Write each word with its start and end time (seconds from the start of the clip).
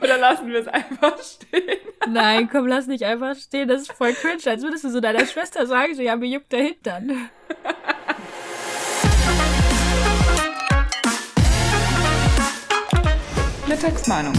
Oder 0.00 0.16
lassen 0.18 0.48
wir 0.48 0.60
es 0.60 0.68
einfach 0.68 1.18
stehen? 1.22 1.78
Nein, 2.08 2.48
komm, 2.50 2.66
lass 2.66 2.86
nicht 2.86 3.04
einfach 3.04 3.36
stehen. 3.36 3.68
Das 3.68 3.82
ist 3.82 3.92
voll 3.92 4.12
cringe. 4.12 4.42
Als 4.46 4.62
würdest 4.62 4.84
du 4.84 4.90
so 4.90 5.00
deiner 5.00 5.26
Schwester 5.26 5.66
sagen, 5.66 5.94
so, 5.94 6.02
ja, 6.02 6.16
mir 6.16 6.28
juckt 6.28 6.52
der 6.52 6.62
Hintern. 6.62 7.28
Mittagsmeinung. 13.68 14.34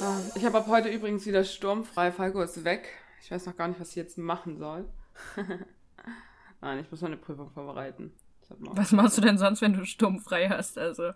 Ah, 0.00 0.18
Ich 0.34 0.44
habe 0.44 0.58
ab 0.58 0.66
heute 0.68 0.88
übrigens 0.88 1.26
wieder 1.26 1.44
sturmfrei. 1.44 2.12
Falco 2.12 2.40
ist 2.42 2.64
weg. 2.64 2.88
Ich 3.22 3.30
weiß 3.30 3.46
noch 3.46 3.56
gar 3.56 3.68
nicht, 3.68 3.80
was 3.80 3.90
ich 3.90 3.96
jetzt 3.96 4.18
machen 4.18 4.58
soll. 4.58 4.86
Nein, 6.60 6.78
ich 6.80 6.90
muss 6.90 7.00
meine 7.02 7.16
Prüfung 7.16 7.50
vorbereiten. 7.50 8.12
Was 8.48 8.92
machst 8.92 9.18
du 9.18 9.22
denn 9.22 9.38
sonst, 9.38 9.62
wenn 9.62 9.74
du 9.74 9.84
sturmfrei 9.84 10.48
hast? 10.48 10.78
Also, 10.78 11.12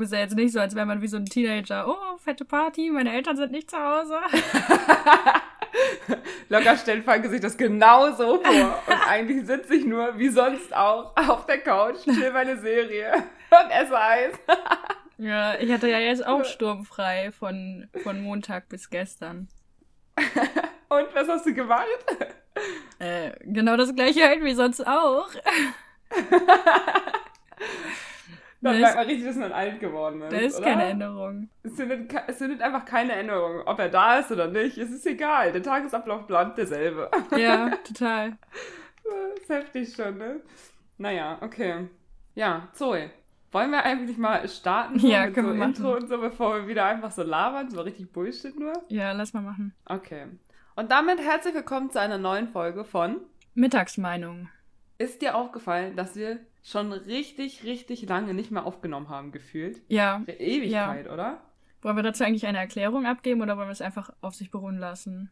ist 0.00 0.12
ja 0.12 0.20
jetzt 0.20 0.34
nicht 0.34 0.52
so, 0.52 0.60
als 0.60 0.74
wäre 0.74 0.86
man 0.86 1.02
wie 1.02 1.08
so 1.08 1.16
ein 1.16 1.26
Teenager. 1.26 1.86
Oh, 1.86 2.16
fette 2.18 2.44
Party, 2.44 2.90
meine 2.90 3.12
Eltern 3.12 3.36
sind 3.36 3.52
nicht 3.52 3.70
zu 3.70 3.76
Hause. 3.76 4.18
Locker 6.48 6.76
stellt 6.76 7.04
Falco 7.04 7.28
sich 7.28 7.40
das 7.40 7.56
genau 7.56 8.10
so 8.12 8.42
vor. 8.42 8.82
Und 8.86 9.08
eigentlich 9.08 9.46
sitze 9.46 9.74
ich 9.74 9.84
nur, 9.84 10.18
wie 10.18 10.28
sonst 10.28 10.74
auch, 10.74 11.14
auf 11.16 11.46
der 11.46 11.58
Couch, 11.58 12.02
chill 12.04 12.32
meine 12.32 12.58
Serie 12.58 13.12
und 13.50 13.70
esse 13.70 13.98
Eis. 13.98 14.32
Ja, 15.18 15.60
ich 15.60 15.70
hatte 15.70 15.86
ja 15.86 15.98
jetzt 15.98 16.26
auch 16.26 16.46
sturmfrei 16.46 17.30
von, 17.30 17.90
von 18.02 18.22
Montag 18.22 18.70
bis 18.70 18.88
gestern. 18.88 19.48
Und 20.88 21.14
was 21.14 21.28
hast 21.28 21.44
du 21.44 21.52
gemacht? 21.52 21.84
Äh, 22.98 23.32
genau 23.42 23.76
das 23.76 23.94
gleiche 23.94 24.26
halt 24.26 24.42
wie 24.42 24.54
sonst 24.54 24.86
auch. 24.86 25.28
Da 28.62 28.72
Da 28.72 28.78
merkt 28.78 28.88
ist, 28.90 28.94
man 28.96 29.06
richtig, 29.06 29.24
dass 29.26 29.36
man 29.36 29.52
alt 29.52 29.80
geworden 29.80 30.20
ist. 30.20 30.32
da 30.32 30.36
ist 30.38 30.58
oder? 30.58 30.66
keine 30.66 30.84
Änderung. 30.84 31.48
Es 31.62 31.76
findet, 31.76 32.10
ke- 32.10 32.24
es 32.26 32.36
findet 32.36 32.60
einfach 32.60 32.84
keine 32.84 33.12
Änderung. 33.14 33.62
Ob 33.64 33.78
er 33.78 33.88
da 33.88 34.18
ist 34.18 34.30
oder 34.30 34.48
nicht, 34.48 34.76
es 34.76 34.90
ist 34.90 35.06
egal. 35.06 35.52
Der 35.52 35.62
Tagesablauf 35.62 36.26
bleibt 36.26 36.58
derselbe. 36.58 37.10
Ja, 37.36 37.70
total. 37.86 38.36
Das 39.02 39.40
ist 39.42 39.48
heftig 39.48 39.94
schon, 39.94 40.18
ne? 40.18 40.40
Naja, 40.98 41.38
okay. 41.40 41.88
Ja, 42.34 42.68
Zoe. 42.74 43.10
Wollen 43.50 43.70
wir 43.70 43.82
eigentlich 43.82 44.18
mal 44.18 44.46
starten 44.46 44.98
so 45.00 45.08
Ja, 45.08 45.24
mit 45.24 45.34
können 45.34 45.48
so 45.48 45.52
wir 45.54 45.58
machen. 45.58 45.74
Intro 45.74 45.94
und 45.96 46.08
so, 46.08 46.18
bevor 46.20 46.54
wir 46.56 46.68
wieder 46.68 46.84
einfach 46.84 47.10
so 47.10 47.22
labern, 47.22 47.70
so 47.70 47.80
richtig 47.80 48.12
Bullshit 48.12 48.56
nur? 48.60 48.74
Ja, 48.88 49.10
lass 49.12 49.32
mal 49.32 49.40
machen. 49.40 49.74
Okay. 49.86 50.26
Und 50.76 50.90
damit 50.92 51.18
herzlich 51.18 51.54
willkommen 51.54 51.90
zu 51.90 51.98
einer 51.98 52.18
neuen 52.18 52.46
Folge 52.46 52.84
von 52.84 53.16
Mittagsmeinung. 53.54 54.48
Ist 55.00 55.22
dir 55.22 55.34
aufgefallen, 55.34 55.96
dass 55.96 56.14
wir 56.14 56.40
schon 56.62 56.92
richtig, 56.92 57.64
richtig 57.64 58.06
lange 58.06 58.34
nicht 58.34 58.50
mehr 58.50 58.66
aufgenommen 58.66 59.08
haben, 59.08 59.32
gefühlt? 59.32 59.80
Ja. 59.88 60.16
Eine 60.16 60.38
Ewigkeit, 60.38 61.10
oder? 61.10 61.40
Wollen 61.80 61.96
wir 61.96 62.02
dazu 62.02 62.22
eigentlich 62.22 62.46
eine 62.46 62.58
Erklärung 62.58 63.06
abgeben 63.06 63.40
oder 63.40 63.56
wollen 63.56 63.68
wir 63.68 63.72
es 63.72 63.80
einfach 63.80 64.12
auf 64.20 64.34
sich 64.34 64.50
beruhen 64.50 64.76
lassen? 64.76 65.30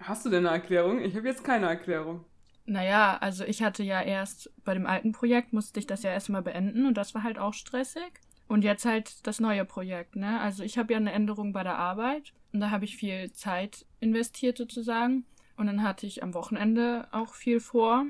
Hast 0.00 0.24
du 0.24 0.30
denn 0.30 0.46
eine 0.46 0.56
Erklärung? 0.56 1.02
Ich 1.02 1.14
habe 1.14 1.28
jetzt 1.28 1.44
keine 1.44 1.66
Erklärung. 1.66 2.24
Naja, 2.64 3.18
also 3.20 3.44
ich 3.44 3.62
hatte 3.62 3.82
ja 3.82 4.00
erst 4.00 4.50
bei 4.64 4.72
dem 4.72 4.86
alten 4.86 5.12
Projekt 5.12 5.52
musste 5.52 5.78
ich 5.78 5.86
das 5.86 6.02
ja 6.02 6.10
erstmal 6.10 6.40
beenden 6.40 6.86
und 6.86 6.96
das 6.96 7.14
war 7.14 7.24
halt 7.24 7.38
auch 7.38 7.52
stressig. 7.52 8.20
Und 8.48 8.64
jetzt 8.64 8.86
halt 8.86 9.26
das 9.26 9.38
neue 9.38 9.66
Projekt, 9.66 10.16
ne? 10.16 10.40
Also 10.40 10.62
ich 10.62 10.78
habe 10.78 10.94
ja 10.94 10.98
eine 10.98 11.12
Änderung 11.12 11.52
bei 11.52 11.62
der 11.62 11.76
Arbeit 11.76 12.32
und 12.54 12.60
da 12.60 12.70
habe 12.70 12.86
ich 12.86 12.96
viel 12.96 13.32
Zeit 13.32 13.84
investiert 14.00 14.56
sozusagen. 14.56 15.26
Und 15.58 15.66
dann 15.66 15.82
hatte 15.82 16.06
ich 16.06 16.22
am 16.22 16.32
Wochenende 16.32 17.06
auch 17.12 17.34
viel 17.34 17.60
vor. 17.60 18.06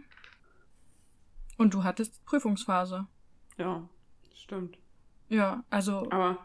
Und 1.59 1.75
du 1.75 1.85
hattest 1.85 2.25
Prüfungsphase. 2.25 3.07
Ja, 3.59 3.89
stimmt. 4.35 4.79
Ja, 5.29 5.65
also 5.71 6.11
Aber 6.11 6.39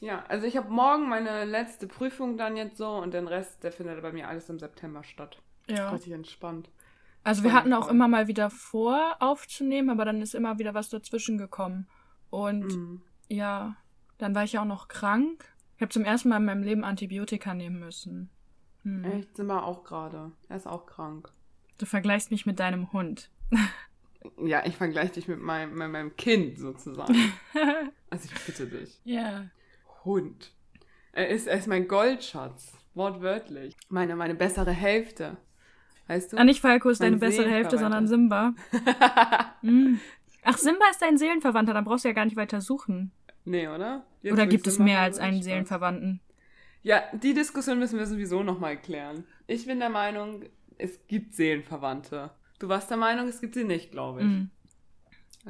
ja, 0.00 0.24
also 0.28 0.46
ich 0.46 0.56
habe 0.56 0.70
morgen 0.70 1.08
meine 1.08 1.44
letzte 1.44 1.86
Prüfung 1.86 2.36
dann 2.38 2.56
jetzt 2.56 2.76
so 2.78 2.88
und 2.96 3.12
den 3.14 3.28
Rest, 3.28 3.62
der 3.64 3.72
findet 3.72 4.00
bei 4.02 4.12
mir 4.12 4.28
alles 4.28 4.48
im 4.48 4.58
September 4.58 5.04
statt. 5.04 5.40
ja. 5.68 5.90
Richtig 5.90 6.12
entspannt. 6.12 6.70
Also 7.22 7.42
wir 7.44 7.52
hatten 7.52 7.74
auch 7.74 7.88
immer 7.88 8.08
mal 8.08 8.28
wieder 8.28 8.48
vor 8.48 9.16
aufzunehmen, 9.20 9.90
aber 9.90 10.06
dann 10.06 10.22
ist 10.22 10.34
immer 10.34 10.58
wieder 10.58 10.72
was 10.72 10.88
dazwischen 10.88 11.36
gekommen. 11.36 11.86
Und 12.30 12.64
Mhm. 12.74 13.02
ja, 13.28 13.76
dann 14.16 14.34
war 14.34 14.44
ich 14.44 14.54
ja 14.54 14.62
auch 14.62 14.66
noch 14.66 14.88
krank. 14.88 15.44
Ich 15.76 15.82
habe 15.82 15.90
zum 15.92 16.04
ersten 16.04 16.30
Mal 16.30 16.38
in 16.38 16.46
meinem 16.46 16.62
Leben 16.62 16.82
Antibiotika 16.84 17.52
nehmen 17.52 17.78
müssen. 17.78 18.30
Hm. 18.84 19.04
Echt, 19.04 19.36
sind 19.36 19.46
wir 19.48 19.64
auch 19.64 19.84
gerade. 19.84 20.32
Er 20.48 20.56
ist 20.56 20.66
auch 20.66 20.86
krank. 20.86 21.30
Du 21.76 21.84
vergleichst 21.84 22.30
mich 22.30 22.46
mit 22.46 22.58
deinem 22.58 22.90
Hund. 22.92 23.30
Ja, 24.46 24.64
ich 24.64 24.76
vergleiche 24.76 25.14
dich 25.14 25.28
mit 25.28 25.40
meinem, 25.40 25.74
mit 25.76 25.90
meinem 25.90 26.16
Kind 26.16 26.58
sozusagen. 26.58 27.14
also 28.10 28.28
ich 28.32 28.44
bitte 28.44 28.66
dich. 28.66 29.00
ja. 29.04 29.46
Hund. 30.04 30.52
Er 31.12 31.28
ist, 31.28 31.46
er 31.46 31.58
ist 31.58 31.66
mein 31.66 31.88
Goldschatz. 31.88 32.72
Wortwörtlich. 32.94 33.76
Meine, 33.88 34.16
meine 34.16 34.34
bessere 34.34 34.70
Hälfte. 34.70 35.36
Weißt 36.06 36.32
du? 36.32 36.38
Ah, 36.38 36.44
nicht 36.44 36.60
Falco 36.60 36.88
ist 36.88 37.00
deine 37.02 37.18
bessere 37.18 37.50
Hälfte, 37.50 37.78
sondern. 37.78 38.06
Simba. 38.08 38.54
Hm. 39.60 40.00
Ach, 40.42 40.56
Simba 40.56 40.86
ist 40.90 41.02
dein 41.02 41.18
Seelenverwandter, 41.18 41.74
dann 41.74 41.84
brauchst 41.84 42.04
du 42.04 42.08
ja 42.08 42.14
gar 42.14 42.24
nicht 42.24 42.36
weiter 42.36 42.60
suchen. 42.60 43.12
nee, 43.44 43.68
oder? 43.68 44.04
Jetzt, 44.22 44.32
Oder 44.32 44.46
gibt 44.46 44.66
es 44.66 44.74
Simba 44.74 44.92
mehr 44.92 45.00
als 45.00 45.18
einen. 45.18 45.42
Seelenverwandten? 45.42 46.20
Ja, 46.82 47.02
die 47.12 47.34
Diskussion 47.34 47.78
müssen 47.78 47.98
wir 47.98 48.06
sowieso 48.06 48.42
nochmal 48.42 48.76
klären. 48.78 49.24
Ich 49.46 49.66
bin 49.66 49.80
der 49.80 49.90
Meinung, 49.90 50.44
es 50.78 51.06
gibt 51.06 51.34
Seelenverwandte. 51.34 52.30
Du 52.60 52.68
warst 52.68 52.88
der 52.90 52.96
Meinung, 52.96 53.26
es 53.26 53.40
gibt 53.40 53.54
sie 53.54 53.64
nicht, 53.64 53.90
glaube 53.90 54.20
ich. 54.20 54.26
Hm. 54.26 54.50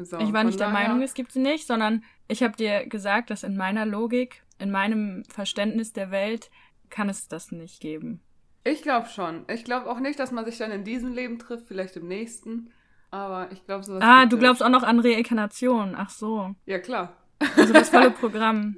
So, 0.05 0.19
Ich 0.19 0.33
war 0.33 0.45
nicht 0.45 0.59
der 0.61 0.71
daher- 0.71 0.89
Meinung, 0.89 1.03
es 1.03 1.13
gibt 1.15 1.33
sie 1.33 1.41
nicht, 1.41 1.67
sondern 1.67 2.05
ich 2.29 2.43
habe 2.43 2.57
dir 2.57 2.87
gesagt, 2.87 3.29
dass 3.31 3.43
in 3.43 3.57
meiner 3.57 3.85
Logik, 3.85 4.43
in 4.59 4.71
meinem 4.71 5.25
Verständnis 5.29 5.93
der 5.93 6.11
Welt, 6.13 6.51
kann 6.89 7.09
es 7.09 7.29
das 7.29 7.51
nicht 7.53 7.81
geben. 7.81 8.21
Ich 8.63 8.83
glaube 8.83 9.09
schon. 9.09 9.45
Ich 9.49 9.65
glaube 9.65 9.91
auch 9.91 9.99
nicht, 10.01 10.19
dass 10.21 10.31
man 10.33 10.45
sich 10.45 10.59
dann 10.59 10.71
in 10.71 10.85
diesem 10.85 11.13
Leben 11.13 11.39
trifft, 11.39 11.67
vielleicht 11.67 11.97
im 11.97 12.07
nächsten. 12.09 12.71
Aber 13.11 13.51
ich 13.51 13.65
glaube, 13.67 13.83
sowas. 13.85 14.03
Ah, 14.05 14.27
du 14.27 14.39
glaubst 14.39 14.63
auch 14.63 14.69
noch 14.69 14.85
an 14.85 15.01
Reinkarnation. 15.01 15.95
Ach 15.97 16.11
so. 16.11 16.55
Ja, 16.67 16.79
klar. 16.79 17.17
Also 17.57 17.73
das 17.73 17.89
volle 17.89 18.11
Programm. 18.21 18.77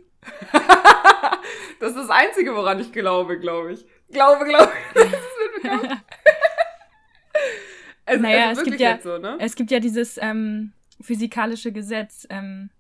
Das 1.81 1.91
ist 1.91 1.97
das 1.99 2.11
Einzige, 2.11 2.55
woran 2.55 2.79
ich 2.81 2.93
glaube, 2.93 3.39
glaube 3.39 3.73
ich. 3.73 3.85
Glaube, 4.11 4.45
glaube 4.47 4.73
ich. 4.95 4.95
Das 4.95 5.13
ist 5.13 5.63
mir 5.65 5.79
bekannt. 5.79 6.03
Es, 8.07 8.21
Naja, 8.21 8.51
es 8.53 8.59
es 8.59 8.65
gibt 8.65 8.81
ja- 8.81 8.91
jetzt 8.93 9.05
so, 9.05 9.19
ne? 9.19 9.37
Es 9.39 9.55
gibt 9.55 9.71
ja 9.71 9.79
dieses 9.81 10.19
ähm, 10.21 10.73
physikalische 11.01 11.73
Gesetz. 11.73 12.27
Ähm, 12.31 12.71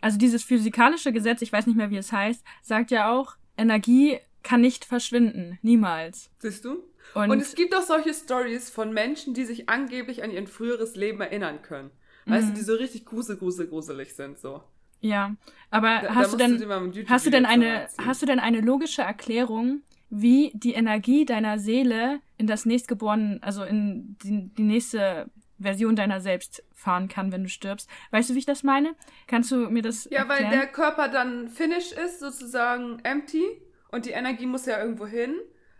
also 0.00 0.18
dieses 0.18 0.42
physikalische 0.44 1.12
Gesetz, 1.12 1.42
ich 1.42 1.52
weiß 1.52 1.66
nicht 1.66 1.76
mehr, 1.76 1.90
wie 1.90 1.96
es 1.96 2.12
heißt, 2.12 2.44
sagt 2.62 2.90
ja 2.90 3.10
auch, 3.10 3.36
Energie 3.56 4.18
kann 4.42 4.60
nicht 4.60 4.84
verschwinden. 4.84 5.58
Niemals. 5.62 6.30
Siehst 6.38 6.64
du? 6.64 6.82
Und, 7.14 7.30
Und, 7.30 7.40
es 7.40 7.54
gibt 7.54 7.74
auch 7.74 7.82
solche 7.82 8.12
Stories 8.12 8.68
von 8.70 8.92
Menschen, 8.92 9.32
die 9.34 9.44
sich 9.44 9.68
angeblich 9.68 10.22
an 10.22 10.30
ihr 10.30 10.46
früheres 10.46 10.96
Leben 10.96 11.20
erinnern 11.20 11.62
können. 11.62 11.90
Weißt 12.26 12.48
Mhm. 12.48 12.52
du, 12.52 12.58
die 12.58 12.64
so 12.64 12.74
richtig 12.74 13.04
grusel, 13.06 13.36
grusel, 13.36 13.66
gruselig 13.66 14.14
sind, 14.14 14.38
so. 14.38 14.62
ja, 15.00 15.34
aber 15.70 16.00
Da, 16.02 16.14
hast 16.14 16.32
da 16.32 16.36
du 16.36 16.56
denn 16.58 16.58
YouTube 16.92 17.08
Hast 17.10 17.26
du 17.26 17.30
denn 17.30 17.44
eine, 17.46 17.86
hast 17.98 18.22
du 18.22 18.26
denn 18.26 18.38
eine 18.40 18.60
logische 18.62 19.02
Erklärung, 19.02 19.82
wie 20.14 20.52
die 20.54 20.74
Energie 20.74 21.24
deiner 21.24 21.58
Seele 21.58 22.20
in 22.36 22.46
das 22.46 22.66
nächstgeborene, 22.66 23.38
also 23.42 23.64
in 23.64 24.16
die, 24.22 24.48
die 24.54 24.62
nächste 24.62 25.30
Version 25.58 25.96
deiner 25.96 26.20
selbst 26.20 26.62
fahren 26.72 27.08
kann, 27.08 27.32
wenn 27.32 27.42
du 27.42 27.48
stirbst? 27.48 27.88
Weißt 28.10 28.30
du, 28.30 28.34
wie 28.34 28.38
ich 28.38 28.46
das 28.46 28.62
meine? 28.62 28.94
Kannst 29.26 29.50
du 29.50 29.56
mir 29.70 29.82
das 29.82 30.08
Ja, 30.10 30.28
weil 30.28 30.42
erklären? 30.42 30.52
der 30.52 30.66
Körper 30.68 31.08
dann 31.08 31.48
finish 31.48 31.92
ist, 31.92 32.20
sozusagen 32.20 32.98
empty. 33.02 33.44
Und 33.90 34.06
die 34.06 34.10
Energie 34.10 34.46
muss 34.46 34.66
ja 34.66 34.80
irgendwo 34.80 35.06
hin. 35.06 35.34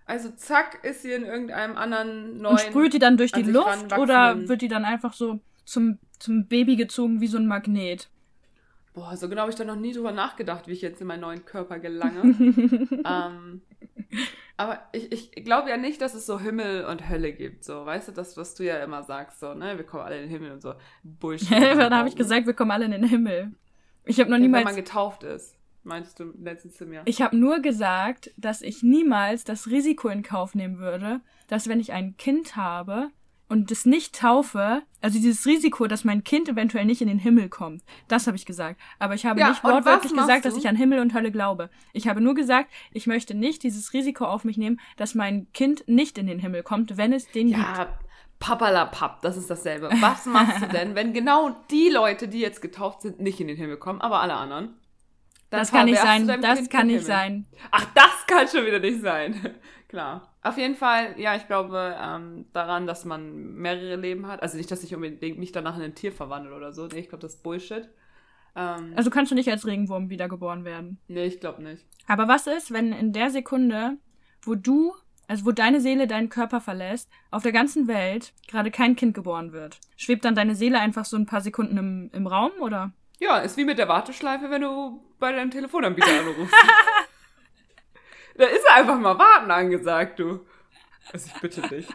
Also 0.07 0.31
zack, 0.31 0.85
ist 0.85 1.03
sie 1.03 1.13
in 1.13 1.25
irgendeinem 1.25 1.77
anderen 1.77 2.39
neuen... 2.39 2.55
Und 2.55 2.61
sprüht 2.61 2.93
die 2.93 2.99
dann 2.99 3.17
durch 3.17 3.33
die 3.33 3.43
Luft 3.43 3.97
oder 3.97 4.49
wird 4.49 4.63
die 4.63 4.69
dann 4.69 4.85
einfach 4.85 5.13
so 5.13 5.41
zum, 5.65 5.99
zum 6.19 6.47
Baby 6.47 6.77
gezogen 6.77 7.21
wie 7.21 7.27
so 7.27 7.39
ein 7.39 7.47
Magnet? 7.47 8.11
Boah, 8.93 9.17
so 9.17 9.29
genau 9.29 9.43
habe 9.43 9.51
ich 9.51 9.57
da 9.57 9.65
noch 9.65 9.77
nie 9.77 9.93
drüber 9.93 10.13
nachgedacht, 10.13 10.69
wie 10.69 10.73
ich 10.73 10.83
jetzt 10.83 11.01
in 11.01 11.09
meinen 11.09 11.23
neuen 11.23 11.45
Körper 11.45 11.81
gelange. 11.81 12.23
ähm, 13.05 13.63
aber 14.57 14.81
ich, 14.93 15.37
ich 15.37 15.45
glaube 15.45 15.71
ja 15.71 15.77
nicht, 15.77 16.01
dass 16.01 16.15
es 16.15 16.27
so 16.27 16.41
Himmel 16.41 16.85
und 16.85 17.09
Hölle 17.09 17.33
gibt, 17.33 17.65
so, 17.65 17.85
weißt 17.85 18.09
du, 18.09 18.13
das, 18.13 18.37
was 18.37 18.55
du 18.55 18.65
ja 18.65 18.83
immer 18.83 19.03
sagst, 19.03 19.41
so, 19.41 19.55
ne, 19.55 19.77
wir 19.77 19.85
kommen 19.85 20.05
alle 20.05 20.17
in 20.17 20.23
den 20.23 20.31
Himmel 20.31 20.53
und 20.53 20.63
so, 20.63 20.75
Bullshit. 21.03 21.51
Dann 21.51 21.95
habe 21.95 22.09
ich 22.09 22.17
gesagt, 22.17 22.47
wir 22.47 22.55
kommen 22.55 22.71
alle 22.71 22.85
in 22.85 22.93
den 22.93 23.05
Himmel. 23.05 23.53
Ich 24.05 24.21
habe 24.21 24.31
noch 24.31 24.37
ja, 24.37 24.43
wenn 24.43 24.51
niemals 24.51 24.65
man 24.65 24.77
getauft 24.77 25.23
ist, 25.23 25.57
meinst 25.83 26.21
du 26.21 26.33
letztens 26.41 26.77
zu 26.77 26.87
mir. 26.87 27.03
Ich 27.05 27.23
habe 27.23 27.37
nur 27.37 27.61
gesagt, 27.61 28.33
dass 28.37 28.63
ich 28.63 28.83
niemals 28.83 29.45
das 29.45 29.69
Risiko 29.69 30.09
in 30.09 30.23
Kauf 30.23 30.55
nehmen 30.55 30.79
würde, 30.79 31.21
dass 31.49 31.69
wenn 31.69 31.81
ich 31.81 31.93
ein 31.93 32.17
Kind 32.17 32.57
habe 32.57 33.11
und 33.49 33.71
es 33.71 33.85
nicht 33.87 34.19
taufe, 34.19 34.83
also 35.01 35.19
dieses 35.19 35.45
Risiko, 35.47 35.87
dass 35.87 36.05
mein 36.05 36.25
Kind 36.25 36.49
eventuell 36.49 36.85
nicht 36.85 37.03
in 37.03 37.09
den 37.09 37.19
Himmel 37.19 37.49
kommt, 37.49 37.83
das 38.09 38.27
habe 38.27 38.37
ich 38.37 38.47
gesagt. 38.47 38.81
Aber 38.99 39.15
ich 39.15 39.27
habe 39.27 39.39
Ja, 39.41 39.51
nicht 39.51 39.63
wortwörtlich 39.65 40.13
gesagt, 40.15 40.45
dass 40.45 40.55
du? 40.55 40.61
ich 40.61 40.69
an 40.69 40.77
Himmel 40.77 40.99
und 41.01 41.13
Hölle 41.15 41.31
glaube. 41.31 41.71
Ich 41.93 42.09
habe 42.09 42.21
nur 42.21 42.35
gesagt, 42.35 42.71
ich 42.93 43.07
möchte 43.07 43.35
nicht 43.35 43.63
dieses 43.63 43.93
Risiko 43.93 44.25
auf 44.25 44.45
mich 44.45 44.57
nehmen, 44.57 44.81
dass 44.97 45.15
mein 45.15 45.47
Kind 45.53 45.85
nicht 45.87 46.17
in 46.19 46.27
den 46.27 46.39
Himmel 46.39 46.63
kommt, 46.63 46.97
wenn 46.97 47.13
es 47.13 47.27
den 47.31 47.49
gibt. 47.49 47.59
ja, 47.61 47.89
Papalapap, 48.41 49.23
das 49.23 49.37
ist 49.37 49.49
dasselbe. 49.49 49.89
Was 50.01 50.27
machst 50.27 50.61
du 50.63 50.67
denn, 50.73 50.95
wenn 50.95 51.13
genau 51.13 51.51
die 51.71 51.89
Leute, 51.89 52.29
die 52.29 52.41
jetzt 52.41 52.61
getauft 52.61 53.03
sind, 53.03 53.21
nicht 53.21 53.41
in 53.41 53.47
den 53.49 53.57
Himmel 53.57 53.77
kommen, 53.77 54.01
aber 54.01 54.21
alle 54.21 54.35
anderen? 54.35 54.75
Das 55.51 55.71
kann 55.71 55.85
nicht 55.87 56.01
sein. 56.01 56.27
Das 56.43 56.59
Kind 56.59 56.71
kann 56.71 56.87
nicht 56.89 56.95
Himmel. 56.97 57.07
sein. 57.07 57.47
Ach, 57.71 57.87
das 57.95 58.27
kann 58.27 58.49
schon 58.49 58.67
wieder 58.67 58.81
nicht 58.81 59.01
sein. 59.03 59.55
Klar. 59.89 60.34
Auf 60.45 60.59
jeden 60.59 60.75
Fall, 60.77 61.19
ja, 61.19 61.35
ich 61.35 61.47
glaube 61.47 61.97
ähm, 62.01 62.45
daran, 62.53 62.87
dass 62.87 63.05
man 63.05 63.55
mehrere 63.55 63.97
Leben 63.97 64.27
hat. 64.29 64.43
Also 64.43 64.57
nicht, 64.59 64.71
dass 64.71 64.85
ich 64.85 64.95
unbedingt 64.95 65.39
mich 65.39 65.53
danach 65.53 65.77
in 65.77 65.83
ein 65.83 65.95
Tier 65.95 66.13
verwandle 66.13 66.55
oder 66.55 66.73
so. 66.73 66.87
Nee, 66.87 67.01
ich 67.01 67.09
glaube, 67.09 67.23
das 67.23 67.35
ist 67.37 67.43
Bullshit. 67.43 67.89
Ähm, 68.55 68.93
Also 68.95 69.11
kannst 69.11 69.33
du 69.33 69.35
nicht 69.35 69.51
als 69.51 69.67
Regenwurm 69.67 70.11
wiedergeboren 70.11 70.65
werden. 70.65 70.99
nee, 71.09 71.25
ich 71.25 71.41
glaube 71.41 71.63
nicht. 71.63 71.85
Aber 72.07 72.29
was 72.29 72.47
ist, 72.47 72.73
wenn 72.73 72.93
in 72.93 73.13
der 73.15 73.31
Sekunde, 73.31 73.97
wo 74.43 74.55
du, 74.55 74.95
also 75.29 75.47
wo 75.47 75.51
deine 75.53 75.81
Seele 75.81 76.07
deinen 76.07 76.29
Körper 76.29 76.61
verlässt, 76.61 77.09
auf 77.31 77.43
der 77.43 77.53
ganzen 77.53 77.89
Welt 77.89 78.35
gerade 78.47 78.71
kein 78.71 78.95
Kind 78.97 79.15
geboren 79.15 79.53
wird? 79.53 79.81
Schwebt 79.97 80.27
dann 80.27 80.35
deine 80.35 80.55
Seele 80.55 80.79
einfach 80.79 81.07
so 81.07 81.17
ein 81.17 81.25
paar 81.27 81.41
Sekunden 81.41 81.79
im, 81.79 82.11
im 82.13 82.27
Raum 82.27 82.53
oder? 82.61 82.93
Ja, 83.19 83.39
ist 83.39 83.57
wie 83.57 83.65
mit 83.65 83.79
der 83.79 83.89
Warteschleife, 83.89 84.51
wenn 84.51 84.61
du 84.61 85.01
bei 85.19 85.33
deinem 85.33 85.51
Telefonanbieter 85.51 86.21
anrufst. 86.21 86.55
da 88.37 88.45
ist 88.47 88.69
einfach 88.71 88.99
mal 88.99 89.19
Warten 89.19 89.51
angesagt, 89.51 90.19
du. 90.19 90.41
Also 91.13 91.31
ich 91.35 91.41
bitte 91.41 91.63
dich. 91.63 91.87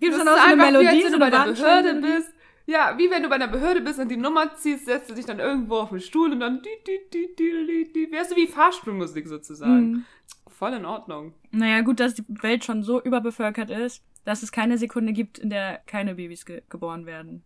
Gibt 0.00 0.14
es 0.14 0.18
dann 0.18 0.28
auch 0.28 0.36
so 0.36 0.42
eine 0.42 0.56
Melodie? 0.56 0.88
als 0.88 1.04
wenn 1.04 1.12
du 1.12 1.18
bei 1.18 1.30
der 1.30 1.44
Behörde 1.44 1.94
bist. 2.00 2.32
Ja, 2.66 2.96
wie 2.96 3.10
wenn 3.10 3.22
du 3.22 3.28
bei 3.28 3.34
einer 3.34 3.48
Behörde 3.48 3.80
bist 3.80 3.98
und 3.98 4.08
die 4.08 4.16
Nummer 4.16 4.54
ziehst, 4.54 4.84
setzt 4.86 5.10
du 5.10 5.14
dich 5.14 5.26
dann 5.26 5.40
irgendwo 5.40 5.78
auf 5.78 5.90
den 5.90 6.00
Stuhl 6.00 6.30
und 6.30 6.40
dann 6.40 6.62
die, 6.62 6.68
die, 6.86 7.00
die, 7.12 7.34
die, 7.34 7.66
die, 7.66 7.92
die, 7.92 8.12
wärst 8.12 8.30
du 8.30 8.36
wie 8.36 8.46
Fahrstuhlmusik 8.46 9.26
sozusagen. 9.26 9.90
Mhm. 9.90 10.04
Voll 10.48 10.74
in 10.74 10.84
Ordnung. 10.84 11.34
Naja, 11.50 11.80
gut, 11.80 11.98
dass 11.98 12.14
die 12.14 12.24
Welt 12.28 12.64
schon 12.64 12.82
so 12.82 13.02
überbevölkert 13.02 13.70
ist, 13.70 14.04
dass 14.24 14.42
es 14.42 14.52
keine 14.52 14.78
Sekunde 14.78 15.12
gibt, 15.12 15.38
in 15.38 15.50
der 15.50 15.80
keine 15.86 16.14
Babys 16.14 16.44
ge 16.44 16.62
geboren 16.68 17.06
werden. 17.06 17.42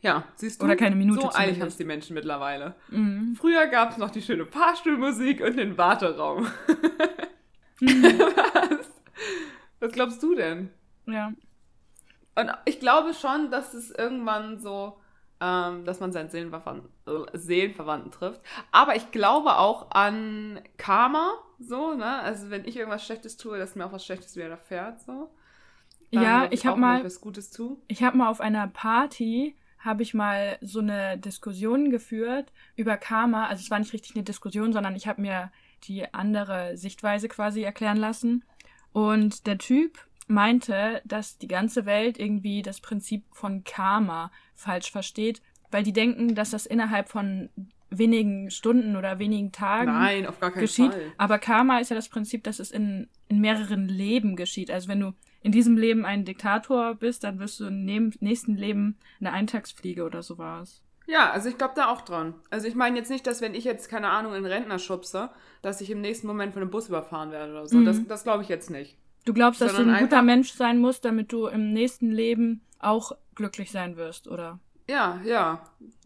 Ja, 0.00 0.24
siehst 0.36 0.60
du? 0.60 0.64
Oder 0.66 0.76
keine 0.76 0.94
Minute 0.96 1.20
So 1.22 1.32
eilig 1.34 1.60
haben 1.60 1.68
es 1.68 1.76
die 1.76 1.84
Menschen 1.84 2.14
mittlerweile. 2.14 2.74
Mhm. 2.90 3.34
Früher 3.36 3.66
gab 3.66 3.90
es 3.90 3.96
noch 3.98 4.10
die 4.10 4.22
schöne 4.22 4.46
Fahrstuhlmusik 4.46 5.40
und 5.40 5.56
den 5.56 5.76
Warteraum. 5.76 6.46
Mhm. 7.80 8.02
Was? 8.02 8.90
Was 9.80 9.92
glaubst 9.92 10.22
du 10.22 10.34
denn? 10.34 10.70
Ja. 11.06 11.32
Und 12.34 12.50
ich 12.64 12.80
glaube 12.80 13.14
schon, 13.14 13.50
dass 13.50 13.74
es 13.74 13.90
irgendwann 13.90 14.58
so, 14.60 14.98
ähm, 15.40 15.84
dass 15.84 16.00
man 16.00 16.12
seinen 16.12 16.30
Seelenverwandten, 16.30 16.90
Seelenverwandten 17.32 18.10
trifft. 18.12 18.40
Aber 18.72 18.96
ich 18.96 19.10
glaube 19.10 19.56
auch 19.56 19.90
an 19.90 20.60
Karma, 20.76 21.32
so, 21.58 21.94
ne? 21.94 22.20
Also 22.20 22.50
wenn 22.50 22.64
ich 22.64 22.76
irgendwas 22.76 23.04
Schlechtes 23.04 23.36
tue, 23.36 23.58
dass 23.58 23.74
mir 23.74 23.86
auch 23.86 23.92
was 23.92 24.04
Schlechtes 24.04 24.36
widerfährt, 24.36 25.00
so. 25.00 25.30
Dann 26.12 26.22
Ja, 26.22 26.46
ich 26.50 26.62
auch, 26.62 26.66
habe 26.72 26.80
mal, 26.80 26.98
ich 26.98 27.04
was 27.04 27.20
Gutes 27.20 27.50
tue. 27.50 27.76
ich 27.88 28.02
habe 28.02 28.16
mal 28.16 28.28
auf 28.28 28.40
einer 28.40 28.66
Party 28.68 29.56
habe 29.78 30.02
ich 30.02 30.14
mal 30.14 30.58
so 30.60 30.80
eine 30.80 31.18
Diskussion 31.18 31.90
geführt 31.90 32.52
über 32.76 32.96
Karma. 32.96 33.46
Also 33.46 33.62
es 33.62 33.70
war 33.70 33.78
nicht 33.78 33.92
richtig 33.92 34.14
eine 34.16 34.24
Diskussion, 34.24 34.72
sondern 34.72 34.96
ich 34.96 35.06
habe 35.06 35.20
mir 35.20 35.50
die 35.84 36.12
andere 36.12 36.76
Sichtweise 36.76 37.28
quasi 37.28 37.62
erklären 37.62 37.96
lassen. 37.96 38.44
Und 38.92 39.46
der 39.46 39.58
Typ 39.58 39.98
meinte, 40.26 41.00
dass 41.04 41.38
die 41.38 41.48
ganze 41.48 41.86
Welt 41.86 42.18
irgendwie 42.18 42.62
das 42.62 42.80
Prinzip 42.80 43.24
von 43.32 43.64
Karma 43.64 44.30
falsch 44.54 44.90
versteht, 44.90 45.40
weil 45.70 45.82
die 45.82 45.92
denken, 45.92 46.34
dass 46.34 46.50
das 46.50 46.66
innerhalb 46.66 47.08
von 47.08 47.48
wenigen 47.90 48.50
Stunden 48.50 48.96
oder 48.96 49.18
wenigen 49.18 49.52
Tagen 49.52 49.92
Nein, 49.92 50.26
auf 50.26 50.40
gar 50.40 50.50
keinen 50.50 50.62
geschieht. 50.62 50.92
Fall. 50.92 51.12
Aber 51.16 51.38
Karma 51.38 51.78
ist 51.78 51.90
ja 51.90 51.96
das 51.96 52.08
Prinzip, 52.08 52.44
dass 52.44 52.58
es 52.58 52.70
in, 52.70 53.08
in 53.28 53.40
mehreren 53.40 53.88
Leben 53.88 54.36
geschieht. 54.36 54.70
Also 54.70 54.88
wenn 54.88 55.00
du 55.00 55.14
in 55.40 55.52
diesem 55.52 55.76
Leben 55.76 56.04
ein 56.04 56.24
Diktator 56.24 56.94
bist, 56.94 57.24
dann 57.24 57.38
wirst 57.38 57.60
du 57.60 57.66
im 57.66 57.84
nächsten 58.20 58.56
Leben 58.56 58.96
eine 59.20 59.32
Eintagsfliege 59.32 60.04
oder 60.04 60.22
sowas. 60.22 60.82
Ja, 61.06 61.30
also 61.30 61.48
ich 61.48 61.56
glaube 61.56 61.72
da 61.74 61.88
auch 61.88 62.02
dran. 62.02 62.34
Also 62.50 62.68
ich 62.68 62.74
meine 62.74 62.98
jetzt 62.98 63.10
nicht, 63.10 63.26
dass 63.26 63.40
wenn 63.40 63.54
ich 63.54 63.64
jetzt, 63.64 63.88
keine 63.88 64.10
Ahnung, 64.10 64.34
einen 64.34 64.44
Rentner 64.44 64.78
schubse, 64.78 65.30
dass 65.62 65.80
ich 65.80 65.90
im 65.90 66.02
nächsten 66.02 66.26
Moment 66.26 66.52
von 66.52 66.60
einem 66.60 66.70
Bus 66.70 66.88
überfahren 66.88 67.30
werde 67.30 67.52
oder 67.52 67.66
so. 67.66 67.78
Mhm. 67.78 67.86
Das, 67.86 68.06
das 68.06 68.24
glaube 68.24 68.42
ich 68.42 68.48
jetzt 68.50 68.70
nicht. 68.70 68.98
Du 69.24 69.32
glaubst, 69.32 69.60
dass 69.60 69.70
du 69.70 69.78
Sondern 69.78 69.96
ein 69.96 70.04
guter 70.04 70.22
Mensch 70.22 70.52
sein 70.52 70.78
musst, 70.78 71.04
damit 71.04 71.32
du 71.32 71.46
im 71.46 71.72
nächsten 71.72 72.10
Leben 72.10 72.60
auch 72.78 73.12
glücklich 73.34 73.70
sein 73.70 73.96
wirst, 73.96 74.28
oder? 74.28 74.58
Ja, 74.88 75.20
ja. 75.24 75.62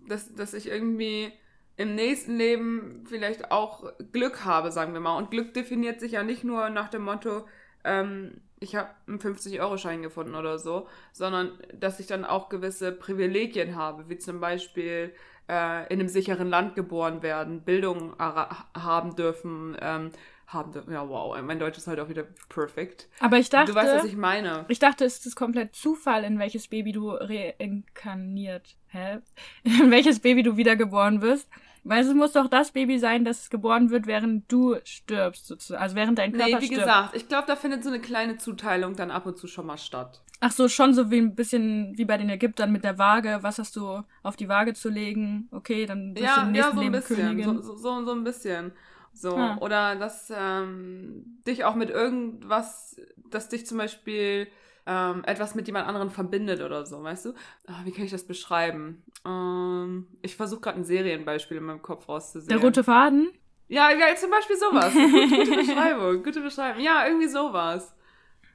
Dass, 0.08 0.34
dass 0.34 0.54
ich 0.54 0.68
irgendwie 0.68 1.32
im 1.76 1.94
nächsten 1.94 2.36
Leben 2.36 3.04
vielleicht 3.08 3.50
auch 3.50 3.92
Glück 4.12 4.44
habe, 4.44 4.70
sagen 4.70 4.92
wir 4.92 5.00
mal. 5.00 5.16
Und 5.16 5.30
Glück 5.32 5.52
definiert 5.54 6.00
sich 6.00 6.12
ja 6.12 6.22
nicht 6.22 6.44
nur 6.44 6.70
nach 6.70 6.88
dem 6.88 7.02
Motto, 7.02 7.46
ähm, 7.84 8.40
ich 8.62 8.76
habe 8.76 8.88
einen 9.06 9.18
50-Euro-Schein 9.18 10.02
gefunden 10.02 10.34
oder 10.34 10.58
so, 10.58 10.88
sondern 11.12 11.58
dass 11.74 12.00
ich 12.00 12.06
dann 12.06 12.24
auch 12.24 12.48
gewisse 12.48 12.92
Privilegien 12.92 13.76
habe, 13.76 14.08
wie 14.08 14.18
zum 14.18 14.40
Beispiel 14.40 15.12
äh, 15.48 15.92
in 15.92 16.00
einem 16.00 16.08
sicheren 16.08 16.48
Land 16.48 16.74
geboren 16.74 17.22
werden, 17.22 17.62
Bildung 17.62 18.14
haben 18.18 19.16
dürfen, 19.16 19.76
ähm, 19.80 20.12
haben 20.46 20.72
dürfen. 20.72 20.92
Ja, 20.92 21.08
wow, 21.08 21.40
mein 21.42 21.58
Deutsch 21.58 21.78
ist 21.78 21.86
halt 21.86 22.00
auch 22.00 22.08
wieder 22.08 22.24
perfekt. 22.48 23.08
Aber 23.20 23.38
ich 23.38 23.50
dachte, 23.50 23.72
du 23.72 23.74
weißt, 23.74 23.96
was 23.96 24.04
ich 24.04 24.16
meine. 24.16 24.64
ich 24.68 24.78
dachte, 24.78 25.04
es 25.04 25.24
ist 25.24 25.34
komplett 25.34 25.74
Zufall, 25.74 26.24
in 26.24 26.38
welches 26.38 26.68
Baby 26.68 26.92
du 26.92 27.10
reinkarniert, 27.10 28.76
hä? 28.88 29.18
In 29.64 29.90
welches 29.90 30.20
Baby 30.20 30.42
du 30.42 30.56
wiedergeboren 30.56 31.22
wirst. 31.22 31.48
Weil 31.84 32.04
es 32.04 32.14
muss 32.14 32.32
doch 32.32 32.46
das 32.48 32.70
Baby 32.70 32.98
sein, 32.98 33.24
das 33.24 33.50
geboren 33.50 33.90
wird, 33.90 34.06
während 34.06 34.50
du 34.50 34.76
stirbst, 34.84 35.46
sozusagen. 35.46 35.82
Also 35.82 35.96
während 35.96 36.18
dein 36.18 36.32
Körper 36.32 36.46
Nee, 36.46 36.60
wie 36.60 36.66
stirbt. 36.66 36.80
gesagt, 36.82 37.16
ich 37.16 37.28
glaube, 37.28 37.44
da 37.48 37.56
findet 37.56 37.82
so 37.82 37.90
eine 37.90 38.00
kleine 38.00 38.38
Zuteilung 38.38 38.94
dann 38.94 39.10
ab 39.10 39.26
und 39.26 39.36
zu 39.36 39.48
schon 39.48 39.66
mal 39.66 39.78
statt. 39.78 40.22
Ach 40.38 40.52
so, 40.52 40.68
schon 40.68 40.94
so 40.94 41.10
wie 41.10 41.18
ein 41.18 41.34
bisschen 41.34 41.96
wie 41.96 42.04
bei 42.04 42.18
den 42.18 42.28
Ägyptern 42.28 42.70
mit 42.72 42.84
der 42.84 42.98
Waage. 42.98 43.38
Was 43.42 43.58
hast 43.58 43.74
du 43.76 44.02
auf 44.22 44.36
die 44.36 44.48
Waage 44.48 44.74
zu 44.74 44.88
legen? 44.90 45.48
Okay, 45.50 45.86
dann 45.86 46.14
bist 46.14 46.24
du 46.24 46.28
Ja, 46.30 46.42
im 46.42 46.54
ja, 46.54 46.70
nächsten 46.70 46.74
so 46.74 46.80
ein 46.80 46.84
Leben 46.84 46.92
bisschen. 46.92 47.16
Königin. 47.16 47.62
So, 47.62 47.76
so, 47.76 48.04
so 48.04 48.12
ein 48.12 48.24
bisschen. 48.24 48.72
So. 49.12 49.36
Ah. 49.36 49.58
Oder 49.60 49.96
dass 49.96 50.32
ähm, 50.36 51.40
dich 51.46 51.64
auch 51.64 51.74
mit 51.74 51.90
irgendwas, 51.90 52.96
dass 53.30 53.48
dich 53.48 53.66
zum 53.66 53.78
Beispiel 53.78 54.46
ähm, 54.86 55.22
etwas 55.24 55.54
mit 55.54 55.66
jemand 55.66 55.86
anderen 55.86 56.10
verbindet 56.10 56.60
oder 56.60 56.84
so, 56.86 57.02
weißt 57.02 57.26
du? 57.26 57.34
Ah, 57.66 57.80
wie 57.84 57.92
kann 57.92 58.04
ich 58.04 58.10
das 58.10 58.26
beschreiben? 58.26 59.02
Ähm, 59.24 60.08
ich 60.22 60.36
versuche 60.36 60.60
gerade 60.60 60.78
ein 60.78 60.84
Serienbeispiel 60.84 61.58
in 61.58 61.64
meinem 61.64 61.82
Kopf 61.82 62.08
rauszusehen. 62.08 62.48
Der 62.48 62.58
rote 62.58 62.82
Faden? 62.84 63.30
Ja, 63.68 63.90
ja, 63.90 64.14
zum 64.16 64.30
Beispiel 64.30 64.56
sowas. 64.56 64.92
Gute, 64.92 65.28
gute 65.28 65.56
Beschreibung, 65.66 66.22
gute 66.22 66.40
Beschreibung. 66.40 66.82
Ja, 66.82 67.06
irgendwie 67.06 67.28
sowas. 67.28 67.94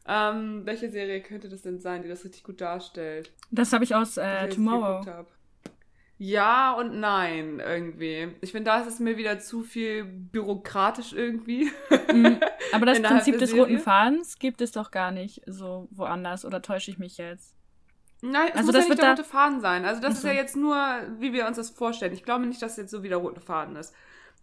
Ähm, 0.06 0.62
welche 0.66 0.90
Serie 0.90 1.22
könnte 1.22 1.50
das 1.50 1.64
denn 1.64 1.80
sein, 1.80 2.04
die 2.04 2.10
das 2.10 2.24
richtig 2.24 2.44
gut 2.44 2.62
darstellt? 2.62 3.34
Das 3.52 3.74
habe 3.74 3.84
ich 3.84 3.96
aus 3.96 4.18
ich 4.18 4.24
äh, 4.24 4.50
Tomorrow. 4.50 5.06
hab. 5.06 5.28
Ja 6.20 6.74
und 6.74 7.00
nein, 7.00 7.62
irgendwie. 7.64 8.30
Ich 8.42 8.52
finde, 8.52 8.72
da 8.72 8.80
ist 8.82 8.88
es 8.88 9.00
mir 9.00 9.18
wieder 9.18 9.40
zu 9.40 9.62
viel 9.64 10.04
bürokratisch 10.04 11.14
irgendwie. 11.14 11.70
Mhm. 12.12 12.40
Aber 12.74 12.86
das 12.88 13.02
Prinzip 13.02 13.38
des 13.38 13.54
roten 13.56 13.78
Fadens 13.80 14.40
gibt 14.40 14.62
es 14.62 14.72
doch 14.72 14.90
gar 14.90 15.12
nicht 15.12 15.42
so 15.46 15.88
woanders. 15.92 16.44
Oder 16.44 16.62
täusche 16.62 16.90
ich 16.90 16.98
mich 16.98 17.18
jetzt? 17.18 17.54
Nein, 18.24 18.48
es 18.50 18.56
Also 18.56 18.66
muss 18.68 18.74
das 18.76 18.84
ja 18.86 18.90
wird 18.90 18.90
nicht 18.90 19.02
der 19.04 19.06
da- 19.16 19.22
rote 19.22 19.24
Faden 19.30 19.62
sein. 19.62 19.86
Also 19.86 20.02
das 20.02 20.14
Ach 20.14 20.18
ist 20.18 20.24
ja 20.24 20.32
jetzt 20.32 20.56
nur, 20.56 20.76
wie 21.20 21.34
wir 21.34 21.46
uns 21.46 21.58
das 21.58 21.70
vorstellen. 21.70 22.14
Ich 22.14 22.24
glaube 22.24 22.48
nicht, 22.48 22.62
dass 22.64 22.72
es 22.72 22.78
jetzt 22.78 22.92
so 22.92 23.04
wie 23.04 23.10
der 23.10 23.20
rote 23.20 23.42
Faden 23.42 23.76
ist. 23.76 23.94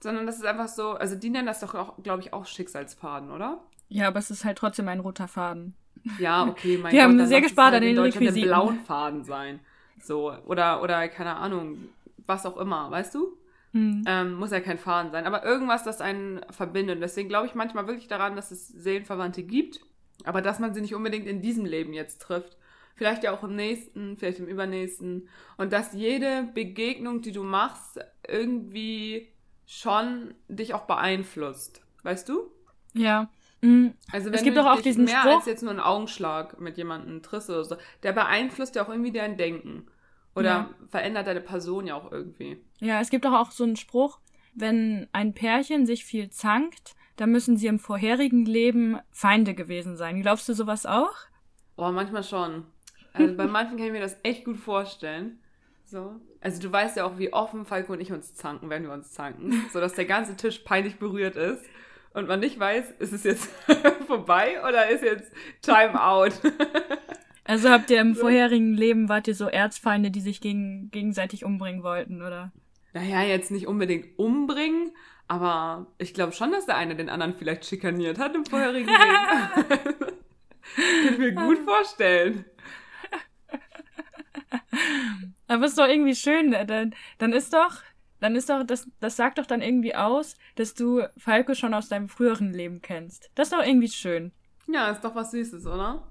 Sondern 0.01 0.27
das 0.27 0.37
ist 0.37 0.45
einfach 0.47 0.69
so, 0.69 0.91
also 0.93 1.17
die 1.17 1.31
nennen 1.31 1.47
das 1.47 1.59
doch 1.61 1.75
auch, 1.75 2.01
glaube 2.03 2.21
ich, 2.23 2.33
auch 2.33 2.47
Schicksalsfaden, 2.47 3.33
oder? 3.33 3.65
Ja, 3.89 4.07
aber 4.09 4.19
es 4.21 4.31
ist 4.31 4.45
halt 4.45 4.59
trotzdem 4.59 4.87
ein 4.87 5.01
roter 5.01 5.27
Faden. 5.27 5.75
Ja, 6.21 6.45
okay, 6.47 6.79
mein 6.79 6.91
Die 6.93 6.99
Gott. 6.99 7.05
haben 7.05 7.27
sehr 7.27 7.41
gespart 7.41 7.73
halt 7.73 7.83
an 7.83 7.89
den 7.89 7.99
Requisiten. 7.99 8.47
blauen 8.49 8.79
Faden 8.81 9.25
sein. 9.25 9.59
So, 10.07 10.33
oder, 10.47 10.83
oder, 10.83 11.09
keine 11.09 11.37
Ahnung, 11.37 11.89
was 12.27 12.47
auch 12.47 12.57
immer, 12.57 12.91
weißt 12.91 13.15
du? 13.15 13.37
Hm. 13.73 14.05
Ähm, 14.07 14.35
muss 14.35 14.53
ja 14.53 14.61
kein 14.61 14.79
Faden 14.79 15.11
sein, 15.11 15.27
aber 15.27 15.45
irgendwas, 15.45 15.83
das 15.83 16.01
einen 16.01 16.41
verbindet. 16.51 17.03
Deswegen 17.03 17.29
glaube 17.29 17.47
ich 17.47 17.55
manchmal 17.55 17.87
wirklich 17.87 18.07
daran, 18.07 18.37
dass 18.37 18.51
es 18.51 18.69
Seelenverwandte 18.69 19.43
gibt, 19.43 19.81
aber 20.25 20.43
dass 20.43 20.61
man 20.61 20.75
sie 20.75 20.81
nicht 20.81 20.95
unbedingt 20.95 21.27
in 21.27 21.43
diesem 21.43 21.65
Leben 21.65 21.93
jetzt 21.93 22.23
trifft. 22.23 22.57
Vielleicht 22.95 23.25
ja 23.25 23.33
auch 23.33 23.43
im 23.43 23.57
nächsten, 23.57 24.17
vielleicht 24.17 24.39
im 24.39 24.47
übernächsten. 24.47 25.29
Und 25.57 25.73
dass 25.73 25.93
jede 25.93 26.45
Begegnung, 26.55 27.23
die 27.23 27.33
du 27.33 27.43
machst, 27.43 27.99
irgendwie 28.29 29.33
schon 29.67 30.35
dich 30.49 30.75
auch 30.75 30.85
beeinflusst. 30.85 31.83
Weißt 32.05 32.29
du? 32.29 32.53
Ja. 32.93 33.29
Mhm. 33.61 33.95
Also 34.13 34.29
Es 34.29 34.37
wenn 34.37 34.45
gibt 34.45 34.57
du 34.57 34.63
doch 34.63 34.71
auch 34.71 34.81
diesen 34.81 35.07
mehr 35.07 35.23
Spruch- 35.23 35.39
als 35.39 35.47
jetzt 35.47 35.63
nur 35.63 35.73
einen 35.73 35.81
Augenschlag 35.81 36.61
mit 36.61 36.77
jemandem 36.77 37.23
triffst 37.23 37.51
oder 37.51 37.65
so, 37.65 37.77
der 38.05 38.13
beeinflusst 38.13 38.77
ja 38.77 38.85
auch 38.85 38.89
irgendwie 38.89 39.11
dein 39.11 39.37
Denken. 39.37 39.87
Oder 40.35 40.49
Ja. 40.49 40.71
verändert 40.89 41.27
deine 41.27 41.41
Person 41.41 41.87
ja 41.87 41.95
auch 41.95 42.11
irgendwie. 42.11 42.59
Ja, 42.81 43.01
es 43.01 43.11
gibt 43.11 43.25
doch 43.25 43.33
auch 43.33 43.51
so 43.51 43.65
einen 43.65 43.77
Spruch, 43.77 44.19
wenn 44.55 45.09
ein 45.13 45.35
Pärchen 45.35 45.87
sich 45.87 46.05
viel 46.05 46.31
zankt, 46.31 46.95
dann 47.17 47.31
müssen 47.31 47.57
sie 47.57 47.67
im 47.69 47.79
vorherigen 47.79 48.45
Leben 48.45 48.99
Feinde 49.11 49.55
gewesen 49.55 49.97
sein. 49.97 50.21
Glaubst 50.23 50.49
du 50.49 50.53
sowas 50.55 50.87
auch? 50.87 51.15
Oh, 51.77 51.91
manchmal 51.91 52.25
schon. 52.25 52.65
Also 53.13 53.37
bei 53.37 53.47
manchen 53.47 53.77
kann 53.77 53.87
ich 53.87 53.93
mir 53.93 54.01
das 54.01 54.17
echt 54.25 54.45
gut 54.45 54.57
vorstellen. 54.57 55.39
So. 55.85 56.17
Also 56.41 56.61
du 56.61 56.73
weißt 56.73 56.97
ja 56.97 57.05
auch, 57.05 57.19
wie 57.19 57.33
offen 57.33 57.65
Falco 57.67 57.93
und 57.93 58.01
ich 58.01 58.11
uns 58.13 58.35
zanken, 58.35 58.71
wenn 58.71 58.83
wir 58.83 58.93
uns 58.93 59.13
zanken. 59.13 59.65
So 59.73 59.81
dass 59.81 59.95
der 59.95 60.05
ganze 60.07 60.37
Tisch 60.37 60.59
peinlich 60.61 60.99
berührt 60.99 61.37
ist. 61.37 61.63
und 62.13 62.27
man 62.29 62.41
nicht 62.41 62.59
weiß, 62.59 62.93
ist 62.99 63.13
es 63.13 63.23
jetzt 63.25 63.49
vorbei 64.07 64.61
oder 64.67 64.89
ist 64.89 65.03
jetzt 65.05 65.33
Time 65.63 66.01
Out? 66.03 66.33
Also 67.45 67.69
habt 67.69 67.91
ihr 67.91 68.01
im 68.01 68.15
so. 68.15 68.23
vorherigen 68.23 68.75
Leben, 68.75 69.09
wart 69.09 69.29
ihr 69.29 69.35
so 69.35 69.47
Erzfeinde, 69.47 70.11
die 70.11 70.21
sich 70.21 70.41
gegen, 70.41 70.91
gegenseitig 70.91 71.45
umbringen 71.45 71.83
wollten, 71.83 72.23
oder? 72.23 72.53
Naja, 72.95 73.23
jetzt 73.23 73.51
nicht 73.51 73.67
unbedingt 73.67 74.19
umbringen, 74.19 74.93
aber 75.29 75.87
ich 75.99 76.15
glaube 76.15 76.33
schon, 76.33 76.53
dass 76.53 76.67
der 76.67 76.77
eine 76.77 76.97
den 76.97 77.11
anderen 77.11 77.35
vielleicht 77.35 77.67
schikaniert 77.67 78.19
hat 78.19 78.35
im 78.35 78.47
vorherigen 78.47 78.89
Leben. 78.89 79.69
Kann 80.77 81.13
ich 81.13 81.19
mir 81.19 81.33
gut 81.33 81.59
vorstellen. 81.59 82.45
Aber 85.47 85.67
ist 85.67 85.79
doch 85.79 85.87
irgendwie 85.87 86.17
schön. 86.17 86.53
Dann, 86.53 86.95
dann 87.19 87.33
ist 87.33 87.53
doch, 87.53 87.83
dann 88.21 88.37
ist 88.37 88.49
doch, 88.49 88.65
das, 88.65 88.89
das 89.01 89.17
sagt 89.17 89.39
doch 89.39 89.47
dann 89.47 89.61
irgendwie 89.61 89.95
aus, 89.95 90.37
dass 90.57 90.75
du 90.75 91.03
Falco 91.19 91.55
schon 91.55 91.75
aus 91.75 91.89
deinem 91.89 92.09
früheren 92.09 92.53
Leben 92.53 92.81
kennst. 92.81 93.31
Das 93.35 93.49
ist 93.49 93.53
doch 93.53 93.65
irgendwie 93.65 93.89
schön. 93.89 94.33
Ja, 94.67 94.91
ist 94.91 95.05
doch 95.05 95.15
was 95.15 95.33
Süßes, 95.33 95.67
oder? 95.67 96.09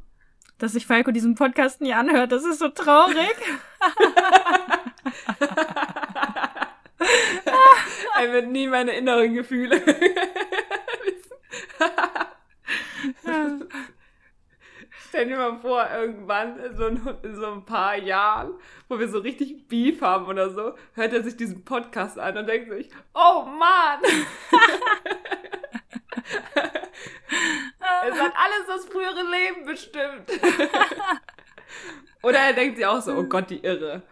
Dass 0.58 0.74
sich 0.74 0.86
Falco 0.86 1.12
diesen 1.12 1.36
Podcast 1.36 1.80
nie 1.82 1.94
anhört, 1.94 2.32
das 2.32 2.46
ist 2.46 2.60
so 2.60 2.70
traurig. 2.70 3.36
er 8.20 8.32
wird 8.32 8.50
nie 8.50 8.68
meine 8.68 8.92
inneren 8.92 9.34
Gefühle 9.34 9.84
wissen. 9.86 10.14
Stell 15.14 15.28
dir 15.28 15.38
mal 15.38 15.60
vor, 15.60 15.88
irgendwann, 15.94 16.76
so 16.76 16.88
in, 16.88 17.00
so 17.36 17.52
ein 17.52 17.66
paar 17.66 17.96
Jahren, 17.98 18.56
wo 18.90 18.98
wir 18.98 19.08
so 19.08 19.20
richtig 19.20 19.68
Beef 19.68 20.02
haben 20.02 20.26
oder 20.26 20.50
so, 20.50 20.74
hört 20.94 21.14
er 21.14 21.22
sich 21.22 21.38
diesen 21.38 21.64
Podcast 21.64 22.18
an 22.18 22.36
und 22.38 22.48
denkt 22.48 22.72
sich, 22.72 22.90
oh 23.14 23.46
Mann! 23.46 24.00
es 28.10 28.20
hat 28.20 28.34
alles 28.36 28.68
das 28.68 28.86
frühere 28.86 29.24
Leben 29.30 29.66
bestimmt. 29.66 30.30
oder 32.24 32.40
er 32.40 32.54
denkt 32.54 32.78
sich 32.78 32.86
auch 32.86 33.02
so, 33.02 33.16
oh 33.16 33.24
Gott, 33.24 33.50
die 33.50 33.60
Irre. 33.60 34.04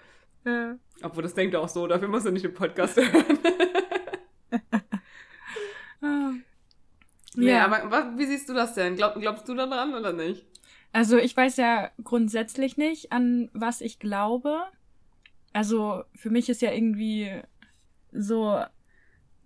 Ja. 0.45 0.75
Obwohl, 1.03 1.23
das 1.23 1.33
denkt 1.33 1.53
er 1.53 1.61
auch 1.61 1.69
so, 1.69 1.87
dafür 1.87 2.07
muss 2.07 2.25
er 2.25 2.31
nicht 2.31 2.45
den 2.45 2.53
Podcast 2.53 2.95
hören. 2.97 3.39
ja. 6.01 6.33
Nee, 7.33 7.53
aber 7.55 8.17
wie 8.17 8.25
siehst 8.25 8.49
du 8.49 8.53
das 8.53 8.73
denn? 8.73 8.95
Glaub, 8.95 9.15
glaubst 9.15 9.47
du 9.47 9.55
daran 9.55 9.93
oder 9.93 10.11
nicht? 10.11 10.45
Also 10.93 11.17
ich 11.17 11.35
weiß 11.35 11.57
ja 11.57 11.89
grundsätzlich 12.03 12.77
nicht, 12.77 13.11
an 13.11 13.49
was 13.53 13.81
ich 13.81 13.99
glaube. 13.99 14.63
Also 15.53 16.03
für 16.15 16.29
mich 16.29 16.49
ist 16.49 16.61
ja 16.61 16.71
irgendwie 16.71 17.41
so, 18.11 18.61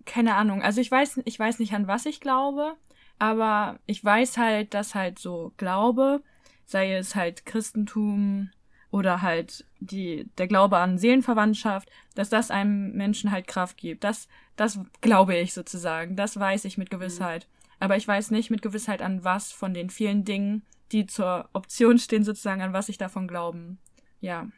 keine 0.04 0.34
Ahnung. 0.34 0.62
Also 0.62 0.80
ich 0.80 0.90
weiß, 0.90 1.20
ich 1.24 1.38
weiß 1.38 1.60
nicht, 1.60 1.72
an 1.72 1.86
was 1.86 2.06
ich 2.06 2.20
glaube, 2.20 2.74
aber 3.18 3.78
ich 3.86 4.04
weiß 4.04 4.36
halt, 4.36 4.74
dass 4.74 4.94
halt 4.94 5.18
so 5.18 5.52
Glaube, 5.56 6.22
sei 6.64 6.94
es 6.94 7.14
halt 7.14 7.46
Christentum 7.46 8.50
oder 8.90 9.22
halt 9.22 9.64
die, 9.80 10.28
der 10.38 10.46
Glaube 10.46 10.78
an 10.78 10.98
Seelenverwandtschaft, 10.98 11.90
dass 12.14 12.28
das 12.28 12.50
einem 12.50 12.92
Menschen 12.92 13.30
halt 13.30 13.46
Kraft 13.46 13.76
gibt. 13.76 14.04
Das, 14.04 14.28
das 14.56 14.78
glaube 15.00 15.36
ich 15.36 15.52
sozusagen. 15.52 16.16
Das 16.16 16.38
weiß 16.38 16.64
ich 16.64 16.78
mit 16.78 16.90
Gewissheit. 16.90 17.46
Aber 17.78 17.96
ich 17.96 18.08
weiß 18.08 18.30
nicht 18.30 18.50
mit 18.50 18.62
Gewissheit 18.62 19.02
an 19.02 19.22
was 19.24 19.52
von 19.52 19.74
den 19.74 19.90
vielen 19.90 20.24
Dingen, 20.24 20.62
die 20.92 21.06
zur 21.06 21.48
Option 21.52 21.98
stehen, 21.98 22.24
sozusagen, 22.24 22.62
an 22.62 22.72
was 22.72 22.88
ich 22.88 22.96
davon 22.96 23.28
glauben. 23.28 23.78
Ja. 24.20 24.48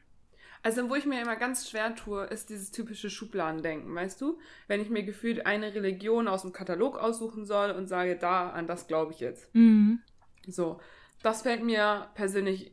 Also, 0.62 0.88
wo 0.90 0.94
ich 0.94 1.06
mir 1.06 1.20
immer 1.22 1.36
ganz 1.36 1.68
schwer 1.68 1.94
tue, 1.94 2.24
ist 2.24 2.50
dieses 2.50 2.70
typische 2.70 3.10
Schubladendenken, 3.10 3.94
weißt 3.94 4.20
du? 4.20 4.38
Wenn 4.66 4.80
ich 4.80 4.90
mir 4.90 5.02
gefühlt 5.04 5.46
eine 5.46 5.74
Religion 5.74 6.28
aus 6.28 6.42
dem 6.42 6.52
Katalog 6.52 6.98
aussuchen 6.98 7.44
soll 7.44 7.70
und 7.70 7.86
sage, 7.86 8.16
da, 8.16 8.50
an 8.50 8.66
das 8.66 8.86
glaube 8.86 9.12
ich 9.12 9.20
jetzt. 9.20 9.54
Mhm. 9.54 10.00
So, 10.46 10.80
das 11.22 11.42
fällt 11.42 11.62
mir 11.62 12.08
persönlich 12.14 12.72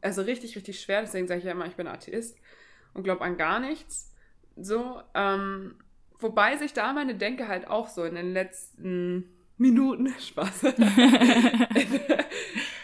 also 0.00 0.22
richtig, 0.22 0.56
richtig 0.56 0.80
schwer. 0.80 1.02
Deswegen 1.02 1.28
sage 1.28 1.38
ich 1.38 1.44
ja 1.46 1.52
immer, 1.52 1.66
ich 1.66 1.76
bin 1.76 1.86
Atheist 1.86 2.36
und 2.94 3.04
glaube 3.04 3.22
an 3.22 3.36
gar 3.36 3.60
nichts. 3.60 4.12
So, 4.56 5.00
ähm, 5.14 5.76
wobei 6.18 6.56
sich 6.56 6.72
da 6.72 6.92
meine 6.92 7.14
Denke 7.14 7.48
halt 7.48 7.68
auch 7.68 7.88
so 7.88 8.04
in 8.04 8.14
den 8.14 8.32
letzten 8.32 9.28
Minuten, 9.56 10.08
Spaß, 10.18 10.62
in 10.64 10.74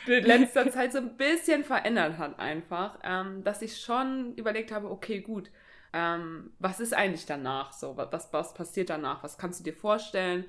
letzter 0.08 0.70
Zeit 0.70 0.92
so 0.92 0.98
ein 0.98 1.16
bisschen 1.16 1.64
verändert 1.64 2.18
hat 2.18 2.38
einfach, 2.38 2.98
ähm, 3.04 3.44
dass 3.44 3.62
ich 3.62 3.80
schon 3.80 4.34
überlegt 4.34 4.72
habe, 4.72 4.90
okay, 4.90 5.20
gut, 5.20 5.50
ähm, 5.92 6.50
was 6.58 6.80
ist 6.80 6.94
eigentlich 6.94 7.26
danach 7.26 7.72
so, 7.72 7.96
was, 7.96 8.32
was 8.32 8.54
passiert 8.54 8.90
danach, 8.90 9.22
was 9.22 9.38
kannst 9.38 9.60
du 9.60 9.64
dir 9.64 9.74
vorstellen, 9.74 10.44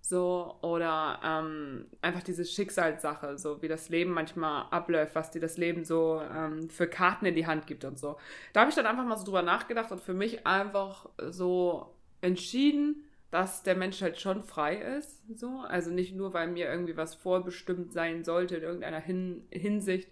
so, 0.00 0.58
oder 0.60 1.18
ähm, 1.24 1.86
einfach 2.02 2.22
diese 2.22 2.44
Schicksalssache, 2.44 3.38
so 3.38 3.62
wie 3.62 3.68
das 3.68 3.88
Leben 3.88 4.10
manchmal 4.10 4.66
abläuft, 4.70 5.14
was 5.14 5.30
dir 5.30 5.40
das 5.40 5.56
Leben 5.56 5.84
so 5.86 6.20
ähm, 6.20 6.68
für 6.68 6.86
Karten 6.86 7.24
in 7.24 7.34
die 7.34 7.46
Hand 7.46 7.66
gibt 7.66 7.86
und 7.86 7.98
so. 7.98 8.18
Da 8.52 8.60
habe 8.60 8.68
ich 8.68 8.76
dann 8.76 8.86
einfach 8.86 9.06
mal 9.06 9.16
so 9.16 9.24
drüber 9.24 9.40
nachgedacht 9.40 9.90
und 9.92 10.02
für 10.02 10.12
mich 10.12 10.46
einfach 10.46 11.08
so 11.30 11.94
entschieden, 12.20 13.03
dass 13.34 13.64
der 13.64 13.74
Mensch 13.74 14.00
halt 14.00 14.20
schon 14.20 14.44
frei 14.44 14.76
ist. 14.76 15.24
So. 15.36 15.64
Also 15.66 15.90
nicht 15.90 16.14
nur, 16.14 16.32
weil 16.34 16.46
mir 16.46 16.70
irgendwie 16.70 16.96
was 16.96 17.16
vorbestimmt 17.16 17.92
sein 17.92 18.22
sollte 18.22 18.54
in 18.54 18.62
irgendeiner 18.62 19.00
Hin 19.00 19.44
Hinsicht, 19.50 20.08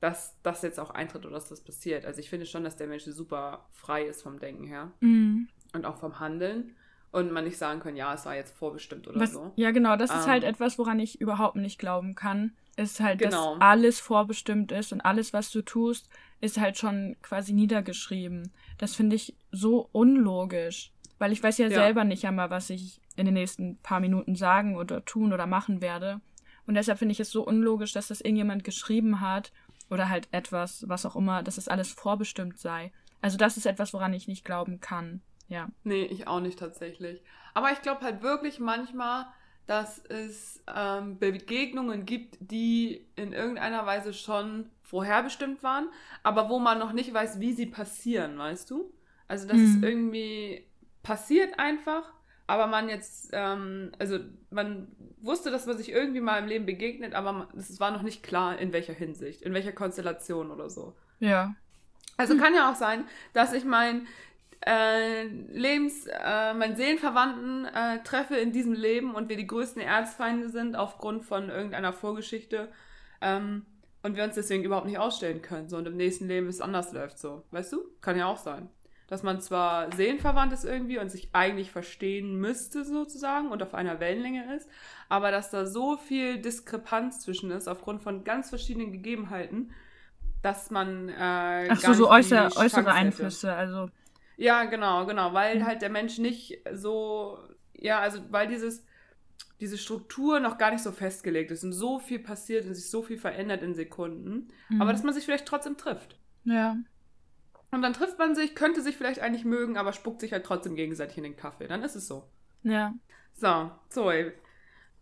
dass 0.00 0.36
das 0.42 0.62
jetzt 0.62 0.80
auch 0.80 0.90
eintritt 0.90 1.24
oder 1.24 1.36
dass 1.36 1.48
das 1.48 1.60
passiert. 1.60 2.04
Also 2.04 2.18
ich 2.18 2.28
finde 2.28 2.46
schon, 2.46 2.64
dass 2.64 2.76
der 2.76 2.88
Mensch 2.88 3.04
super 3.04 3.68
frei 3.70 4.02
ist 4.02 4.24
vom 4.24 4.40
Denken 4.40 4.64
her 4.64 4.90
mhm. 4.98 5.46
und 5.72 5.84
auch 5.86 5.98
vom 5.98 6.18
Handeln. 6.18 6.74
Und 7.12 7.30
man 7.30 7.44
nicht 7.44 7.58
sagen 7.58 7.78
kann, 7.78 7.94
ja, 7.94 8.12
es 8.12 8.26
war 8.26 8.34
jetzt 8.34 8.56
vorbestimmt 8.56 9.06
oder 9.06 9.20
was, 9.20 9.34
so. 9.34 9.52
Ja, 9.54 9.70
genau, 9.70 9.94
das 9.94 10.10
ähm, 10.10 10.18
ist 10.18 10.26
halt 10.26 10.42
ähm. 10.42 10.50
etwas, 10.50 10.76
woran 10.76 10.98
ich 10.98 11.20
überhaupt 11.20 11.54
nicht 11.54 11.78
glauben 11.78 12.16
kann. 12.16 12.56
Ist 12.76 12.98
halt, 12.98 13.20
genau. 13.20 13.52
dass 13.52 13.62
alles 13.62 14.00
vorbestimmt 14.00 14.72
ist 14.72 14.92
und 14.92 15.00
alles, 15.00 15.32
was 15.32 15.52
du 15.52 15.62
tust, 15.62 16.08
ist 16.40 16.58
halt 16.58 16.76
schon 16.76 17.14
quasi 17.22 17.52
niedergeschrieben. 17.52 18.50
Das 18.78 18.96
finde 18.96 19.14
ich 19.14 19.36
so 19.52 19.88
unlogisch. 19.92 20.90
Weil 21.24 21.32
ich 21.32 21.42
weiß 21.42 21.56
ja, 21.56 21.68
ja, 21.68 21.76
selber 21.76 22.04
nicht 22.04 22.26
einmal, 22.26 22.50
was 22.50 22.68
ich 22.68 23.00
in 23.16 23.24
den 23.24 23.32
nächsten 23.32 23.78
paar 23.78 23.98
Minuten 23.98 24.36
sagen 24.36 24.76
oder 24.76 25.06
tun 25.06 25.32
oder 25.32 25.46
machen 25.46 25.80
werde. 25.80 26.20
Und 26.66 26.74
deshalb 26.74 26.98
finde 26.98 27.12
ich 27.12 27.20
es 27.20 27.30
so 27.30 27.46
unlogisch, 27.46 27.94
dass 27.94 28.08
das 28.08 28.20
irgendjemand 28.20 28.62
geschrieben 28.62 29.22
hat 29.22 29.50
oder 29.88 30.10
halt 30.10 30.28
etwas, 30.32 30.86
was 30.86 31.06
auch 31.06 31.16
immer, 31.16 31.42
dass 31.42 31.56
es 31.56 31.64
das 31.64 31.72
alles 31.72 31.90
vorbestimmt 31.90 32.58
sei. 32.58 32.92
Also 33.22 33.38
das 33.38 33.56
ist 33.56 33.64
etwas, 33.64 33.94
woran 33.94 34.12
ich 34.12 34.28
nicht 34.28 34.44
glauben 34.44 34.80
kann. 34.80 35.22
Ja. 35.48 35.70
Nee, 35.82 36.02
ich 36.02 36.28
auch 36.28 36.40
nicht 36.40 36.58
tatsächlich. 36.58 37.22
Aber 37.54 37.72
ich 37.72 37.80
glaube 37.80 38.02
halt 38.02 38.20
wirklich 38.20 38.60
manchmal, 38.60 39.24
dass 39.66 40.04
es 40.04 40.62
ähm, 40.76 41.18
Begegnungen 41.18 42.04
gibt, 42.04 42.36
die 42.38 43.06
in 43.16 43.32
irgendeiner 43.32 43.86
Weise 43.86 44.12
schon 44.12 44.66
vorherbestimmt 44.82 45.62
waren, 45.62 45.88
aber 46.22 46.50
wo 46.50 46.58
man 46.58 46.78
noch 46.78 46.92
nicht 46.92 47.14
weiß, 47.14 47.40
wie 47.40 47.54
sie 47.54 47.64
passieren, 47.64 48.36
weißt 48.36 48.70
du? 48.70 48.92
Also, 49.26 49.48
dass 49.48 49.56
mhm. 49.56 49.76
es 49.76 49.82
irgendwie 49.82 50.66
passiert 51.04 51.60
einfach, 51.60 52.02
aber 52.48 52.66
man 52.66 52.88
jetzt, 52.88 53.30
ähm, 53.32 53.92
also 54.00 54.18
man 54.50 54.88
wusste, 55.20 55.52
dass 55.52 55.66
man 55.66 55.78
sich 55.78 55.92
irgendwie 55.92 56.20
mal 56.20 56.38
im 56.38 56.48
Leben 56.48 56.66
begegnet, 56.66 57.14
aber 57.14 57.48
es 57.56 57.78
war 57.78 57.92
noch 57.92 58.02
nicht 58.02 58.24
klar, 58.24 58.58
in 58.58 58.72
welcher 58.72 58.92
Hinsicht, 58.92 59.42
in 59.42 59.54
welcher 59.54 59.72
Konstellation 59.72 60.50
oder 60.50 60.68
so. 60.68 60.96
Ja. 61.20 61.54
Also 62.16 62.36
kann 62.36 62.54
ja 62.54 62.70
auch 62.70 62.74
sein, 62.74 63.04
dass 63.32 63.52
ich 63.52 63.64
mein 63.64 64.06
äh, 64.66 65.24
Lebens, 65.24 66.06
äh, 66.06 66.54
meinen 66.54 66.76
Seelenverwandten 66.76 67.66
äh, 67.66 68.02
treffe 68.02 68.36
in 68.36 68.52
diesem 68.52 68.72
Leben 68.72 69.14
und 69.14 69.28
wir 69.28 69.36
die 69.36 69.46
größten 69.46 69.82
Erzfeinde 69.82 70.48
sind 70.48 70.76
aufgrund 70.76 71.24
von 71.24 71.50
irgendeiner 71.50 71.92
Vorgeschichte 71.92 72.70
ähm, 73.20 73.66
und 74.02 74.16
wir 74.16 74.24
uns 74.24 74.36
deswegen 74.36 74.64
überhaupt 74.64 74.86
nicht 74.86 74.98
ausstellen 74.98 75.42
können. 75.42 75.68
So 75.68 75.76
und 75.76 75.86
im 75.86 75.96
nächsten 75.96 76.28
Leben 76.28 76.48
es 76.48 76.60
anders 76.60 76.92
läuft 76.92 77.18
so. 77.18 77.44
Weißt 77.50 77.72
du? 77.72 77.84
Kann 78.00 78.16
ja 78.16 78.26
auch 78.26 78.38
sein 78.38 78.68
dass 79.06 79.22
man 79.22 79.40
zwar 79.40 79.92
seelenverwandt 79.92 80.52
ist 80.52 80.64
irgendwie 80.64 80.98
und 80.98 81.10
sich 81.10 81.28
eigentlich 81.32 81.70
verstehen 81.70 82.36
müsste 82.36 82.84
sozusagen 82.84 83.50
und 83.50 83.62
auf 83.62 83.74
einer 83.74 84.00
Wellenlänge 84.00 84.54
ist, 84.56 84.68
aber 85.08 85.30
dass 85.30 85.50
da 85.50 85.66
so 85.66 85.96
viel 85.96 86.38
Diskrepanz 86.38 87.20
zwischen 87.20 87.50
ist 87.50 87.68
aufgrund 87.68 88.02
von 88.02 88.24
ganz 88.24 88.48
verschiedenen 88.48 88.92
Gegebenheiten, 88.92 89.72
dass 90.42 90.70
man 90.70 91.08
äh, 91.08 91.68
Ach 91.70 91.80
so, 91.80 91.92
so 91.92 92.10
äußere, 92.10 92.56
äußere 92.56 92.92
Einflüsse, 92.92 93.52
also 93.54 93.88
ja, 94.36 94.64
genau, 94.64 95.06
genau, 95.06 95.32
weil 95.32 95.60
mhm. 95.60 95.66
halt 95.66 95.82
der 95.82 95.90
Mensch 95.90 96.18
nicht 96.18 96.60
so 96.72 97.38
ja, 97.76 98.00
also 98.00 98.20
weil 98.30 98.48
dieses 98.48 98.84
diese 99.60 99.78
Struktur 99.78 100.40
noch 100.40 100.58
gar 100.58 100.72
nicht 100.72 100.82
so 100.82 100.92
festgelegt 100.92 101.50
ist 101.50 101.64
und 101.64 101.72
so 101.72 101.98
viel 101.98 102.18
passiert 102.18 102.66
und 102.66 102.74
sich 102.74 102.90
so 102.90 103.02
viel 103.02 103.18
verändert 103.18 103.62
in 103.62 103.74
Sekunden, 103.74 104.50
mhm. 104.68 104.82
aber 104.82 104.92
dass 104.92 105.02
man 105.02 105.14
sich 105.14 105.24
vielleicht 105.24 105.46
trotzdem 105.46 105.76
trifft. 105.76 106.18
Ja. 106.44 106.76
Und 107.74 107.82
dann 107.82 107.92
trifft 107.92 108.18
man 108.18 108.34
sich, 108.34 108.54
könnte 108.54 108.80
sich 108.80 108.96
vielleicht 108.96 109.20
eigentlich 109.20 109.44
mögen, 109.44 109.76
aber 109.76 109.92
spuckt 109.92 110.20
sich 110.20 110.32
halt 110.32 110.44
trotzdem 110.44 110.76
gegenseitig 110.76 111.16
in 111.18 111.24
den 111.24 111.36
Kaffee. 111.36 111.66
Dann 111.66 111.82
ist 111.82 111.96
es 111.96 112.06
so. 112.06 112.28
Ja. 112.62 112.94
So, 113.34 113.70
Zoe. 113.88 114.32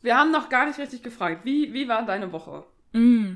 Wir 0.00 0.16
haben 0.16 0.32
noch 0.32 0.48
gar 0.48 0.66
nicht 0.66 0.78
richtig 0.78 1.02
gefragt. 1.02 1.44
Wie, 1.44 1.72
wie 1.72 1.88
war 1.88 2.04
deine 2.04 2.32
Woche? 2.32 2.64
Mm. 2.92 3.34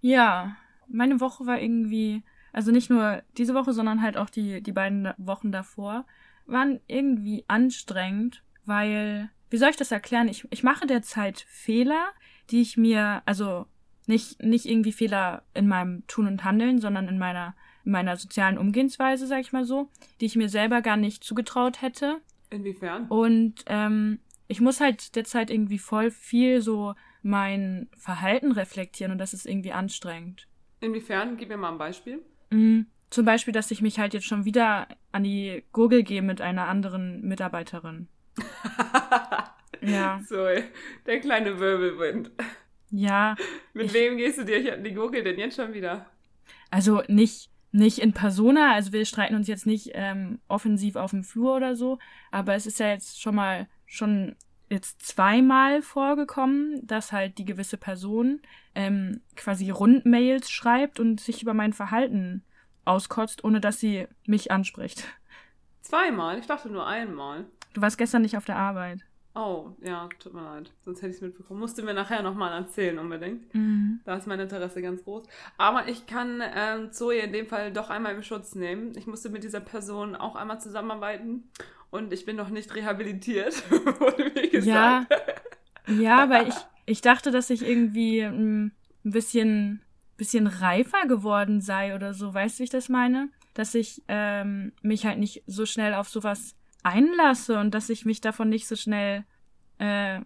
Ja, 0.00 0.56
meine 0.88 1.20
Woche 1.20 1.46
war 1.46 1.60
irgendwie, 1.60 2.22
also 2.52 2.70
nicht 2.70 2.90
nur 2.90 3.22
diese 3.36 3.54
Woche, 3.54 3.72
sondern 3.72 4.02
halt 4.02 4.16
auch 4.16 4.30
die, 4.30 4.62
die 4.62 4.72
beiden 4.72 5.12
Wochen 5.18 5.52
davor, 5.52 6.06
waren 6.46 6.80
irgendwie 6.86 7.44
anstrengend, 7.48 8.42
weil 8.64 9.30
wie 9.50 9.56
soll 9.56 9.70
ich 9.70 9.76
das 9.76 9.92
erklären? 9.92 10.28
Ich, 10.28 10.46
ich 10.50 10.62
mache 10.62 10.86
derzeit 10.86 11.40
Fehler, 11.48 12.08
die 12.50 12.60
ich 12.60 12.76
mir, 12.76 13.22
also 13.24 13.66
nicht, 14.06 14.42
nicht 14.42 14.66
irgendwie 14.66 14.92
Fehler 14.92 15.44
in 15.54 15.68
meinem 15.68 16.06
Tun 16.06 16.26
und 16.26 16.44
Handeln, 16.44 16.80
sondern 16.80 17.08
in 17.08 17.18
meiner, 17.18 17.48
in 17.48 17.63
meiner 17.84 18.16
sozialen 18.16 18.58
Umgehensweise, 18.58 19.26
sag 19.26 19.40
ich 19.40 19.52
mal 19.52 19.64
so, 19.64 19.88
die 20.20 20.26
ich 20.26 20.36
mir 20.36 20.48
selber 20.48 20.82
gar 20.82 20.96
nicht 20.96 21.22
zugetraut 21.24 21.82
hätte. 21.82 22.20
Inwiefern? 22.50 23.06
Und 23.08 23.64
ähm, 23.66 24.18
ich 24.48 24.60
muss 24.60 24.80
halt 24.80 25.16
derzeit 25.16 25.50
irgendwie 25.50 25.78
voll 25.78 26.10
viel 26.10 26.60
so 26.60 26.94
mein 27.22 27.88
Verhalten 27.96 28.52
reflektieren 28.52 29.12
und 29.12 29.18
das 29.18 29.34
ist 29.34 29.46
irgendwie 29.46 29.72
anstrengend. 29.72 30.46
Inwiefern? 30.80 31.36
Gib 31.36 31.48
mir 31.48 31.56
mal 31.56 31.72
ein 31.72 31.78
Beispiel. 31.78 32.22
Mhm. 32.50 32.86
Zum 33.10 33.24
Beispiel, 33.24 33.52
dass 33.54 33.70
ich 33.70 33.80
mich 33.80 33.98
halt 33.98 34.12
jetzt 34.12 34.26
schon 34.26 34.44
wieder 34.44 34.88
an 35.12 35.24
die 35.24 35.62
Gurgel 35.72 36.02
gehe 36.02 36.22
mit 36.22 36.40
einer 36.40 36.68
anderen 36.68 37.22
Mitarbeiterin. 37.22 38.08
ja. 39.80 40.20
So, 40.26 40.46
der 41.06 41.20
kleine 41.20 41.58
Wirbelwind. 41.58 42.30
Ja. 42.90 43.36
Mit 43.72 43.86
ich, 43.86 43.94
wem 43.94 44.16
gehst 44.16 44.38
du 44.38 44.44
dir 44.44 44.74
an 44.74 44.84
die 44.84 44.94
Gurgel 44.94 45.22
denn 45.22 45.38
jetzt 45.38 45.56
schon 45.56 45.72
wieder? 45.72 46.06
Also 46.70 47.02
nicht, 47.08 47.50
nicht 47.74 47.98
in 47.98 48.12
Persona, 48.12 48.72
also 48.72 48.92
wir 48.92 49.04
streiten 49.04 49.34
uns 49.34 49.48
jetzt 49.48 49.66
nicht 49.66 49.90
ähm, 49.94 50.38
offensiv 50.46 50.94
auf 50.94 51.10
dem 51.10 51.24
Flur 51.24 51.56
oder 51.56 51.74
so, 51.74 51.98
aber 52.30 52.54
es 52.54 52.66
ist 52.66 52.78
ja 52.78 52.88
jetzt 52.88 53.20
schon 53.20 53.34
mal 53.34 53.66
schon 53.84 54.36
jetzt 54.70 55.02
zweimal 55.02 55.82
vorgekommen, 55.82 56.86
dass 56.86 57.10
halt 57.10 57.36
die 57.38 57.44
gewisse 57.44 57.76
Person 57.76 58.40
ähm, 58.76 59.22
quasi 59.34 59.70
Rundmails 59.70 60.52
schreibt 60.52 61.00
und 61.00 61.20
sich 61.20 61.42
über 61.42 61.52
mein 61.52 61.72
Verhalten 61.72 62.44
auskotzt, 62.84 63.42
ohne 63.42 63.60
dass 63.60 63.80
sie 63.80 64.06
mich 64.24 64.52
anspricht. 64.52 65.08
Zweimal? 65.82 66.38
Ich 66.38 66.46
dachte 66.46 66.70
nur 66.70 66.86
einmal. 66.86 67.44
Du 67.72 67.82
warst 67.82 67.98
gestern 67.98 68.22
nicht 68.22 68.36
auf 68.36 68.44
der 68.44 68.56
Arbeit. 68.56 69.00
Oh, 69.36 69.72
ja, 69.82 70.08
tut 70.20 70.32
mir 70.32 70.44
leid. 70.44 70.70
Sonst 70.84 70.98
hätte 70.98 71.10
ich 71.10 71.16
es 71.16 71.22
mitbekommen. 71.22 71.58
Musste 71.58 71.82
mir 71.82 71.92
nachher 71.92 72.22
nochmal 72.22 72.52
erzählen, 72.52 72.96
unbedingt. 73.00 73.52
Mhm. 73.52 74.00
Da 74.04 74.14
ist 74.14 74.28
mein 74.28 74.38
Interesse 74.38 74.80
ganz 74.80 75.02
groß. 75.02 75.24
Aber 75.56 75.88
ich 75.88 76.06
kann 76.06 76.40
ähm, 76.54 76.92
Zoe 76.92 77.18
in 77.18 77.32
dem 77.32 77.48
Fall 77.48 77.72
doch 77.72 77.90
einmal 77.90 78.14
in 78.14 78.22
Schutz 78.22 78.54
nehmen. 78.54 78.92
Ich 78.96 79.08
musste 79.08 79.30
mit 79.30 79.42
dieser 79.42 79.58
Person 79.58 80.14
auch 80.14 80.36
einmal 80.36 80.60
zusammenarbeiten 80.60 81.50
und 81.90 82.12
ich 82.12 82.24
bin 82.24 82.36
noch 82.36 82.48
nicht 82.48 82.74
rehabilitiert, 82.76 83.70
wurde 83.70 84.30
mir 84.34 84.48
gesagt. 84.50 84.66
Ja, 84.66 85.06
ja 85.94 86.30
weil 86.30 86.48
ich, 86.48 86.54
ich 86.86 87.00
dachte, 87.00 87.32
dass 87.32 87.50
ich 87.50 87.66
irgendwie 87.66 88.20
ein 88.20 88.72
bisschen, 89.02 89.82
bisschen 90.16 90.46
reifer 90.46 91.08
geworden 91.08 91.60
sei 91.60 91.96
oder 91.96 92.14
so. 92.14 92.32
Weißt 92.32 92.56
du, 92.56 92.60
wie 92.60 92.64
ich 92.64 92.70
das 92.70 92.88
meine? 92.88 93.30
Dass 93.54 93.74
ich 93.74 94.02
ähm, 94.06 94.72
mich 94.82 95.06
halt 95.06 95.18
nicht 95.18 95.42
so 95.48 95.66
schnell 95.66 95.94
auf 95.94 96.08
sowas 96.08 96.54
einlasse 96.84 97.58
und 97.58 97.74
dass 97.74 97.90
ich 97.90 98.04
mich 98.04 98.20
davon 98.20 98.48
nicht 98.48 98.68
so 98.68 98.76
schnell, 98.76 99.24
äh, 99.78 100.20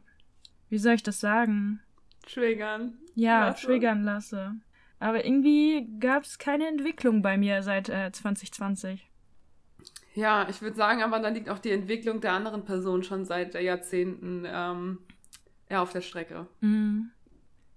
wie 0.68 0.78
soll 0.78 0.94
ich 0.94 1.02
das 1.02 1.20
sagen? 1.20 1.80
Triggern. 2.26 2.98
Ja, 3.14 3.48
lasse. 3.48 3.66
triggern 3.66 4.02
lasse. 4.02 4.54
Aber 5.00 5.24
irgendwie 5.24 5.88
gab 6.00 6.24
es 6.24 6.38
keine 6.38 6.66
Entwicklung 6.66 7.22
bei 7.22 7.38
mir 7.38 7.62
seit 7.62 7.88
äh, 7.88 8.10
2020. 8.12 9.08
Ja, 10.14 10.48
ich 10.48 10.60
würde 10.60 10.76
sagen, 10.76 11.02
aber 11.02 11.20
dann 11.20 11.34
liegt 11.34 11.48
auch 11.48 11.60
die 11.60 11.70
Entwicklung 11.70 12.20
der 12.20 12.32
anderen 12.32 12.64
Person 12.64 13.04
schon 13.04 13.24
seit 13.24 13.54
Jahrzehnten 13.54 14.44
ähm, 14.46 14.98
ja, 15.70 15.80
auf 15.80 15.92
der 15.92 16.00
Strecke. 16.00 16.48
Mhm. 16.60 17.12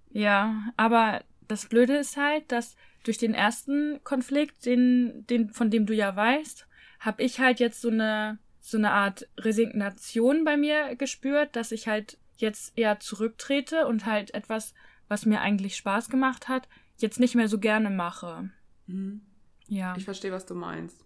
Ja, 0.10 0.72
aber 0.76 1.22
das 1.48 1.68
Blöde 1.68 1.98
ist 1.98 2.18
halt, 2.18 2.52
dass 2.52 2.76
durch 3.04 3.20
den 3.20 3.34
ersten 3.34 4.04
Konflikt, 4.04 4.66
den, 4.66 5.26
den, 5.28 5.50
von 5.52 5.70
dem 5.70 5.86
du 5.86 5.94
ja 5.94 6.16
weißt, 6.16 6.68
habe 7.00 7.24
ich 7.24 7.40
halt 7.40 7.60
jetzt 7.60 7.82
so 7.82 7.90
eine 7.90 8.40
so 8.62 8.78
eine 8.78 8.92
Art 8.92 9.28
Resignation 9.38 10.46
bei 10.46 10.56
mir 10.56 10.96
gespürt, 10.96 11.56
dass 11.56 11.72
ich 11.72 11.88
halt 11.88 12.18
jetzt 12.38 12.78
eher 12.78 13.00
zurücktrete 13.00 13.88
und 13.88 14.06
halt 14.06 14.34
etwas, 14.34 14.74
was 15.08 15.26
mir 15.26 15.42
eigentlich 15.42 15.76
Spaß 15.76 16.10
gemacht 16.10 16.48
hat, 16.48 16.70
jetzt 16.98 17.20
nicht 17.20 17.36
mehr 17.36 17.48
so 17.48 17.60
gerne 17.60 17.90
mache. 17.90 18.50
Mhm. 18.88 19.22
Ja. 19.68 19.96
Ich 19.98 20.06
verstehe, 20.06 20.32
was 20.32 20.46
du 20.46 20.54
meinst. 20.54 21.04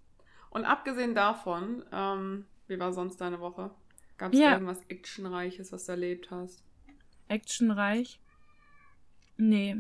Und 0.50 0.66
abgesehen 0.66 1.16
davon, 1.16 1.84
ähm, 1.92 2.46
wie 2.68 2.80
war 2.80 2.94
sonst 2.94 3.18
deine 3.18 3.40
Woche? 3.40 3.72
Gab 4.18 4.34
es 4.34 4.40
ja. 4.40 4.54
irgendwas 4.54 4.82
Actionreiches, 4.88 5.72
was 5.72 5.86
du 5.86 5.94
erlebt 5.94 6.32
hast? 6.32 6.64
Actionreich? 7.28 8.20
Nee. 9.38 9.78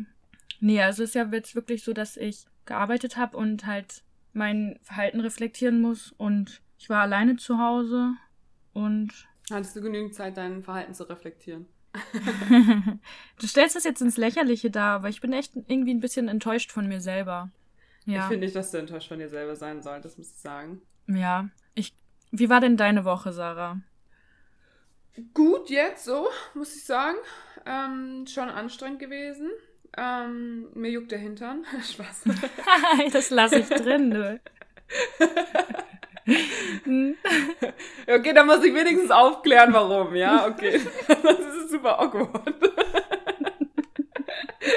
Nee, 0.59 0.81
also 0.81 1.03
es 1.03 1.09
ist 1.09 1.15
ja 1.15 1.25
jetzt 1.31 1.55
wirklich 1.55 1.83
so, 1.83 1.93
dass 1.93 2.17
ich 2.17 2.45
gearbeitet 2.65 3.17
habe 3.17 3.37
und 3.37 3.65
halt 3.65 4.03
mein 4.33 4.79
Verhalten 4.81 5.19
reflektieren 5.19 5.81
muss 5.81 6.11
und 6.17 6.61
ich 6.77 6.89
war 6.89 7.01
alleine 7.01 7.35
zu 7.37 7.57
Hause 7.57 8.13
und. 8.73 9.11
Hattest 9.51 9.75
du 9.75 9.81
genügend 9.81 10.15
Zeit, 10.15 10.37
dein 10.37 10.63
Verhalten 10.63 10.93
zu 10.93 11.07
reflektieren? 11.07 11.67
du 13.39 13.47
stellst 13.47 13.75
das 13.75 13.83
jetzt 13.83 14.01
ins 14.01 14.17
Lächerliche 14.17 14.69
dar, 14.69 14.95
aber 14.95 15.09
ich 15.09 15.21
bin 15.21 15.31
echt 15.33 15.53
irgendwie 15.55 15.93
ein 15.93 16.01
bisschen 16.01 16.27
enttäuscht 16.27 16.71
von 16.71 16.87
mir 16.87 16.99
selber. 16.99 17.51
Ja. 18.05 18.23
Ich 18.23 18.25
finde 18.25 18.45
nicht, 18.45 18.55
dass 18.55 18.71
du 18.71 18.77
enttäuscht 18.77 19.07
von 19.07 19.19
dir 19.19 19.29
selber 19.29 19.55
sein 19.55 19.81
solltest, 19.81 20.17
muss 20.17 20.31
ich 20.31 20.41
sagen. 20.41 20.81
Ja. 21.07 21.49
Ich, 21.73 21.93
wie 22.31 22.49
war 22.49 22.59
denn 22.59 22.77
deine 22.77 23.05
Woche, 23.05 23.31
Sarah? 23.31 23.79
Gut, 25.33 25.69
jetzt 25.69 26.05
so, 26.05 26.27
muss 26.53 26.75
ich 26.75 26.83
sagen. 26.83 27.17
Ähm, 27.65 28.25
schon 28.27 28.49
anstrengend 28.49 28.99
gewesen. 28.99 29.49
Ähm, 29.97 30.67
mir 30.73 30.91
juckt 30.91 31.11
der 31.11 31.19
Hintern. 31.19 31.65
Spaß. 31.81 32.25
das 33.13 33.29
lasse 33.29 33.59
ich 33.59 33.69
drin, 33.69 34.11
du. 34.11 34.39
Okay, 38.07 38.33
dann 38.33 38.47
muss 38.47 38.63
ich 38.63 38.73
wenigstens 38.73 39.11
aufklären, 39.11 39.73
warum, 39.73 40.15
ja? 40.15 40.47
Okay. 40.47 40.81
Das 41.07 41.39
ist 41.39 41.71
super 41.71 41.99
awkward. 41.99 42.53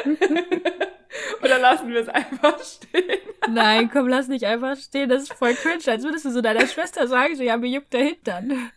Oder 1.43 1.59
lassen 1.59 1.91
wir 1.91 2.01
es 2.01 2.09
einfach 2.09 2.59
stehen? 2.63 3.19
Nein, 3.49 3.91
komm, 3.91 4.09
lass 4.09 4.29
nicht 4.29 4.45
einfach 4.45 4.77
stehen. 4.77 5.09
Das 5.09 5.23
ist 5.23 5.33
voll 5.33 5.55
cringe. 5.55 5.83
Als 5.87 6.05
würdest 6.05 6.25
du 6.25 6.31
so 6.31 6.41
deiner 6.41 6.67
Schwester 6.67 7.07
sagen, 7.07 7.37
so, 7.37 7.43
ja, 7.43 7.57
mir 7.57 7.71
juckt 7.71 7.93
der 7.93 8.05
Hintern. 8.05 8.51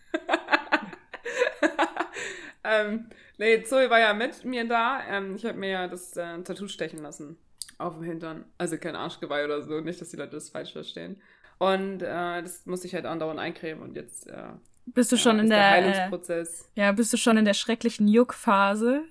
ähm, 2.63 3.09
nee, 3.37 3.63
Zoe 3.63 3.89
war 3.89 3.99
ja 3.99 4.13
mit 4.13 4.45
mir 4.45 4.67
da. 4.67 5.01
Ähm, 5.09 5.35
ich 5.35 5.45
habe 5.45 5.57
mir 5.57 5.69
ja 5.69 5.87
das 5.87 6.15
äh, 6.15 6.41
Tattoo 6.43 6.67
stechen 6.67 7.01
lassen. 7.01 7.37
Auf 7.77 7.95
dem 7.95 8.03
Hintern. 8.03 8.45
Also 8.57 8.77
kein 8.77 8.95
Arschgeweih 8.95 9.45
oder 9.45 9.61
so. 9.61 9.81
Nicht, 9.81 9.99
dass 9.99 10.09
die 10.09 10.17
Leute 10.17 10.33
das 10.33 10.49
falsch 10.49 10.71
verstehen. 10.71 11.21
Und 11.61 12.01
äh, 12.01 12.41
das 12.41 12.65
musste 12.65 12.87
ich 12.87 12.95
halt 12.95 13.05
andauernd 13.05 13.39
eincremen 13.39 13.83
und 13.83 13.95
jetzt 13.95 14.25
äh, 14.25 14.45
bist 14.87 15.11
du 15.11 15.17
schon 15.17 15.35
ja, 15.35 15.43
in 15.43 15.49
der, 15.51 15.59
der 15.59 15.69
Heilungsprozess. 15.69 16.71
Äh, 16.75 16.81
ja, 16.81 16.91
bist 16.91 17.13
du 17.13 17.17
schon 17.17 17.37
in 17.37 17.45
der 17.45 17.53
schrecklichen 17.53 18.07
Juckphase? 18.07 19.03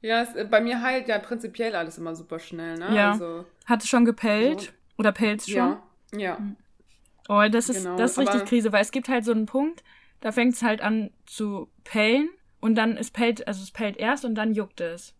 Ja, 0.00 0.22
es, 0.22 0.32
äh, 0.36 0.44
bei 0.44 0.60
mir 0.60 0.80
heilt 0.80 1.08
ja 1.08 1.18
prinzipiell 1.18 1.74
alles 1.74 1.98
immer 1.98 2.14
super 2.14 2.38
schnell, 2.38 2.78
ne? 2.78 2.94
Ja. 2.94 3.10
Also, 3.10 3.46
Hat 3.66 3.82
es 3.82 3.88
schon 3.88 4.04
gepellt? 4.04 4.60
So. 4.60 4.70
Oder 4.98 5.10
pellt 5.10 5.42
schon? 5.42 5.56
Ja. 5.56 5.82
Ja. 6.14 6.38
Hm. 6.38 6.54
Oh, 7.28 7.42
das 7.50 7.68
ist, 7.68 7.82
genau, 7.82 7.96
das 7.96 8.12
ist 8.12 8.18
richtig 8.18 8.44
Krise, 8.44 8.70
weil 8.70 8.82
es 8.82 8.92
gibt 8.92 9.08
halt 9.08 9.24
so 9.24 9.32
einen 9.32 9.46
Punkt, 9.46 9.82
da 10.20 10.30
fängt 10.30 10.54
es 10.54 10.62
halt 10.62 10.80
an 10.80 11.10
zu 11.26 11.68
pellen 11.82 12.28
und 12.60 12.76
dann 12.76 12.96
es 12.96 13.10
pellt, 13.10 13.48
also 13.48 13.60
es 13.60 13.72
pellt 13.72 13.96
erst 13.96 14.24
und 14.24 14.36
dann 14.36 14.54
juckt 14.54 14.80
es. 14.80 15.14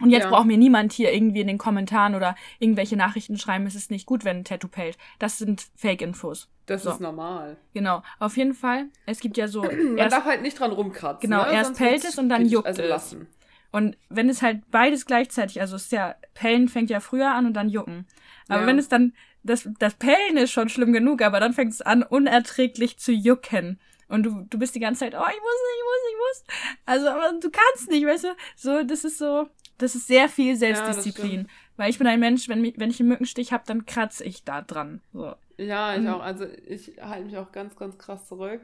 Und 0.00 0.10
jetzt 0.10 0.24
ja. 0.24 0.30
braucht 0.30 0.46
mir 0.46 0.58
niemand 0.58 0.92
hier 0.92 1.12
irgendwie 1.12 1.40
in 1.40 1.46
den 1.46 1.58
Kommentaren 1.58 2.14
oder 2.14 2.34
irgendwelche 2.58 2.96
Nachrichten 2.96 3.38
schreiben, 3.38 3.66
es 3.66 3.74
ist 3.74 3.90
nicht 3.90 4.04
gut, 4.04 4.24
wenn 4.24 4.38
ein 4.38 4.44
Tattoo 4.44 4.68
pellt. 4.68 4.98
Das 5.18 5.38
sind 5.38 5.66
Fake-Infos. 5.74 6.48
Das 6.66 6.82
so. 6.82 6.90
ist 6.90 7.00
normal. 7.00 7.56
Genau. 7.72 8.02
Auf 8.18 8.36
jeden 8.36 8.52
Fall, 8.54 8.86
es 9.06 9.20
gibt 9.20 9.36
ja 9.36 9.48
so. 9.48 9.62
Man 9.62 9.96
erst, 9.96 10.14
darf 10.14 10.24
halt 10.24 10.42
nicht 10.42 10.58
dran 10.58 10.72
rumkratzen. 10.72 11.30
Genau, 11.30 11.44
ne? 11.44 11.52
erst 11.52 11.66
Sonst 11.76 11.78
pellt 11.78 12.04
es 12.04 12.18
und 12.18 12.28
dann 12.28 12.46
juckt 12.46 12.66
also 12.66 12.82
es. 12.82 12.88
Lassen. 12.88 13.26
Und 13.72 13.96
wenn 14.08 14.28
es 14.28 14.42
halt 14.42 14.70
beides 14.70 15.06
gleichzeitig, 15.06 15.60
also 15.60 15.76
es 15.76 15.84
ist 15.84 15.92
ja, 15.92 16.14
Pellen 16.34 16.68
fängt 16.68 16.90
ja 16.90 17.00
früher 17.00 17.32
an 17.32 17.46
und 17.46 17.54
dann 17.54 17.68
jucken. 17.68 18.06
Aber 18.48 18.62
Ja. 18.62 18.66
wenn 18.66 18.78
es 18.78 18.88
dann, 18.88 19.12
das, 19.42 19.68
das 19.78 19.94
Pellen 19.94 20.36
ist 20.36 20.50
schon 20.50 20.68
schlimm 20.68 20.92
genug, 20.92 21.22
aber 21.22 21.40
dann 21.40 21.52
fängt 21.52 21.72
es 21.72 21.82
an, 21.82 22.02
unerträglich 22.02 22.98
zu 22.98 23.12
jucken. 23.12 23.78
Und 24.08 24.22
du, 24.22 24.46
du 24.48 24.58
bist 24.58 24.74
die 24.74 24.80
ganze 24.80 25.00
Zeit, 25.00 25.14
oh, 25.14 25.28
ich 25.28 25.40
muss, 25.40 25.60
ich 25.76 25.84
muss, 25.84 26.10
ich 26.10 26.16
muss. 26.16 26.56
Also, 26.86 27.08
aber 27.08 27.38
du 27.40 27.50
kannst 27.50 27.90
nicht, 27.90 28.06
weißt 28.06 28.24
du? 28.24 28.28
So, 28.56 28.82
das 28.82 29.04
ist 29.04 29.18
so, 29.18 29.48
das 29.78 29.94
ist 29.94 30.06
sehr 30.06 30.28
viel 30.28 30.56
Selbstdisziplin. 30.56 31.30
stimmt. 31.30 31.50
weil 31.76 31.90
ich 31.90 31.98
bin 31.98 32.06
ein 32.06 32.20
Mensch, 32.20 32.48
wenn, 32.48 32.62
wenn 32.78 32.90
ich 32.90 33.00
einen 33.00 33.08
Mückenstich 33.10 33.52
habe, 33.52 33.64
dann 33.66 33.84
kratze 33.86 34.24
ich 34.24 34.44
da 34.44 34.62
dran. 34.62 35.00
So. 35.12 35.34
Ja, 35.58 35.94
ich 35.94 36.02
Mhm. 36.02 36.08
auch. 36.08 36.22
Also 36.22 36.46
ich 36.66 36.92
halte 37.00 37.24
mich 37.26 37.36
auch 37.36 37.52
ganz, 37.52 37.76
ganz 37.76 37.98
krass 37.98 38.26
zurück. 38.28 38.60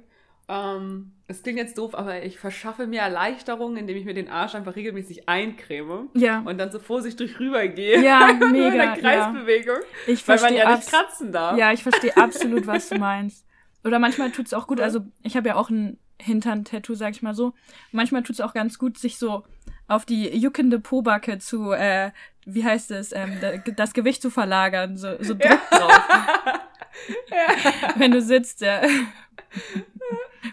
Ähm, 0.49 1.13
es 1.29 1.43
klingt 1.43 1.59
jetzt 1.59 1.79
doof, 1.79 1.95
aber 1.95 2.25
ich 2.25 2.39
verschaffe 2.39 2.87
mir 2.87 3.01
Erleichterung, 3.01 3.77
indem 3.77 3.97
ich 3.97 4.05
mir 4.05 4.13
den 4.15 4.29
Arsch 4.29 4.55
einfach 4.55 4.75
regelmäßig 4.77 5.29
eincreme 5.29 6.09
Ja. 6.15 6.41
und 6.41 6.59
dann 6.59 6.73
so 6.73 6.79
vorsichtig 6.81 7.39
rübergehe. 7.39 8.03
Ja, 8.03 8.33
mega, 8.51 8.71
der 8.71 8.97
Kreisbewegung. 8.97 9.77
Ich 10.07 10.27
Weil 10.27 10.41
man 10.41 10.55
ja 10.55 10.75
nicht 10.77 10.89
kratzen 10.91 11.33
darf. 11.33 11.57
Ja, 11.57 11.73
ich 11.73 11.83
verstehe 11.83 12.17
absolut, 12.17 12.67
was 12.67 12.89
du 12.89 12.99
meinst. 12.99 13.47
Oder 13.85 13.99
manchmal 13.99 14.31
tut's 14.33 14.53
auch 14.53 14.67
gut, 14.67 14.81
also 14.81 15.01
ich 15.23 15.37
habe 15.37 15.49
ja 15.49 15.55
auch 15.57 15.71
ein 15.71 15.99
Hintern-Tattoo, 16.21 16.95
sag 16.95 17.11
ich 17.13 17.23
mal 17.23 17.35
so. 17.35 17.53
Manchmal 17.93 18.23
tut's 18.23 18.41
auch 18.41 18.53
ganz 18.55 18.79
gut, 18.79 18.99
sich 18.99 19.19
so 19.19 19.45
auf 19.89 20.05
die 20.05 20.29
juckende 20.37 20.79
Pobacke 20.81 21.39
zu, 21.39 21.73
äh, 21.73 22.11
wie 22.45 22.65
heißt 22.65 22.91
es, 22.93 23.13
ähm, 23.13 23.39
da- 23.41 23.57
das 23.57 23.93
Gewicht 23.95 24.23
zu 24.23 24.31
verlagern, 24.31 24.97
so, 24.97 25.17
so 25.21 25.35
Druck 25.35 25.61
drauf. 25.71 26.01
Wenn 27.97 28.11
du 28.13 28.21
sitzt, 28.21 28.61
ja. 28.61 28.81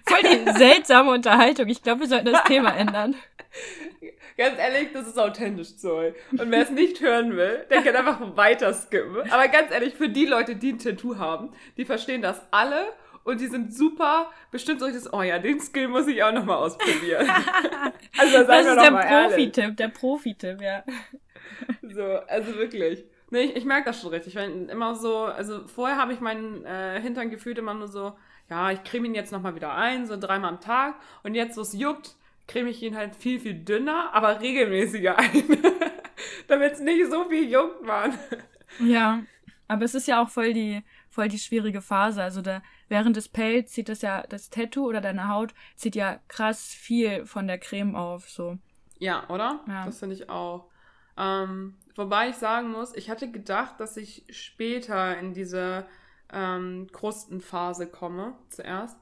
Voll 0.06 0.22
die 0.24 0.52
seltsame 0.58 1.12
Unterhaltung. 1.12 1.68
Ich 1.68 1.82
glaube, 1.84 2.02
wir 2.02 2.08
sollten 2.08 2.32
das 2.32 2.44
Thema 2.44 2.76
ändern. 2.76 3.16
Ganz 4.38 4.58
ehrlich, 4.58 4.90
das 4.94 5.08
ist 5.08 5.20
authentisch, 5.20 5.76
Zoe. 5.78 6.16
Und 6.32 6.50
wer 6.52 6.62
es 6.62 6.70
nicht 6.70 7.02
hören 7.02 7.36
will, 7.36 7.66
der 7.70 7.82
kann 7.82 7.96
einfach 7.96 8.20
weiter 8.38 8.74
skippen. 8.74 9.30
Aber 9.32 9.48
ganz 9.50 9.72
ehrlich, 9.72 9.96
für 9.96 10.08
die 10.10 10.26
Leute, 10.26 10.56
die 10.56 10.74
ein 10.74 10.80
Tattoo 10.80 11.18
haben, 11.18 11.52
die 11.76 11.84
verstehen 11.86 12.22
das 12.22 12.42
alle 12.52 12.88
und 13.24 13.42
die 13.42 13.48
sind 13.48 13.74
super. 13.74 14.30
Bestimmt 14.52 14.80
soll 14.80 14.90
ich 14.90 14.96
das, 14.96 15.12
oh 15.14 15.22
ja, 15.22 15.40
den 15.40 15.60
Skill 15.60 15.88
muss 15.88 16.08
ich 16.08 16.24
auch 16.24 16.32
nochmal 16.32 16.58
ausprobieren. 16.58 17.30
also 18.18 18.44
das 18.44 18.66
ist 18.66 18.82
der 18.82 18.92
Profi-Tipp, 18.92 19.78
der 19.78 19.88
Profi-Tipp, 19.90 20.62
ja. 20.62 20.84
So, 21.82 22.04
also 22.04 22.56
wirklich. 22.56 23.06
Nee, 23.32 23.42
ich, 23.42 23.56
ich 23.58 23.66
merke 23.66 23.86
das 23.86 24.02
schon 24.02 24.10
richtig. 24.12 24.36
Wenn 24.36 24.70
immer 24.70 24.96
so, 24.96 25.26
also 25.26 25.68
vorher 25.68 25.98
habe 25.98 26.14
ich 26.14 26.20
meinen 26.20 26.66
äh, 26.66 27.00
Hintern 27.02 27.30
gefühlt 27.30 27.58
immer 27.58 27.74
nur 27.74 27.88
so, 27.88 28.14
ja, 28.50 28.72
ich 28.72 28.84
creme 28.84 29.06
ihn 29.06 29.16
jetzt 29.16 29.32
nochmal 29.32 29.56
wieder 29.56 29.76
ein, 29.76 30.08
so 30.08 30.18
dreimal 30.18 30.54
am 30.54 30.60
Tag. 30.60 30.96
Und 31.24 31.36
jetzt, 31.36 31.58
wo 31.58 31.62
es 31.62 31.74
juckt, 31.74 32.16
creme 32.48 32.68
ich 32.68 32.82
ihn 32.82 32.98
halt 32.98 33.16
viel, 33.16 33.40
viel 33.40 33.54
dünner, 33.54 34.10
aber 34.14 34.42
regelmäßiger 34.42 35.18
ein. 35.18 35.44
Damit 36.48 36.74
es 36.74 36.80
nicht 36.80 37.10
so 37.10 37.26
viel 37.26 37.50
juckt, 37.50 37.86
Mann. 37.86 38.18
Ja, 38.80 39.22
aber 39.68 39.86
es 39.86 39.94
ist 39.94 40.08
ja 40.08 40.22
auch 40.22 40.30
voll 40.30 40.54
die, 40.54 40.84
voll 41.20 41.28
die 41.28 41.38
schwierige 41.38 41.82
Phase. 41.82 42.24
Also 42.24 42.42
da, 42.42 42.62
während 42.88 43.18
des 43.18 43.28
Pelz 43.28 43.74
zieht 43.74 43.90
das 43.90 44.02
ja, 44.02 44.24
das 44.30 44.50
Tattoo 44.50 44.88
oder 44.88 45.02
deine 45.02 45.28
Haut 45.28 45.54
zieht 45.76 45.96
ja 45.96 46.22
krass 46.30 46.74
viel 46.74 47.26
von 47.26 47.46
der 47.46 47.58
Creme 47.58 47.96
auf, 47.96 48.30
so. 48.30 48.58
Ja, 49.00 49.30
oder? 49.30 49.60
Ja. 49.68 49.86
Das 49.86 50.00
finde 50.00 50.16
ich 50.16 50.30
auch. 50.30 50.70
Ähm, 51.18 51.76
wobei 51.98 52.30
ich 52.30 52.38
sagen 52.38 52.72
muss, 52.72 52.96
ich 52.96 53.10
hatte 53.10 53.30
gedacht, 53.30 53.82
dass 53.82 53.98
ich 53.98 54.24
später 54.30 55.20
in 55.20 55.34
diese 55.34 55.86
ähm, 56.32 56.88
Krustenphase 56.94 57.88
komme, 57.88 58.36
zuerst. 58.48 58.98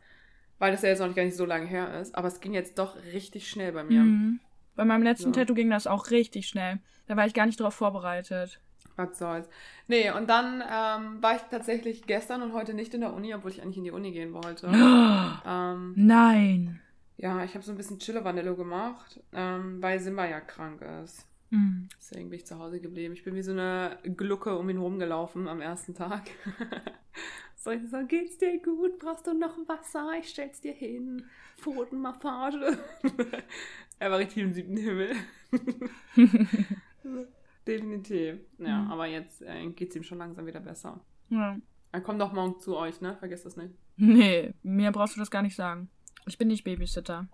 Weil 0.57 0.71
das 0.71 0.81
ja 0.81 0.89
jetzt 0.89 0.99
noch 0.99 1.13
gar 1.13 1.23
nicht 1.23 1.37
so 1.37 1.45
lange 1.45 1.67
her 1.67 1.99
ist. 2.01 2.15
Aber 2.15 2.29
es 2.29 2.39
ging 2.39 2.55
jetzt 2.55 2.79
doch 2.79 2.95
richtig 3.13 3.47
schnell 3.47 3.73
bei 3.73 3.83
mir. 3.83 4.01
Mhm. 4.01 4.39
Bei 4.75 4.85
meinem 4.85 5.03
letzten 5.03 5.33
so. 5.35 5.39
Tattoo 5.39 5.53
ging 5.53 5.69
das 5.69 5.85
auch 5.85 6.09
richtig 6.09 6.47
schnell. 6.47 6.79
Da 7.05 7.15
war 7.15 7.27
ich 7.27 7.35
gar 7.35 7.45
nicht 7.45 7.59
drauf 7.59 7.75
vorbereitet. 7.75 8.59
Was 8.97 9.19
soll's. 9.19 9.47
Nee, 9.87 10.11
und 10.11 10.27
dann 10.29 10.61
ähm, 10.61 11.21
war 11.21 11.35
ich 11.35 11.41
tatsächlich 11.43 12.07
gestern 12.07 12.41
und 12.41 12.53
heute 12.53 12.73
nicht 12.73 12.93
in 12.93 13.01
der 13.01 13.13
Uni, 13.13 13.33
obwohl 13.33 13.51
ich 13.51 13.61
eigentlich 13.61 13.77
in 13.77 13.83
die 13.83 13.91
Uni 13.91 14.11
gehen 14.11 14.33
wollte. 14.33 14.67
ähm, 15.47 15.93
Nein. 15.95 16.81
Ja, 17.17 17.43
ich 17.43 17.53
habe 17.53 17.63
so 17.63 17.71
ein 17.71 17.77
bisschen 17.77 17.99
Chille-Vanillo 17.99 18.55
gemacht, 18.55 19.21
ähm, 19.33 19.81
weil 19.81 19.99
Simba 19.99 20.25
ja 20.25 20.41
krank 20.41 20.81
ist. 21.03 21.25
Mhm. 21.51 21.87
Deswegen 21.97 22.29
bin 22.29 22.39
ich 22.39 22.45
zu 22.45 22.59
Hause 22.59 22.79
geblieben. 22.79 23.13
Ich 23.13 23.23
bin 23.23 23.35
wie 23.35 23.43
so 23.43 23.51
eine 23.51 23.97
Glucke 24.03 24.57
um 24.57 24.69
ihn 24.69 24.77
rumgelaufen 24.77 25.47
am 25.47 25.61
ersten 25.61 25.93
Tag. 25.93 26.23
so, 27.55 27.71
ich 27.71 27.87
so, 27.89 28.05
geht's 28.05 28.37
dir 28.37 28.59
gut? 28.61 28.99
Brauchst 28.99 29.27
du 29.27 29.33
noch 29.33 29.57
Wasser? 29.67 30.11
Ich 30.19 30.29
stell's 30.29 30.59
dir 30.59 30.73
hin. 30.73 31.25
Pfotenmassage. 31.57 32.77
er 33.99 34.11
war 34.11 34.17
richtig 34.19 34.43
im 34.43 34.53
siebten 34.53 34.77
Himmel. 34.77 35.15
Definitiv. 37.67 38.39
Ja, 38.57 38.79
mhm. 38.79 38.91
aber 38.91 39.05
jetzt 39.05 39.41
äh, 39.41 39.67
geht's 39.71 39.95
ihm 39.95 40.03
schon 40.03 40.17
langsam 40.17 40.45
wieder 40.45 40.61
besser. 40.61 41.01
Ja. 41.29 41.57
Er 41.91 42.01
kommt 42.01 42.21
doch 42.21 42.33
morgen 42.33 42.59
zu 42.59 42.77
euch, 42.77 43.01
ne? 43.01 43.15
Vergiss 43.17 43.43
das 43.43 43.57
nicht. 43.57 43.73
Nee, 43.97 44.53
mir 44.63 44.91
brauchst 44.91 45.15
du 45.15 45.19
das 45.19 45.31
gar 45.31 45.41
nicht 45.41 45.55
sagen. 45.55 45.89
Ich 46.25 46.37
bin 46.37 46.47
nicht 46.47 46.63
Babysitter. 46.63 47.27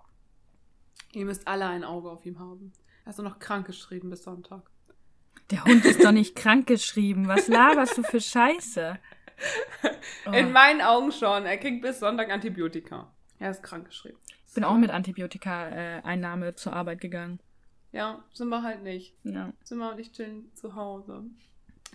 Ihr 1.13 1.25
müsst 1.25 1.47
alle 1.47 1.67
ein 1.67 1.83
Auge 1.83 2.09
auf 2.09 2.25
ihm 2.25 2.39
haben. 2.39 2.73
Hast 3.05 3.19
du 3.19 3.23
noch 3.23 3.39
krank 3.39 3.67
geschrieben 3.67 4.09
bis 4.09 4.23
Sonntag? 4.23 4.69
Der 5.51 5.63
Hund 5.65 5.85
ist 5.85 6.03
doch 6.03 6.11
nicht 6.11 6.35
krank 6.37 6.67
geschrieben. 6.67 7.27
Was 7.27 7.47
laberst 7.47 7.97
du 7.97 8.03
für 8.03 8.21
Scheiße? 8.21 8.99
Oh. 10.25 10.31
In 10.31 10.51
meinen 10.51 10.79
Augen 10.79 11.11
schon. 11.11 11.45
Er 11.45 11.57
kriegt 11.57 11.81
bis 11.81 11.99
Sonntag 11.99 12.29
Antibiotika. 12.29 13.11
Er 13.39 13.49
ist 13.51 13.63
krank 13.63 13.85
geschrieben. 13.87 14.17
Ich 14.47 14.53
bin 14.53 14.63
auch 14.63 14.77
mit 14.77 14.91
Antibiotika-Einnahme 14.91 16.47
äh, 16.49 16.55
zur 16.55 16.73
Arbeit 16.73 17.01
gegangen. 17.01 17.39
Ja, 17.93 18.23
sind 18.33 18.49
wir 18.49 18.63
halt 18.63 18.83
nicht. 18.83 19.15
Ja. 19.23 19.53
Sind 19.63 19.77
wir 19.77 19.95
nicht 19.95 20.13
chillen 20.13 20.53
zu 20.55 20.75
Hause. 20.75 21.23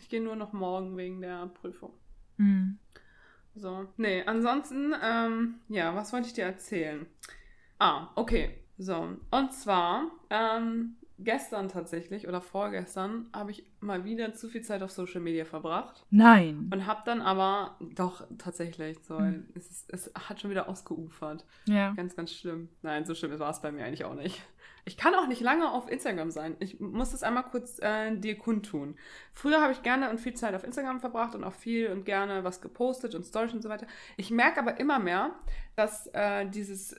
Ich 0.00 0.08
gehe 0.08 0.22
nur 0.22 0.37
noch 0.37 0.52
morgen 0.52 0.96
wegen 0.96 1.20
der 1.20 1.46
Prüfung. 1.48 1.92
Mhm. 2.37 2.78
So, 3.56 3.88
nee, 3.96 4.22
ansonsten, 4.22 4.94
ähm, 5.02 5.56
ja, 5.68 5.94
was 5.96 6.12
wollte 6.12 6.28
ich 6.28 6.32
dir 6.34 6.44
erzählen? 6.44 7.06
Ah, 7.80 8.08
okay. 8.14 8.62
So, 8.78 9.16
und 9.32 9.52
zwar, 9.52 10.12
ähm, 10.30 10.96
gestern 11.18 11.68
tatsächlich 11.68 12.28
oder 12.28 12.40
vorgestern 12.40 13.26
habe 13.33 13.50
ich 13.50 13.64
mal 13.81 14.04
wieder 14.04 14.35
zu 14.35 14.48
viel 14.48 14.62
Zeit 14.62 14.83
auf 14.83 14.90
Social 14.90 15.20
Media 15.20 15.44
verbracht. 15.44 16.04
Nein. 16.11 16.70
Und 16.72 16.87
habe 16.87 17.02
dann 17.04 17.20
aber, 17.20 17.76
doch, 17.81 18.26
tatsächlich, 18.38 18.98
so, 19.02 19.18
hm. 19.18 19.48
es, 19.54 19.70
ist, 19.70 19.92
es 19.92 20.12
hat 20.14 20.40
schon 20.40 20.50
wieder 20.50 20.68
ausgeufert. 20.68 21.44
Ja. 21.66 21.92
Ganz, 21.92 22.14
ganz 22.16 22.33
schlimm. 22.33 22.68
Nein, 22.83 23.04
so 23.04 23.14
schlimm 23.14 23.37
war 23.38 23.50
es 23.50 23.61
bei 23.61 23.72
mir 23.72 23.85
eigentlich 23.85 24.04
auch 24.04 24.14
nicht. 24.14 24.40
Ich 24.85 24.96
kann 24.96 25.14
auch 25.14 25.26
nicht 25.26 25.42
lange 25.42 25.70
auf 25.70 25.90
Instagram 25.90 26.31
sein. 26.31 26.57
Ich 26.61 26.81
muss 26.81 27.11
das 27.11 27.22
einmal 27.22 27.42
kurz 27.42 27.78
äh, 27.81 28.16
dir 28.16 28.38
kundtun. 28.38 28.96
Früher 29.35 29.61
habe 29.61 29.72
ich 29.72 29.83
gerne 29.83 30.09
und 30.09 30.18
viel 30.18 30.33
Zeit 30.33 30.54
auf 30.54 30.64
Instagram 30.64 31.00
verbracht 31.00 31.35
und 31.35 31.44
auch 31.44 31.52
viel 31.52 31.88
und 31.88 32.07
gerne 32.07 32.42
was 32.42 32.62
gepostet 32.62 33.14
und 33.14 33.24
Stories 33.24 33.52
und 33.52 33.62
so 33.62 33.68
weiter. 33.68 33.87
Ich 34.16 34.31
merke 34.31 34.61
aber 34.61 34.81
immer 34.81 34.98
mehr, 34.98 35.33
dass 35.76 36.07
äh, 36.14 36.48
dieses 36.48 36.96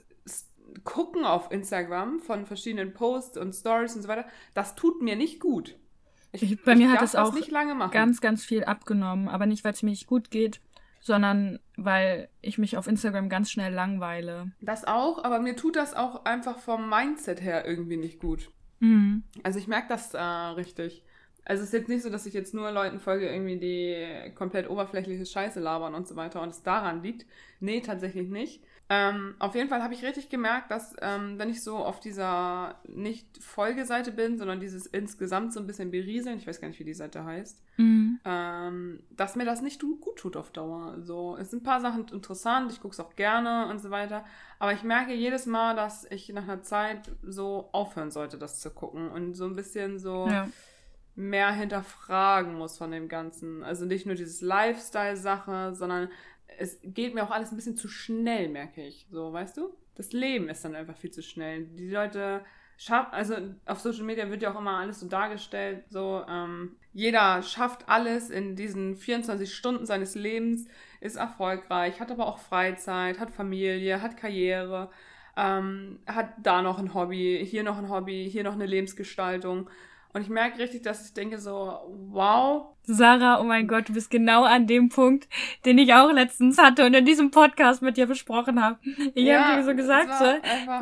Gucken 0.83 1.25
auf 1.25 1.51
Instagram 1.51 2.19
von 2.19 2.45
verschiedenen 2.45 2.93
Posts 2.93 3.37
und 3.37 3.53
Stories 3.53 3.95
und 3.95 4.01
so 4.01 4.07
weiter, 4.07 4.25
das 4.53 4.75
tut 4.75 5.01
mir 5.01 5.15
nicht 5.15 5.39
gut. 5.39 5.77
Ich, 6.31 6.43
ich, 6.43 6.63
bei 6.63 6.75
mir 6.75 6.91
hat 6.91 7.01
es 7.01 7.15
auch 7.15 7.33
ganz, 7.91 8.21
ganz 8.21 8.45
viel 8.45 8.63
abgenommen, 8.63 9.27
aber 9.27 9.45
nicht, 9.45 9.63
weil 9.63 9.73
es 9.73 9.81
mir 9.81 9.89
nicht 9.89 10.07
gut 10.07 10.29
geht, 10.29 10.61
sondern 11.01 11.59
weil 11.75 12.29
ich 12.41 12.57
mich 12.57 12.77
auf 12.77 12.87
Instagram 12.87 13.29
ganz 13.29 13.49
schnell 13.49 13.73
langweile. 13.73 14.51
Das 14.61 14.85
auch, 14.85 15.23
aber 15.23 15.39
mir 15.39 15.55
tut 15.55 15.75
das 15.75 15.93
auch 15.93 16.25
einfach 16.25 16.59
vom 16.59 16.89
Mindset 16.89 17.41
her 17.41 17.65
irgendwie 17.65 17.97
nicht 17.97 18.19
gut. 18.19 18.51
Mhm. 18.79 19.23
Also 19.43 19.59
ich 19.59 19.67
merke 19.67 19.87
das 19.89 20.13
äh, 20.13 20.21
richtig. 20.21 21.03
Also 21.45 21.63
es 21.63 21.69
ist 21.69 21.73
jetzt 21.73 21.89
nicht 21.89 22.03
so, 22.03 22.09
dass 22.09 22.27
ich 22.27 22.33
jetzt 22.33 22.53
nur 22.53 22.69
Leuten 22.71 22.99
folge, 22.99 23.27
irgendwie 23.27 23.57
die 23.57 24.31
komplett 24.35 24.69
oberflächliche 24.69 25.25
Scheiße 25.25 25.59
labern 25.59 25.95
und 25.95 26.07
so 26.07 26.15
weiter 26.15 26.41
und 26.41 26.49
es 26.49 26.61
daran 26.61 27.01
liegt. 27.01 27.25
Nee, 27.59 27.81
tatsächlich 27.81 28.29
nicht. 28.29 28.63
Ähm, 28.91 29.35
auf 29.37 29.53
jeden 29.53 29.69
Fall 29.69 29.83
habe 29.83 29.93
ich 29.93 30.03
richtig 30.03 30.29
gemerkt, 30.29 30.71
dass 30.71 30.95
ähm, 30.99 31.37
wenn 31.37 31.49
ich 31.49 31.63
so 31.63 31.77
auf 31.77 31.99
dieser 31.99 32.79
nicht 32.87 33.37
Folgeseite 33.39 34.11
bin, 34.11 34.39
sondern 34.39 34.59
dieses 34.59 34.87
insgesamt 34.87 35.53
so 35.53 35.59
ein 35.59 35.67
bisschen 35.67 35.91
berieseln, 35.91 36.39
ich 36.39 36.47
weiß 36.47 36.59
gar 36.59 36.69
nicht, 36.69 36.79
wie 36.79 36.85
die 36.85 36.95
Seite 36.95 37.23
heißt, 37.23 37.61
mhm. 37.77 38.19
ähm, 38.25 39.03
dass 39.11 39.35
mir 39.35 39.45
das 39.45 39.61
nicht 39.61 39.79
gut 39.79 40.17
tut 40.17 40.35
auf 40.35 40.49
Dauer. 40.49 40.95
So, 41.01 41.37
es 41.39 41.51
sind 41.51 41.61
ein 41.61 41.65
paar 41.65 41.81
Sachen 41.81 42.07
interessant, 42.07 42.71
ich 42.71 42.81
gucke 42.81 42.93
es 42.93 42.99
auch 42.99 43.15
gerne 43.15 43.67
und 43.67 43.77
so 43.77 43.91
weiter, 43.91 44.25
aber 44.57 44.73
ich 44.73 44.81
merke 44.81 45.13
jedes 45.13 45.45
Mal, 45.45 45.75
dass 45.75 46.05
ich 46.09 46.27
nach 46.29 46.43
einer 46.43 46.63
Zeit 46.63 47.11
so 47.21 47.69
aufhören 47.71 48.09
sollte, 48.09 48.39
das 48.39 48.59
zu 48.59 48.71
gucken 48.71 49.11
und 49.11 49.35
so 49.35 49.45
ein 49.45 49.55
bisschen 49.55 49.99
so 49.99 50.25
ja. 50.27 50.49
mehr 51.13 51.51
hinterfragen 51.51 52.55
muss 52.55 52.79
von 52.79 52.89
dem 52.89 53.07
Ganzen. 53.07 53.63
Also 53.63 53.85
nicht 53.85 54.07
nur 54.07 54.15
dieses 54.15 54.41
Lifestyle-Sache, 54.41 55.75
sondern 55.75 56.09
es 56.57 56.79
geht 56.83 57.13
mir 57.13 57.23
auch 57.23 57.31
alles 57.31 57.51
ein 57.51 57.55
bisschen 57.55 57.77
zu 57.77 57.87
schnell, 57.87 58.49
merke 58.49 58.85
ich. 58.85 59.07
So, 59.11 59.31
weißt 59.31 59.57
du? 59.57 59.73
Das 59.95 60.13
Leben 60.13 60.49
ist 60.49 60.63
dann 60.63 60.75
einfach 60.75 60.97
viel 60.97 61.11
zu 61.11 61.21
schnell. 61.21 61.65
Die 61.65 61.89
Leute 61.89 62.43
schaffen, 62.79 63.13
also 63.13 63.35
auf 63.65 63.79
Social 63.81 64.05
Media 64.05 64.29
wird 64.29 64.41
ja 64.41 64.53
auch 64.53 64.59
immer 64.59 64.77
alles 64.77 65.01
so 65.01 65.07
dargestellt, 65.07 65.83
so, 65.89 66.23
ähm, 66.29 66.77
jeder 66.93 67.43
schafft 67.43 67.89
alles 67.89 68.29
in 68.29 68.55
diesen 68.55 68.95
24 68.95 69.53
Stunden 69.53 69.85
seines 69.85 70.15
Lebens, 70.15 70.65
ist 71.01 71.17
erfolgreich, 71.17 71.99
hat 71.99 72.09
aber 72.09 72.25
auch 72.25 72.39
Freizeit, 72.39 73.19
hat 73.19 73.31
Familie, 73.31 74.01
hat 74.01 74.15
Karriere, 74.15 74.89
ähm, 75.35 75.99
hat 76.07 76.29
da 76.41 76.61
noch 76.61 76.79
ein 76.79 76.93
Hobby, 76.93 77.45
hier 77.45 77.63
noch 77.63 77.77
ein 77.77 77.89
Hobby, 77.89 78.29
hier 78.31 78.45
noch 78.45 78.53
eine 78.53 78.65
Lebensgestaltung. 78.65 79.69
Und 80.11 80.21
ich 80.21 80.29
merke 80.29 80.57
richtig, 80.57 80.81
dass 80.81 81.05
ich 81.05 81.13
denke 81.13 81.37
so, 81.37 81.79
wow. 82.09 82.75
Sarah, 82.83 83.39
oh 83.39 83.43
mein 83.43 83.67
Gott, 83.67 83.89
du 83.89 83.93
bist 83.93 84.09
genau 84.09 84.43
an 84.43 84.65
dem 84.65 84.89
Punkt, 84.89 85.27
den 85.65 85.77
ich 85.77 85.93
auch 85.93 86.11
letztens 86.11 86.57
hatte 86.57 86.85
und 86.85 86.95
in 86.95 87.05
diesem 87.05 87.29
Podcast 87.29 87.83
mit 87.83 87.95
dir 87.95 88.07
besprochen 88.07 88.61
habe. 88.61 88.79
Ich 89.13 89.25
ja, 89.25 89.43
habe 89.43 89.61
dir 89.61 89.65
so 89.65 89.75
gesagt, 89.75 90.09
so, 90.17 90.25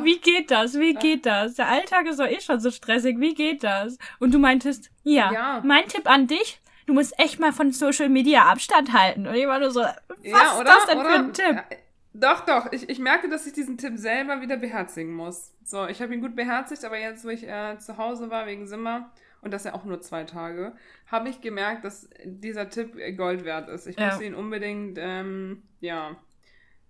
wie 0.04 0.18
geht 0.18 0.50
das? 0.50 0.78
Wie 0.78 0.94
geht 0.94 1.26
das? 1.26 1.54
Der 1.54 1.68
Alltag 1.68 2.06
ist 2.06 2.18
doch 2.18 2.26
eh 2.26 2.40
schon 2.40 2.60
so 2.60 2.70
stressig. 2.70 3.20
Wie 3.20 3.34
geht 3.34 3.62
das? 3.62 3.98
Und 4.18 4.32
du 4.32 4.38
meintest, 4.38 4.90
ja, 5.02 5.30
ja. 5.30 5.62
mein 5.62 5.86
Tipp 5.86 6.10
an 6.10 6.26
dich, 6.26 6.60
du 6.86 6.94
musst 6.94 7.18
echt 7.18 7.38
mal 7.38 7.52
von 7.52 7.72
Social 7.72 8.08
Media 8.08 8.44
Abstand 8.44 8.94
halten. 8.94 9.26
Und 9.26 9.34
ich 9.34 9.46
war 9.46 9.58
nur 9.58 9.70
so, 9.70 9.80
was 9.80 9.94
ja, 10.22 10.58
oder, 10.58 10.70
ist 10.70 10.78
das 10.78 10.86
denn 10.86 10.98
oder, 10.98 11.10
für 11.10 11.18
ein 11.18 11.32
Tipp? 11.34 11.78
Doch, 12.20 12.40
doch. 12.44 12.72
Ich, 12.72 12.88
ich 12.88 12.98
merke, 12.98 13.28
dass 13.28 13.46
ich 13.46 13.52
diesen 13.52 13.78
Tipp 13.78 13.96
selber 13.96 14.40
wieder 14.40 14.56
beherzigen 14.56 15.12
muss. 15.14 15.54
So, 15.64 15.86
ich 15.86 16.02
habe 16.02 16.14
ihn 16.14 16.20
gut 16.20 16.34
beherzigt, 16.34 16.84
aber 16.84 16.98
jetzt, 16.98 17.24
wo 17.24 17.28
ich 17.28 17.46
äh, 17.46 17.78
zu 17.78 17.96
Hause 17.96 18.30
war 18.30 18.46
wegen 18.46 18.66
Simmer, 18.66 19.12
und 19.40 19.52
das 19.52 19.64
ja 19.64 19.74
auch 19.74 19.84
nur 19.84 20.00
zwei 20.00 20.24
Tage, 20.24 20.74
habe 21.06 21.28
ich 21.28 21.40
gemerkt, 21.40 21.84
dass 21.84 22.08
dieser 22.24 22.70
Tipp 22.70 22.96
Gold 23.16 23.44
wert 23.44 23.68
ist. 23.68 23.86
Ich 23.86 23.96
ja. 23.96 24.12
muss 24.12 24.20
ihn 24.20 24.34
unbedingt, 24.34 24.98
ähm, 25.00 25.62
ja, 25.80 26.16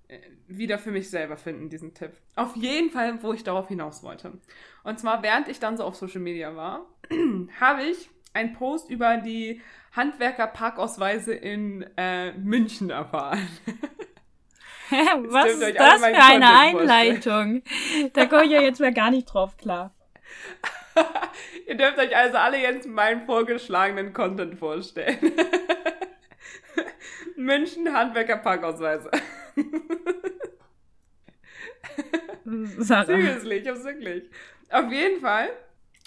äh, 0.09 0.19
wieder 0.47 0.79
für 0.79 0.91
mich 0.91 1.11
selber 1.11 1.37
finden, 1.37 1.69
diesen 1.69 1.93
Tipp. 1.93 2.13
Auf 2.35 2.57
jeden 2.57 2.91
Fall, 2.91 3.23
wo 3.23 3.35
ich 3.35 3.45
darauf 3.45 3.69
hinaus 3.69 4.03
wollte. 4.03 4.33
Und 4.83 4.99
zwar, 4.99 5.23
während 5.23 5.49
ich 5.49 5.61
dann 5.61 5.77
so 5.77 5.85
auf 5.85 5.97
Social 5.97 6.23
Media 6.23 6.57
war, 6.57 6.87
habe 7.61 7.83
ich 7.83 8.09
einen 8.33 8.55
Post 8.55 8.89
über 8.89 9.19
die 9.19 9.61
Handwerkerparkausweise 9.93 11.35
in 11.35 11.85
äh, 11.97 12.33
München 12.33 12.91
erfahren. 12.91 13.47
Was 15.29 15.53
ist 15.53 15.79
das 15.79 16.01
für 16.01 16.07
eine 16.07 16.51
Einleitung? 16.51 17.63
Da 18.15 18.27
komme 18.27 18.45
ich 18.45 18.53
ja 18.53 18.63
jetzt 18.63 18.81
mal 18.81 18.93
gar 18.93 19.11
nicht 19.11 19.27
drauf 19.27 19.57
klar. 19.57 19.95
Ihr 21.67 21.77
dürft 21.77 21.99
euch 21.99 22.17
also 22.17 22.39
alle 22.39 22.59
jetzt 22.59 22.87
meinen 22.87 23.27
vorgeschlagenen 23.27 24.13
Content 24.13 24.59
vorstellen. 24.59 25.19
München 27.37 27.93
Handwerker 27.93 28.39
Parkausweise. 28.39 29.11
Seriously, 32.79 33.57
ich 33.57 33.69
hab's 33.69 33.85
wirklich. 33.85 34.25
Auf 34.71 34.91
jeden 34.91 35.21
Fall 35.21 35.51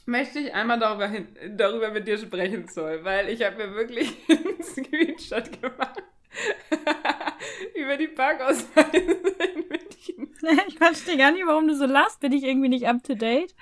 möchte 0.06 0.40
ich 0.40 0.54
einmal 0.54 0.80
darüber, 0.80 1.08
hin, 1.08 1.28
darüber 1.56 1.92
mit 1.92 2.08
dir 2.08 2.18
sprechen, 2.18 2.68
Zoll, 2.68 3.04
weil 3.04 3.30
ich 3.30 3.44
habe 3.44 3.58
mir 3.58 3.76
wirklich 3.76 4.18
einen 4.30 4.62
Screenshot 4.64 5.62
gemacht 5.62 6.02
über 7.76 7.98
die 7.98 8.08
Parkausweise 8.08 8.98
in 8.98 9.68
München. 9.68 10.36
Ich 10.68 10.78
verstehe 10.78 11.18
gar 11.18 11.32
nicht, 11.32 11.46
warum 11.46 11.68
du 11.68 11.76
so 11.76 11.86
lachst. 11.86 12.20
Bin 12.20 12.32
ich 12.32 12.44
irgendwie 12.44 12.70
nicht 12.70 12.88
up 12.88 13.04
to 13.04 13.14
date? 13.14 13.54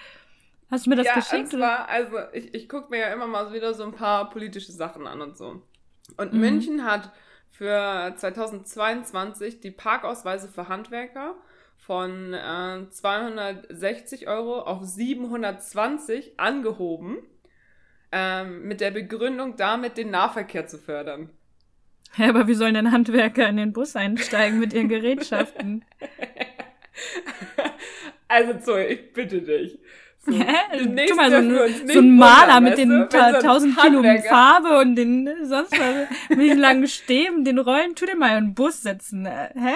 Hast 0.72 0.86
du 0.86 0.92
mir 0.92 0.96
das 0.96 1.08
ja, 1.08 1.16
geschickt? 1.16 1.50
Zwar, 1.50 1.90
also 1.90 2.18
ich, 2.32 2.54
ich 2.54 2.70
gucke 2.70 2.90
mir 2.90 3.00
ja 3.00 3.14
immer 3.14 3.28
mal 3.28 3.52
wieder 3.54 3.74
so 3.74 3.84
ein 3.84 3.92
paar 3.92 4.30
politische 4.30 4.72
Sachen 4.72 5.08
an 5.08 5.22
und 5.22 5.38
so. 5.38 5.62
Und 6.18 6.34
mhm. 6.34 6.40
München 6.40 6.86
hat 6.86 7.12
für 7.50 8.14
2022 8.16 9.60
die 9.60 9.72
Parkausweise 9.72 10.48
für 10.48 10.70
Handwerker 10.70 11.36
von 11.78 12.34
äh, 12.34 12.90
260 12.90 14.28
Euro 14.28 14.62
auf 14.62 14.84
720 14.84 16.40
angehoben, 16.40 17.18
ähm, 18.12 18.68
mit 18.68 18.80
der 18.80 18.92
Begründung, 18.92 19.56
damit 19.56 19.98
den 19.98 20.12
Nahverkehr 20.12 20.68
zu 20.68 20.78
fördern. 20.78 21.32
Ja, 22.18 22.30
aber 22.30 22.48
wie 22.48 22.54
sollen 22.54 22.74
denn 22.74 22.92
Handwerker 22.92 23.48
in 23.48 23.58
den 23.58 23.74
Bus 23.74 23.96
einsteigen 23.96 24.60
mit 24.60 24.74
ihren 24.74 24.90
Gerätschaften? 24.90 25.86
also 28.28 28.54
Zoe, 28.60 28.88
ich 28.88 29.14
bitte 29.14 29.42
dich. 29.42 29.80
So, 30.26 30.34
Guck 30.34 31.16
mal, 31.16 31.30
so, 31.30 31.38
ein, 31.38 31.88
so 31.88 32.00
ein 32.00 32.18
Maler 32.18 32.60
mit 32.60 32.78
den 32.78 33.08
tausend 33.10 33.76
so 33.76 33.82
Kilo 33.82 34.04
Farbe 34.28 34.80
und 34.80 34.96
den 34.96 35.30
sonst 35.46 35.72
was 35.72 36.08
mit 36.30 36.50
den 36.50 36.58
langen 36.58 36.88
Stäben, 36.88 37.46
den 37.46 37.58
Rollen, 37.58 37.96
tu 37.96 38.06
dir 38.06 38.18
mal 38.18 38.38
in 38.38 38.48
den 38.48 38.54
Bus 38.54 38.82
setzen. 38.82 39.26
Äh, 39.26 39.52
hä? 39.56 39.76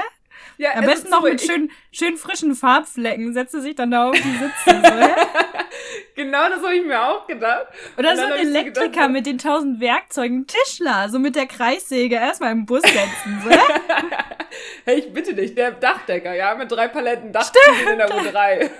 Ja, 0.58 0.76
Am 0.76 0.86
besten 0.86 1.10
noch 1.10 1.24
mit 1.24 1.42
schön, 1.42 1.72
schön 1.92 2.18
frischen 2.18 2.56
Farbflecken. 2.56 3.34
Setze 3.34 3.62
sich 3.62 3.76
dann 3.76 3.92
da 3.92 4.10
auf 4.10 4.16
die 4.16 4.22
Sitze. 4.22 4.52
So, 4.66 4.94
genau 6.16 6.50
das 6.50 6.64
habe 6.64 6.76
ich 6.76 6.86
mir 6.86 7.02
auch 7.02 7.28
gedacht. 7.28 7.68
Oder 7.98 8.16
so 8.16 8.24
ein 8.24 8.34
Elektriker 8.34 8.88
gedacht, 8.88 9.10
mit 9.12 9.26
den 9.26 9.38
tausend 9.38 9.80
Werkzeugen. 9.80 10.48
Tischler, 10.48 11.10
so 11.10 11.20
mit 11.20 11.36
der 11.36 11.46
Kreissäge 11.46 12.16
erstmal 12.16 12.52
im 12.52 12.66
Bus 12.66 12.82
setzen. 12.82 13.42
So. 13.44 13.50
hey, 14.86 15.00
ich 15.00 15.14
bitte 15.14 15.34
dich, 15.34 15.56
der 15.56 15.72
Dachdecker, 15.72 16.34
ja, 16.34 16.56
mit 16.56 16.72
drei 16.72 16.88
Paletten 16.88 17.32
Dachziegel 17.32 17.94
in 17.94 17.98
der 17.98 18.10
U3. 18.10 18.70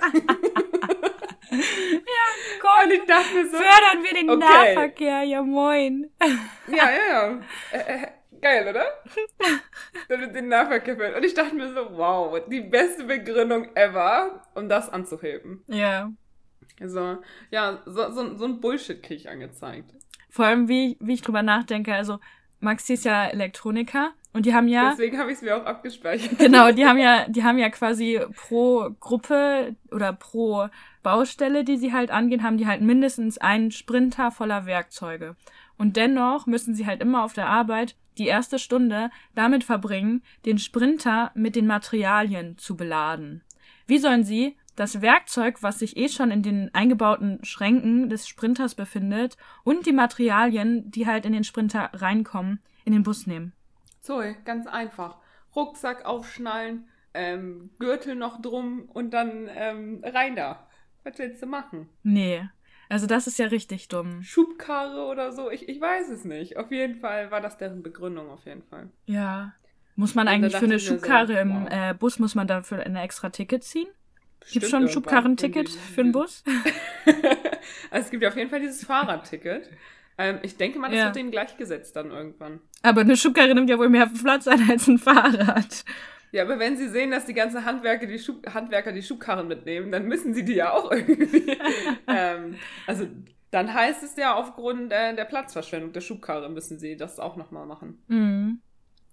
Ja, 1.54 2.60
Gott. 2.60 2.84
Und 2.84 2.92
ich 2.92 3.04
dachte 3.04 3.34
mir 3.34 3.44
so, 3.44 3.56
fördern 3.56 4.02
wir 4.02 4.12
den 4.12 4.30
okay. 4.30 4.38
Nahverkehr, 4.40 5.22
ja 5.22 5.42
moin. 5.42 6.10
Ja, 6.66 6.90
ja, 6.90 7.08
ja. 7.10 7.40
Äh, 7.70 7.78
äh, 7.78 8.06
geil, 8.40 8.68
oder? 8.68 8.86
Damit 10.08 10.34
den 10.34 10.48
Nahverkehr 10.48 10.96
fördern. 10.96 11.16
Und 11.16 11.24
ich 11.24 11.34
dachte 11.34 11.54
mir 11.54 11.72
so, 11.72 11.96
wow, 11.96 12.40
die 12.48 12.62
beste 12.62 13.04
Begründung 13.04 13.68
ever, 13.76 14.42
um 14.54 14.68
das 14.68 14.88
anzuheben. 14.88 15.62
Ja. 15.68 16.10
Also, 16.80 17.18
ja, 17.50 17.82
so, 17.86 18.10
so, 18.10 18.36
so 18.36 18.44
ein 18.44 18.60
Bullshit 18.60 19.02
kriege 19.02 19.14
ich 19.14 19.28
angezeigt. 19.28 19.94
Vor 20.28 20.46
allem, 20.46 20.68
wie, 20.68 20.96
wie 21.00 21.14
ich 21.14 21.22
drüber 21.22 21.42
nachdenke, 21.42 21.94
also 21.94 22.18
Maxi 22.60 22.94
ist 22.94 23.04
ja 23.04 23.26
Elektroniker 23.26 24.12
und 24.32 24.46
die 24.46 24.54
haben 24.54 24.66
ja. 24.66 24.90
Deswegen 24.90 25.18
habe 25.18 25.30
ich 25.30 25.36
es 25.36 25.42
mir 25.42 25.56
auch 25.56 25.64
abgespeichert. 25.64 26.38
Genau, 26.38 26.72
die 26.72 26.84
haben 26.86 26.98
ja, 26.98 27.28
die 27.28 27.44
haben 27.44 27.58
ja 27.58 27.70
quasi 27.70 28.20
pro 28.34 28.90
Gruppe 28.98 29.76
oder 29.92 30.12
pro 30.12 30.66
Baustelle, 31.04 31.62
die 31.62 31.76
sie 31.76 31.92
halt 31.92 32.10
angehen, 32.10 32.42
haben 32.42 32.56
die 32.56 32.66
halt 32.66 32.80
mindestens 32.80 33.38
einen 33.38 33.70
Sprinter 33.70 34.32
voller 34.32 34.66
Werkzeuge. 34.66 35.36
Und 35.78 35.96
dennoch 35.96 36.46
müssen 36.46 36.74
sie 36.74 36.86
halt 36.86 37.00
immer 37.00 37.22
auf 37.22 37.34
der 37.34 37.48
Arbeit 37.48 37.94
die 38.18 38.26
erste 38.26 38.58
Stunde 38.58 39.10
damit 39.34 39.64
verbringen, 39.64 40.22
den 40.46 40.58
Sprinter 40.58 41.30
mit 41.34 41.56
den 41.56 41.66
Materialien 41.66 42.58
zu 42.58 42.76
beladen. 42.76 43.42
Wie 43.86 43.98
sollen 43.98 44.24
sie 44.24 44.56
das 44.76 45.00
Werkzeug, 45.00 45.62
was 45.62 45.78
sich 45.78 45.96
eh 45.96 46.08
schon 46.08 46.30
in 46.30 46.42
den 46.42 46.74
eingebauten 46.74 47.44
Schränken 47.44 48.08
des 48.08 48.28
Sprinters 48.28 48.74
befindet, 48.74 49.36
und 49.62 49.86
die 49.86 49.92
Materialien, 49.92 50.90
die 50.90 51.06
halt 51.06 51.26
in 51.26 51.32
den 51.32 51.44
Sprinter 51.44 51.90
reinkommen, 51.92 52.60
in 52.84 52.92
den 52.92 53.02
Bus 53.02 53.26
nehmen? 53.26 53.52
Zoe, 54.00 54.36
ganz 54.44 54.66
einfach. 54.66 55.18
Rucksack 55.54 56.04
aufschnallen, 56.04 56.88
ähm, 57.14 57.70
Gürtel 57.78 58.16
noch 58.16 58.42
drum 58.42 58.88
und 58.92 59.10
dann 59.14 59.48
ähm, 59.54 60.02
rein 60.04 60.36
da. 60.36 60.66
Was 61.04 61.18
willst 61.18 61.42
du 61.42 61.46
machen? 61.46 61.88
Nee. 62.02 62.48
Also 62.88 63.06
das 63.06 63.26
ist 63.26 63.38
ja 63.38 63.46
richtig 63.46 63.88
dumm. 63.88 64.22
Schubkarre 64.22 65.06
oder 65.06 65.32
so, 65.32 65.50
ich, 65.50 65.68
ich 65.68 65.80
weiß 65.80 66.10
es 66.10 66.24
nicht. 66.24 66.56
Auf 66.56 66.70
jeden 66.70 66.96
Fall 66.96 67.30
war 67.30 67.40
das 67.40 67.56
deren 67.56 67.82
Begründung, 67.82 68.30
auf 68.30 68.44
jeden 68.44 68.62
Fall. 68.62 68.90
Ja. 69.06 69.54
Muss 69.96 70.14
man 70.14 70.28
eigentlich 70.28 70.56
für 70.56 70.64
eine 70.64 70.80
Schubkarre 70.80 71.34
so, 71.34 71.38
im 71.38 71.64
wow. 71.64 71.68
äh, 71.70 71.94
Bus, 71.94 72.18
muss 72.18 72.34
man 72.34 72.46
dafür 72.46 72.80
ein 72.80 72.96
extra 72.96 73.30
Ticket 73.30 73.62
ziehen? 73.62 73.88
Gibt 74.52 74.64
es 74.64 74.70
schon 74.70 74.84
ein 74.84 74.88
Schubkarrenticket 74.88 75.68
für 75.68 76.02
den 76.02 76.12
Bus? 76.12 76.42
also 77.90 78.04
es 78.04 78.10
gibt 78.10 78.22
ja 78.22 78.28
auf 78.28 78.36
jeden 78.36 78.50
Fall 78.50 78.60
dieses 78.60 78.84
Fahrradticket. 78.84 79.70
Ähm, 80.16 80.38
ich 80.42 80.56
denke 80.56 80.78
mal, 80.78 80.88
das 80.88 80.98
ja. 80.98 81.04
wird 81.06 81.16
dem 81.16 81.30
gleichgesetzt 81.30 81.96
dann 81.96 82.10
irgendwann. 82.10 82.60
Aber 82.82 83.00
eine 83.00 83.16
Schubkarre 83.16 83.54
nimmt 83.54 83.68
ja 83.68 83.78
wohl 83.78 83.88
mehr 83.88 84.06
Platz 84.06 84.46
ein 84.46 84.70
als 84.70 84.86
ein 84.86 84.98
Fahrrad. 84.98 85.84
Ja, 86.30 86.42
aber 86.42 86.58
wenn 86.58 86.76
sie 86.76 86.88
sehen, 86.88 87.10
dass 87.10 87.26
die 87.26 87.34
ganzen 87.34 87.64
Handwerker 87.64 88.06
die, 88.06 88.18
Schub 88.18 88.44
Handwerker 88.52 88.92
die 88.92 89.02
Schubkarren 89.02 89.46
mitnehmen, 89.46 89.92
dann 89.92 90.06
müssen 90.06 90.34
sie 90.34 90.44
die 90.44 90.54
ja 90.54 90.72
auch 90.72 90.90
irgendwie. 90.90 91.56
ähm, 92.08 92.56
also 92.86 93.06
dann 93.52 93.72
heißt 93.72 94.02
es 94.02 94.16
ja, 94.16 94.34
aufgrund 94.34 94.92
äh, 94.92 95.14
der 95.14 95.26
Platzverschwendung 95.26 95.92
der 95.92 96.00
Schubkarre 96.00 96.48
müssen 96.48 96.80
sie 96.80 96.96
das 96.96 97.20
auch 97.20 97.36
nochmal 97.36 97.66
machen. 97.66 98.02
Mhm. 98.08 98.60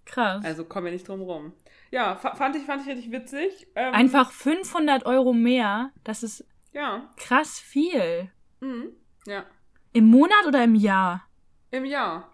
Krass. 0.05 0.43
Also 0.43 0.65
kommen 0.65 0.85
wir 0.85 0.93
nicht 0.93 1.07
drum 1.07 1.21
rum. 1.21 1.53
Ja, 1.91 2.15
fand 2.15 2.55
ich, 2.55 2.63
fand 2.63 2.81
ich 2.81 2.87
richtig 2.87 3.11
witzig. 3.11 3.67
Ähm, 3.75 3.93
Einfach 3.93 4.31
500 4.31 5.05
Euro 5.05 5.33
mehr, 5.33 5.91
das 6.05 6.23
ist 6.23 6.45
ja. 6.71 7.09
krass 7.17 7.59
viel. 7.59 8.31
Mhm. 8.61 8.93
Ja. 9.27 9.45
Im 9.91 10.05
Monat 10.05 10.45
oder 10.47 10.63
im 10.63 10.75
Jahr? 10.75 11.27
Im 11.69 11.83
Jahr. 11.83 12.31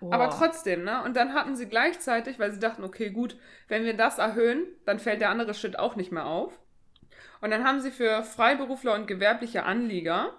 Boah. 0.00 0.14
Aber 0.14 0.30
trotzdem, 0.30 0.84
ne? 0.84 1.02
Und 1.04 1.16
dann 1.16 1.32
hatten 1.32 1.56
sie 1.56 1.66
gleichzeitig, 1.66 2.38
weil 2.38 2.52
sie 2.52 2.58
dachten, 2.60 2.84
okay, 2.84 3.10
gut, 3.10 3.36
wenn 3.68 3.84
wir 3.84 3.96
das 3.96 4.18
erhöhen, 4.18 4.66
dann 4.84 4.98
fällt 4.98 5.20
der 5.20 5.30
andere 5.30 5.54
Schritt 5.54 5.78
auch 5.78 5.96
nicht 5.96 6.12
mehr 6.12 6.26
auf. 6.26 6.58
Und 7.40 7.50
dann 7.50 7.64
haben 7.64 7.80
sie 7.80 7.90
für 7.90 8.24
Freiberufler 8.24 8.94
und 8.94 9.06
gewerbliche 9.06 9.64
Anlieger 9.64 10.36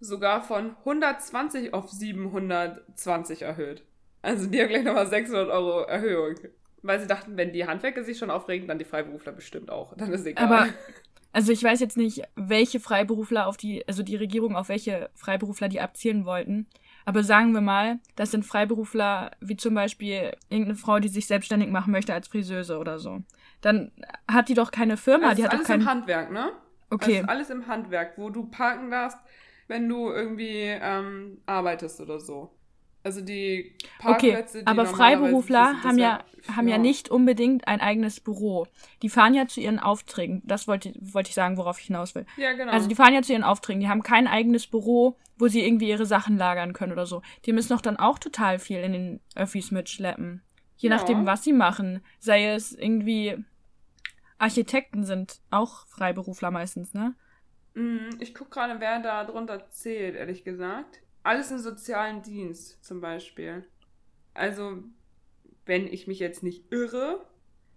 sogar 0.00 0.42
von 0.42 0.76
120 0.78 1.74
auf 1.74 1.90
720 1.90 3.42
erhöht. 3.42 3.84
Also 4.22 4.46
die 4.46 4.60
haben 4.60 4.68
gleich 4.68 4.84
nochmal 4.84 5.06
600 5.06 5.48
Euro 5.50 5.82
Erhöhung. 5.82 6.36
Weil 6.88 7.00
sie 7.00 7.06
dachten, 7.06 7.36
wenn 7.36 7.52
die 7.52 7.66
Handwerker 7.66 8.02
sich 8.02 8.16
schon 8.16 8.30
aufregen, 8.30 8.66
dann 8.66 8.78
die 8.78 8.86
Freiberufler 8.86 9.32
bestimmt 9.32 9.70
auch. 9.70 9.94
Dann 9.94 10.10
ist 10.10 10.24
egal. 10.24 10.46
Aber, 10.46 10.68
also 11.34 11.52
ich 11.52 11.62
weiß 11.62 11.80
jetzt 11.80 11.98
nicht, 11.98 12.22
welche 12.34 12.80
Freiberufler 12.80 13.46
auf 13.46 13.58
die, 13.58 13.86
also 13.86 14.02
die 14.02 14.16
Regierung 14.16 14.56
auf 14.56 14.70
welche 14.70 15.10
Freiberufler 15.14 15.68
die 15.68 15.82
abzielen 15.82 16.24
wollten. 16.24 16.66
Aber 17.04 17.22
sagen 17.24 17.52
wir 17.52 17.60
mal, 17.60 17.98
das 18.16 18.30
sind 18.30 18.46
Freiberufler 18.46 19.32
wie 19.40 19.58
zum 19.58 19.74
Beispiel 19.74 20.32
irgendeine 20.48 20.76
Frau, 20.76 20.98
die 20.98 21.08
sich 21.08 21.26
selbstständig 21.26 21.68
machen 21.68 21.92
möchte 21.92 22.14
als 22.14 22.26
Friseuse 22.26 22.78
oder 22.78 22.98
so. 22.98 23.22
Dann 23.60 23.92
hat 24.26 24.48
die 24.48 24.54
doch 24.54 24.70
keine 24.70 24.96
Firma. 24.96 25.28
Das 25.28 25.36
die 25.36 25.44
hat 25.44 25.50
alles 25.50 25.64
doch 25.64 25.68
kein... 25.68 25.82
im 25.82 25.86
Handwerk, 25.86 26.32
ne? 26.32 26.52
Okay. 26.88 27.16
Das 27.16 27.20
ist 27.20 27.28
alles 27.28 27.50
im 27.50 27.66
Handwerk, 27.66 28.16
wo 28.16 28.30
du 28.30 28.46
parken 28.46 28.90
darfst, 28.90 29.18
wenn 29.66 29.86
du 29.86 30.08
irgendwie 30.08 30.62
ähm, 30.62 31.42
arbeitest 31.44 32.00
oder 32.00 32.18
so. 32.18 32.57
Also 33.08 33.22
die 33.22 33.72
Parkplätze, 33.98 34.58
okay, 34.58 34.66
aber 34.66 34.84
Freiberufler 34.84 35.82
haben 35.82 35.96
ja, 35.96 36.22
ja, 36.46 36.54
haben 36.54 36.68
ja 36.68 36.76
nicht 36.76 37.08
unbedingt 37.08 37.66
ein 37.66 37.80
eigenes 37.80 38.20
Büro. 38.20 38.66
Die 39.00 39.08
fahren 39.08 39.32
ja 39.32 39.48
zu 39.48 39.60
ihren 39.60 39.78
Aufträgen. 39.78 40.42
Das 40.44 40.68
wollte, 40.68 40.92
wollte 41.00 41.30
ich 41.30 41.34
sagen, 41.34 41.56
worauf 41.56 41.80
ich 41.80 41.86
hinaus 41.86 42.14
will. 42.14 42.26
Ja, 42.36 42.52
genau. 42.52 42.70
Also 42.70 42.86
die 42.86 42.94
fahren 42.94 43.14
ja 43.14 43.22
zu 43.22 43.32
ihren 43.32 43.44
Aufträgen. 43.44 43.80
Die 43.80 43.88
haben 43.88 44.02
kein 44.02 44.26
eigenes 44.26 44.66
Büro, 44.66 45.16
wo 45.38 45.48
sie 45.48 45.64
irgendwie 45.64 45.88
ihre 45.88 46.04
Sachen 46.04 46.36
lagern 46.36 46.74
können 46.74 46.92
oder 46.92 47.06
so. 47.06 47.22
Die 47.46 47.54
müssen 47.54 47.72
doch 47.72 47.80
dann 47.80 47.96
auch 47.96 48.18
total 48.18 48.58
viel 48.58 48.80
in 48.80 48.92
den 48.92 49.20
Öffis 49.34 49.70
mitschleppen. 49.70 50.42
Je 50.76 50.90
ja. 50.90 50.96
nachdem, 50.96 51.24
was 51.24 51.44
sie 51.44 51.54
machen. 51.54 52.02
Sei 52.18 52.44
es 52.44 52.74
irgendwie 52.74 53.42
Architekten 54.36 55.02
sind 55.04 55.40
auch 55.50 55.86
Freiberufler 55.86 56.50
meistens, 56.50 56.92
ne? 56.92 57.14
Mm, 57.72 58.10
ich 58.20 58.34
guck 58.34 58.50
gerade, 58.50 58.78
wer 58.80 59.00
da 59.00 59.24
drunter 59.24 59.70
zählt, 59.70 60.14
ehrlich 60.14 60.44
gesagt. 60.44 61.00
Alles 61.28 61.50
im 61.50 61.58
sozialen 61.58 62.22
Dienst 62.22 62.82
zum 62.82 63.02
Beispiel. 63.02 63.62
Also, 64.32 64.82
wenn 65.66 65.86
ich 65.86 66.06
mich 66.06 66.20
jetzt 66.20 66.42
nicht 66.42 66.72
irre, 66.72 67.20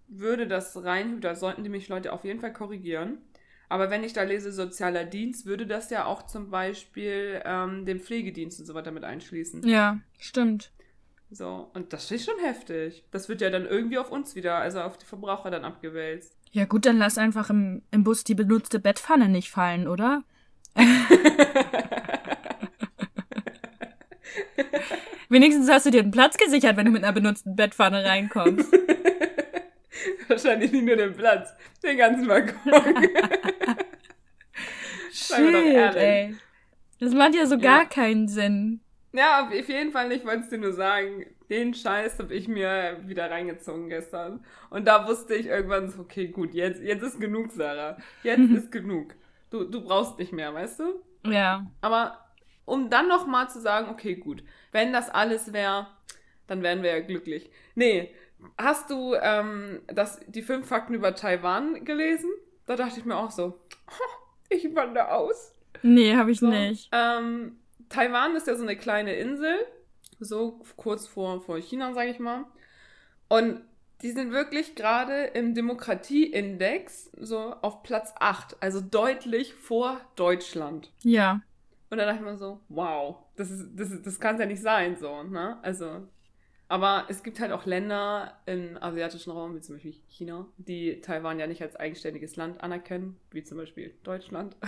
würde 0.07 0.47
das 0.47 0.81
rein, 0.85 1.19
da 1.19 1.35
sollten 1.35 1.65
die 1.65 1.69
mich 1.69 1.89
Leute 1.89 2.13
auf 2.13 2.23
jeden 2.23 2.39
Fall 2.39 2.53
korrigieren. 2.53 3.17
Aber 3.67 3.89
wenn 3.89 4.05
ich 4.05 4.13
da 4.13 4.23
lese 4.23 4.53
sozialer 4.53 5.03
Dienst, 5.03 5.45
würde 5.45 5.67
das 5.67 5.89
ja 5.89 6.05
auch 6.05 6.25
zum 6.27 6.49
Beispiel 6.49 7.41
ähm, 7.43 7.85
den 7.85 7.99
Pflegedienst 7.99 8.61
und 8.61 8.67
so 8.67 8.73
weiter 8.73 8.91
mit 8.91 9.03
einschließen. 9.03 9.67
Ja, 9.67 9.99
stimmt. 10.17 10.71
So, 11.29 11.69
und 11.73 11.91
das 11.91 12.09
ist 12.09 12.23
schon 12.23 12.39
heftig. 12.39 13.03
Das 13.11 13.27
wird 13.27 13.41
ja 13.41 13.49
dann 13.49 13.65
irgendwie 13.65 13.97
auf 13.97 14.13
uns 14.13 14.33
wieder, 14.33 14.59
also 14.59 14.79
auf 14.79 14.97
die 14.97 15.05
Verbraucher 15.05 15.51
dann 15.51 15.65
abgewälzt. 15.65 16.37
Ja 16.51 16.63
gut, 16.63 16.85
dann 16.85 16.97
lass 16.97 17.17
einfach 17.17 17.49
im, 17.49 17.81
im 17.91 18.05
Bus 18.05 18.23
die 18.23 18.35
benutzte 18.35 18.79
Bettpfanne 18.79 19.27
nicht 19.27 19.51
fallen, 19.51 19.89
oder? 19.89 20.23
Wenigstens 25.31 25.69
hast 25.69 25.85
du 25.85 25.91
dir 25.91 26.01
einen 26.01 26.11
Platz 26.11 26.37
gesichert, 26.37 26.75
wenn 26.75 26.85
du 26.85 26.91
mit 26.91 27.03
einer 27.05 27.13
benutzten 27.13 27.55
Bettpfanne 27.55 28.03
reinkommst. 28.03 28.69
Wahrscheinlich 30.27 30.73
nicht 30.73 30.83
nur 30.85 30.97
den 30.97 31.15
Platz, 31.15 31.53
den 31.81 31.97
ganzen 31.97 32.27
Balkon. 32.27 32.73
Shit, 35.13 35.95
ey. 35.95 36.35
Das 36.99 37.13
macht 37.13 37.33
ja 37.35 37.45
so 37.45 37.55
Ja. 37.55 37.61
gar 37.61 37.85
keinen 37.85 38.27
Sinn. 38.27 38.81
Ja, 39.13 39.47
auf 39.47 39.69
jeden 39.69 39.91
Fall 39.93 40.09
nicht, 40.09 40.25
wollte 40.25 40.43
ich 40.43 40.49
dir 40.49 40.57
nur 40.57 40.73
sagen. 40.73 41.25
Den 41.49 41.73
Scheiß 41.73 42.19
habe 42.19 42.33
ich 42.33 42.49
mir 42.49 42.99
wieder 43.05 43.31
reingezogen 43.31 43.87
gestern. 43.87 44.43
Und 44.69 44.85
da 44.85 45.07
wusste 45.07 45.35
ich 45.35 45.47
irgendwann 45.47 45.89
so, 45.89 45.99
okay, 46.01 46.27
gut, 46.27 46.53
jetzt, 46.53 46.81
jetzt 46.81 47.03
ist 47.03 47.19
genug, 47.21 47.51
Sarah. 47.51 47.97
Jetzt 48.23 48.51
ist 48.51 48.71
genug. 48.71 49.15
Du, 49.49 49.63
du 49.63 49.81
brauchst 49.81 50.19
nicht 50.19 50.33
mehr, 50.33 50.53
weißt 50.53 50.81
du? 50.81 51.29
Ja. 51.29 51.65
Aber 51.81 52.17
um 52.71 52.89
dann 52.89 53.07
nochmal 53.07 53.49
zu 53.49 53.59
sagen, 53.61 53.89
okay, 53.89 54.15
gut, 54.15 54.43
wenn 54.71 54.93
das 54.93 55.09
alles 55.09 55.53
wäre, 55.53 55.87
dann 56.47 56.63
wären 56.63 56.83
wir 56.83 56.91
ja 56.91 56.99
glücklich. 57.01 57.49
Nee, 57.75 58.13
hast 58.57 58.89
du 58.89 59.15
ähm, 59.15 59.81
das, 59.87 60.21
die 60.27 60.41
fünf 60.41 60.67
Fakten 60.67 60.93
über 60.93 61.15
Taiwan 61.15 61.85
gelesen? 61.85 62.29
Da 62.65 62.75
dachte 62.75 62.99
ich 62.99 63.05
mir 63.05 63.17
auch 63.17 63.31
so, 63.31 63.59
ich 64.49 64.73
wandere 64.75 65.11
aus. 65.11 65.53
Nee, 65.81 66.15
habe 66.15 66.31
ich 66.31 66.39
So, 66.39 66.47
nicht. 66.47 66.89
Ähm, 66.91 67.57
Taiwan 67.89 68.35
ist 68.35 68.47
ja 68.47 68.55
so 68.55 68.63
eine 68.63 68.75
kleine 68.77 69.15
Insel, 69.15 69.55
so 70.19 70.61
kurz 70.77 71.07
vor, 71.07 71.41
vor 71.41 71.59
China, 71.59 71.93
sage 71.93 72.11
ich 72.11 72.19
mal. 72.19 72.45
Und 73.29 73.61
die 74.01 74.11
sind 74.11 74.31
wirklich 74.31 74.75
gerade 74.75 75.25
im 75.25 75.53
Demokratieindex 75.55 77.11
so 77.19 77.39
auf 77.61 77.83
Platz 77.83 78.13
8, 78.19 78.57
also 78.61 78.81
deutlich 78.81 79.53
vor 79.55 80.01
Deutschland. 80.15 80.91
Ja. 81.03 81.41
Und 81.91 81.97
dann 81.97 82.07
dachte 82.07 82.21
ich 82.23 82.25
mir 82.25 82.37
so, 82.37 82.61
wow, 82.69 83.17
das, 83.35 83.51
ist, 83.51 83.67
das, 83.75 83.91
ist, 83.91 84.07
das 84.07 84.19
kann 84.19 84.39
ja 84.39 84.45
nicht 84.47 84.61
sein, 84.61 84.95
so, 84.97 85.23
ne? 85.23 85.59
Also, 85.61 86.07
aber 86.69 87.05
es 87.09 87.21
gibt 87.21 87.41
halt 87.41 87.51
auch 87.51 87.65
Länder 87.65 88.39
im 88.45 88.77
asiatischen 88.81 89.31
Raum, 89.31 89.55
wie 89.55 89.59
zum 89.59 89.75
Beispiel 89.75 89.95
China, 90.07 90.47
die 90.57 91.01
Taiwan 91.01 91.37
ja 91.37 91.47
nicht 91.47 91.61
als 91.61 91.75
eigenständiges 91.75 92.37
Land 92.37 92.63
anerkennen, 92.63 93.17
wie 93.31 93.43
zum 93.43 93.57
Beispiel 93.57 93.93
Deutschland. 94.03 94.55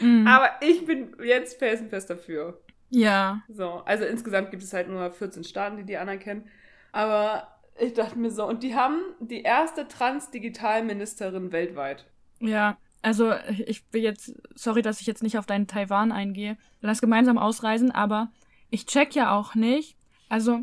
Mhm. 0.00 0.26
aber 0.26 0.50
ich 0.60 0.84
bin 0.86 1.16
jetzt 1.24 1.58
felsenfest 1.58 2.10
dafür. 2.10 2.60
ja. 2.90 3.42
So, 3.48 3.82
also 3.84 4.04
insgesamt 4.04 4.50
gibt 4.50 4.62
es 4.62 4.72
halt 4.72 4.88
nur 4.88 5.10
14 5.10 5.44
Staaten, 5.44 5.76
die 5.78 5.84
die 5.84 5.96
anerkennen. 5.96 6.48
Aber 6.92 7.48
ich 7.78 7.94
dachte 7.94 8.18
mir 8.18 8.30
so, 8.30 8.46
und 8.46 8.62
die 8.62 8.74
haben 8.74 9.00
die 9.20 9.42
erste 9.42 9.88
Trans-Digital-Ministerin 9.88 11.52
weltweit. 11.52 12.06
Ja. 12.40 12.78
Also, 13.06 13.34
ich 13.64 13.84
will 13.92 14.02
jetzt, 14.02 14.34
sorry, 14.56 14.82
dass 14.82 15.00
ich 15.00 15.06
jetzt 15.06 15.22
nicht 15.22 15.38
auf 15.38 15.46
deinen 15.46 15.68
Taiwan 15.68 16.10
eingehe. 16.10 16.58
Lass 16.80 17.00
gemeinsam 17.00 17.38
ausreisen, 17.38 17.92
aber 17.92 18.32
ich 18.68 18.84
check 18.84 19.14
ja 19.14 19.30
auch 19.30 19.54
nicht. 19.54 19.96
Also, 20.28 20.62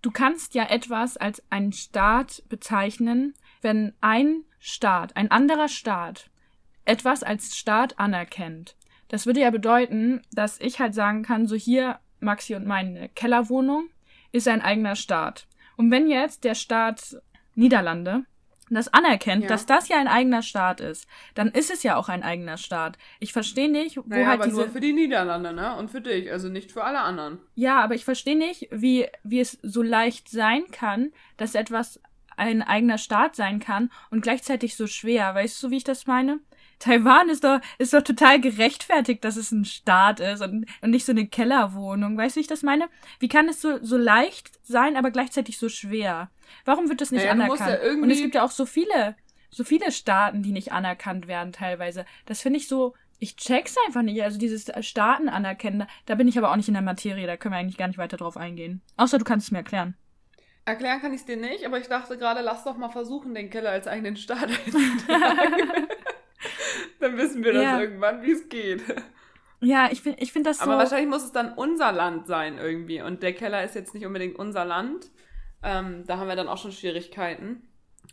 du 0.00 0.10
kannst 0.10 0.54
ja 0.54 0.64
etwas 0.70 1.18
als 1.18 1.42
einen 1.50 1.74
Staat 1.74 2.42
bezeichnen, 2.48 3.34
wenn 3.60 3.92
ein 4.00 4.44
Staat, 4.58 5.16
ein 5.16 5.30
anderer 5.30 5.68
Staat, 5.68 6.30
etwas 6.86 7.22
als 7.22 7.54
Staat 7.58 7.98
anerkennt. 7.98 8.74
Das 9.08 9.26
würde 9.26 9.40
ja 9.40 9.50
bedeuten, 9.50 10.22
dass 10.32 10.58
ich 10.58 10.80
halt 10.80 10.94
sagen 10.94 11.24
kann, 11.24 11.46
so 11.46 11.56
hier, 11.56 11.98
Maxi 12.20 12.54
und 12.54 12.66
meine 12.66 13.10
Kellerwohnung 13.10 13.90
ist 14.32 14.48
ein 14.48 14.62
eigener 14.62 14.96
Staat. 14.96 15.46
Und 15.76 15.90
wenn 15.90 16.08
jetzt 16.08 16.44
der 16.44 16.54
Staat 16.54 17.20
Niederlande 17.54 18.24
das 18.74 18.88
anerkennt, 18.92 19.42
Ja. 19.44 19.48
dass 19.48 19.64
das 19.66 19.88
ja 19.88 19.98
ein 19.98 20.08
eigener 20.08 20.42
Staat 20.42 20.80
ist, 20.80 21.06
dann 21.34 21.48
ist 21.48 21.70
es 21.70 21.82
ja 21.84 21.96
auch 21.96 22.08
ein 22.08 22.22
eigener 22.24 22.56
Staat. 22.56 22.98
Ich 23.20 23.32
verstehe 23.32 23.70
nicht, 23.70 23.96
wo 23.96 24.02
Naja, 24.06 24.26
halt 24.26 24.40
aber 24.40 24.44
diese 24.48 24.56
nur 24.62 24.68
für 24.70 24.80
die 24.80 24.92
Niederlande, 24.92 25.52
ne? 25.52 25.76
Und 25.76 25.90
für 25.90 26.00
dich, 26.00 26.32
also 26.32 26.48
nicht 26.48 26.72
für 26.72 26.82
alle 26.84 27.00
anderen. 27.00 27.38
ja, 27.54 27.78
aber 27.80 27.94
ich 27.94 28.04
verstehe 28.04 28.36
nicht, 28.36 28.68
wie, 28.72 29.06
wie 29.22 29.40
es 29.40 29.58
so 29.62 29.82
leicht 29.82 30.28
sein 30.28 30.64
kann, 30.72 31.12
dass 31.36 31.54
etwas 31.54 32.00
ein 32.36 32.62
eigener 32.62 32.98
Staat 32.98 33.34
sein 33.36 33.60
kann 33.60 33.90
und 34.10 34.20
gleichzeitig 34.20 34.76
so 34.76 34.86
schwer. 34.86 35.34
Weißt 35.34 35.62
du, 35.62 35.70
wie 35.70 35.78
ich 35.78 35.84
das 35.84 36.06
meine? 36.06 36.40
Taiwan 36.78 37.28
ist 37.28 37.44
doch, 37.44 37.60
ist 37.78 37.94
doch 37.94 38.02
total 38.02 38.40
gerechtfertigt, 38.40 39.24
dass 39.24 39.36
es 39.36 39.50
ein 39.52 39.64
Staat 39.64 40.20
ist 40.20 40.42
und, 40.42 40.66
und 40.82 40.90
nicht 40.90 41.06
so 41.06 41.12
eine 41.12 41.26
Kellerwohnung. 41.26 42.16
Weißt 42.16 42.36
du, 42.36 42.38
wie 42.38 42.42
ich 42.42 42.46
das 42.46 42.62
meine? 42.62 42.88
Wie 43.18 43.28
kann 43.28 43.48
es 43.48 43.60
so, 43.60 43.82
so 43.82 43.96
leicht 43.96 44.50
sein, 44.62 44.96
aber 44.96 45.10
gleichzeitig 45.10 45.58
so 45.58 45.68
schwer? 45.68 46.30
Warum 46.64 46.88
wird 46.88 47.00
das 47.00 47.10
nicht 47.10 47.22
musst 47.22 47.32
anerkannt? 47.32 47.78
ja 47.82 47.92
und 47.92 48.10
es 48.10 48.20
gibt 48.20 48.34
ja 48.34 48.44
auch 48.44 48.50
so 48.50 48.66
viele, 48.66 49.16
so 49.50 49.64
viele 49.64 49.90
Staaten, 49.90 50.42
die 50.42 50.52
nicht 50.52 50.72
anerkannt 50.72 51.26
werden 51.26 51.52
teilweise. 51.52 52.04
Das 52.26 52.42
finde 52.42 52.58
ich 52.58 52.68
so, 52.68 52.94
ich 53.18 53.36
check's 53.36 53.76
einfach 53.86 54.02
nicht. 54.02 54.22
Also 54.22 54.38
dieses 54.38 54.70
Staaten 54.80 55.28
anerkennen, 55.28 55.86
da 56.04 56.14
bin 56.14 56.28
ich 56.28 56.36
aber 56.38 56.50
auch 56.50 56.56
nicht 56.56 56.68
in 56.68 56.74
der 56.74 56.82
Materie, 56.82 57.26
da 57.26 57.36
können 57.36 57.54
wir 57.54 57.58
eigentlich 57.58 57.78
gar 57.78 57.88
nicht 57.88 57.98
weiter 57.98 58.16
drauf 58.16 58.36
eingehen. 58.36 58.82
Außer 58.96 59.18
du 59.18 59.24
kannst 59.24 59.46
es 59.46 59.50
mir 59.50 59.58
erklären. 59.58 59.96
Erklären 60.66 61.00
kann 61.00 61.14
ich 61.14 61.24
dir 61.24 61.36
nicht, 61.36 61.64
aber 61.64 61.78
ich 61.78 61.86
dachte 61.86 62.18
gerade, 62.18 62.40
lass 62.40 62.64
doch 62.64 62.76
mal 62.76 62.88
versuchen, 62.88 63.34
den 63.34 63.50
Keller 63.50 63.70
als 63.70 63.86
eigenen 63.86 64.16
Staat 64.16 64.48
einzutragen. 64.66 65.86
Dann 67.06 67.18
wissen 67.18 67.44
wir 67.44 67.52
das 67.52 67.62
Ja. 67.62 67.80
irgendwann, 67.80 68.22
wie 68.22 68.32
es 68.32 68.48
geht. 68.48 68.82
Ja, 69.60 69.88
ich 69.90 70.02
finde 70.02 70.20
ich 70.22 70.32
find 70.32 70.44
das 70.46 70.58
so. 70.58 70.64
Aber 70.64 70.76
wahrscheinlich 70.78 71.08
muss 71.08 71.24
es 71.24 71.32
dann 71.32 71.52
unser 71.54 71.90
Land 71.92 72.26
sein 72.26 72.58
irgendwie. 72.58 73.00
Und 73.00 73.22
der 73.22 73.32
Keller 73.32 73.64
ist 73.64 73.74
jetzt 73.74 73.94
nicht 73.94 74.04
unbedingt 74.06 74.38
unser 74.38 74.64
Land. 74.64 75.10
Ähm, 75.62 76.04
da 76.06 76.18
haben 76.18 76.28
wir 76.28 76.36
dann 76.36 76.48
auch 76.48 76.58
schon 76.58 76.72
Schwierigkeiten. 76.72 77.62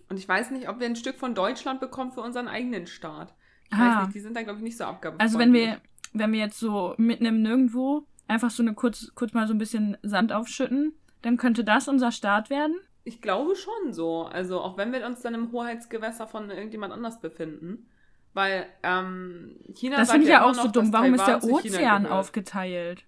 Und 0.09 0.17
ich 0.17 0.27
weiß 0.27 0.51
nicht, 0.51 0.69
ob 0.69 0.79
wir 0.79 0.87
ein 0.87 0.95
Stück 0.95 1.17
von 1.17 1.35
Deutschland 1.35 1.79
bekommen 1.79 2.11
für 2.11 2.21
unseren 2.21 2.47
eigenen 2.47 2.87
Staat. 2.87 3.33
Ich 3.69 3.77
Ah. 3.77 3.97
weiß 3.99 4.05
nicht, 4.05 4.15
die 4.15 4.19
sind 4.21 4.35
da, 4.37 4.43
glaube 4.43 4.59
ich, 4.59 4.63
nicht 4.63 4.77
so 4.77 4.85
abgabefreundlich. 4.85 5.21
Also 5.27 5.39
wenn 5.39 5.53
wir, 5.53 5.81
wenn 6.13 6.31
wir 6.31 6.39
jetzt 6.39 6.59
so 6.59 6.93
mitten 6.97 7.25
im 7.25 7.41
Nirgendwo 7.41 8.05
einfach 8.27 8.49
so 8.49 8.63
eine 8.63 8.73
kurz, 8.73 9.11
kurz 9.15 9.33
mal 9.33 9.47
so 9.47 9.53
ein 9.53 9.57
bisschen 9.57 9.97
Sand 10.01 10.31
aufschütten, 10.31 10.93
dann 11.23 11.37
könnte 11.37 11.63
das 11.63 11.87
unser 11.87 12.11
Staat 12.11 12.49
werden. 12.49 12.75
Ich 13.03 13.21
glaube 13.21 13.55
schon 13.55 13.91
so. 13.91 14.23
Also 14.23 14.61
auch 14.61 14.77
wenn 14.77 14.93
wir 14.93 15.05
uns 15.05 15.21
dann 15.21 15.33
im 15.33 15.51
Hoheitsgewässer 15.51 16.25
von 16.27 16.49
irgendjemand 16.49 16.93
anders 16.93 17.19
befinden. 17.19 17.85
Weil 18.33 18.65
ähm, 18.81 19.55
China 19.75 19.97
Das 19.97 20.11
finde 20.11 20.25
ich 20.25 20.31
ja 20.31 20.43
auch 20.43 20.53
so 20.53 20.63
noch, 20.63 20.71
dumm. 20.71 20.91
dass 20.91 21.01
Warum 21.01 21.13
ist 21.13 21.27
der 21.27 21.43
Ozean 21.43 22.05
aufgeteilt? 22.07 23.03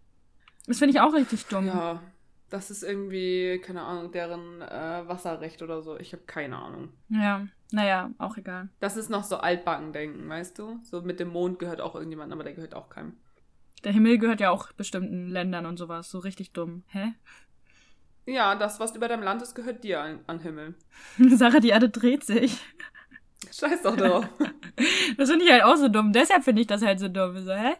Das 0.67 0.79
finde 0.79 0.93
ich 0.93 1.01
auch 1.01 1.13
richtig 1.13 1.45
dumm. 1.47 1.67
Ja, 1.67 2.01
das 2.49 2.69
ist 2.69 2.83
irgendwie, 2.83 3.59
keine 3.63 3.81
Ahnung, 3.81 4.11
deren 4.11 4.61
äh, 4.61 5.07
Wasserrecht 5.07 5.61
oder 5.61 5.81
so. 5.81 5.97
Ich 5.97 6.13
habe 6.13 6.23
keine 6.23 6.57
Ahnung. 6.57 6.89
Ja, 7.09 7.47
naja, 7.71 8.11
auch 8.17 8.37
egal. 8.37 8.69
Das 8.79 8.97
ist 8.97 9.09
noch 9.09 9.23
so 9.23 9.37
altbacken 9.37 9.93
denken, 9.93 10.29
weißt 10.29 10.57
du? 10.59 10.79
So 10.83 11.01
mit 11.01 11.19
dem 11.19 11.29
Mond 11.29 11.59
gehört 11.59 11.81
auch 11.81 11.95
irgendjemand, 11.95 12.31
aber 12.31 12.43
der 12.43 12.53
gehört 12.53 12.75
auch 12.75 12.89
keinem. 12.89 13.13
Der 13.83 13.91
Himmel 13.91 14.17
gehört 14.17 14.39
ja 14.39 14.49
auch 14.49 14.71
bestimmten 14.73 15.29
Ländern 15.29 15.65
und 15.65 15.77
sowas. 15.77 16.09
So 16.09 16.19
richtig 16.19 16.53
dumm. 16.53 16.83
Hä? 16.87 17.13
Ja, 18.25 18.55
das, 18.55 18.79
was 18.79 18.95
über 18.95 19.07
deinem 19.07 19.21
Land 19.21 19.41
ist, 19.43 19.53
gehört 19.53 19.83
dir 19.83 20.01
an, 20.01 20.19
an 20.25 20.39
Himmel. 20.39 20.73
Sarah, 21.29 21.59
die 21.59 21.69
Erde 21.69 21.89
dreht 21.89 22.23
sich. 22.23 22.59
Scheiß 23.53 23.81
doch 23.83 23.95
drauf. 23.95 24.27
Das 25.17 25.29
finde 25.29 25.45
ich 25.45 25.51
halt 25.51 25.63
auch 25.63 25.77
so 25.77 25.87
dumm. 25.87 26.11
Deshalb 26.11 26.43
finde 26.43 26.61
ich 26.61 26.67
das 26.67 26.81
halt 26.83 26.99
so 26.99 27.07
dumm. 27.07 27.37
So, 27.39 27.53
hä? 27.53 27.75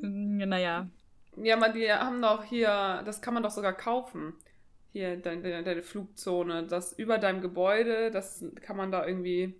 Naja. 0.00 0.88
ja, 1.36 1.56
aber 1.56 1.68
die 1.70 1.90
haben 1.92 2.20
doch 2.22 2.44
hier, 2.44 3.02
das 3.04 3.20
kann 3.20 3.34
man 3.34 3.42
doch 3.42 3.50
sogar 3.50 3.72
kaufen. 3.74 4.32
Hier, 4.92 5.16
deine, 5.16 5.62
deine, 5.62 5.82
Flugzone, 5.82 6.66
das 6.66 6.92
über 6.94 7.18
deinem 7.18 7.40
Gebäude, 7.40 8.10
das 8.10 8.44
kann 8.62 8.76
man 8.76 8.90
da 8.92 9.06
irgendwie 9.06 9.54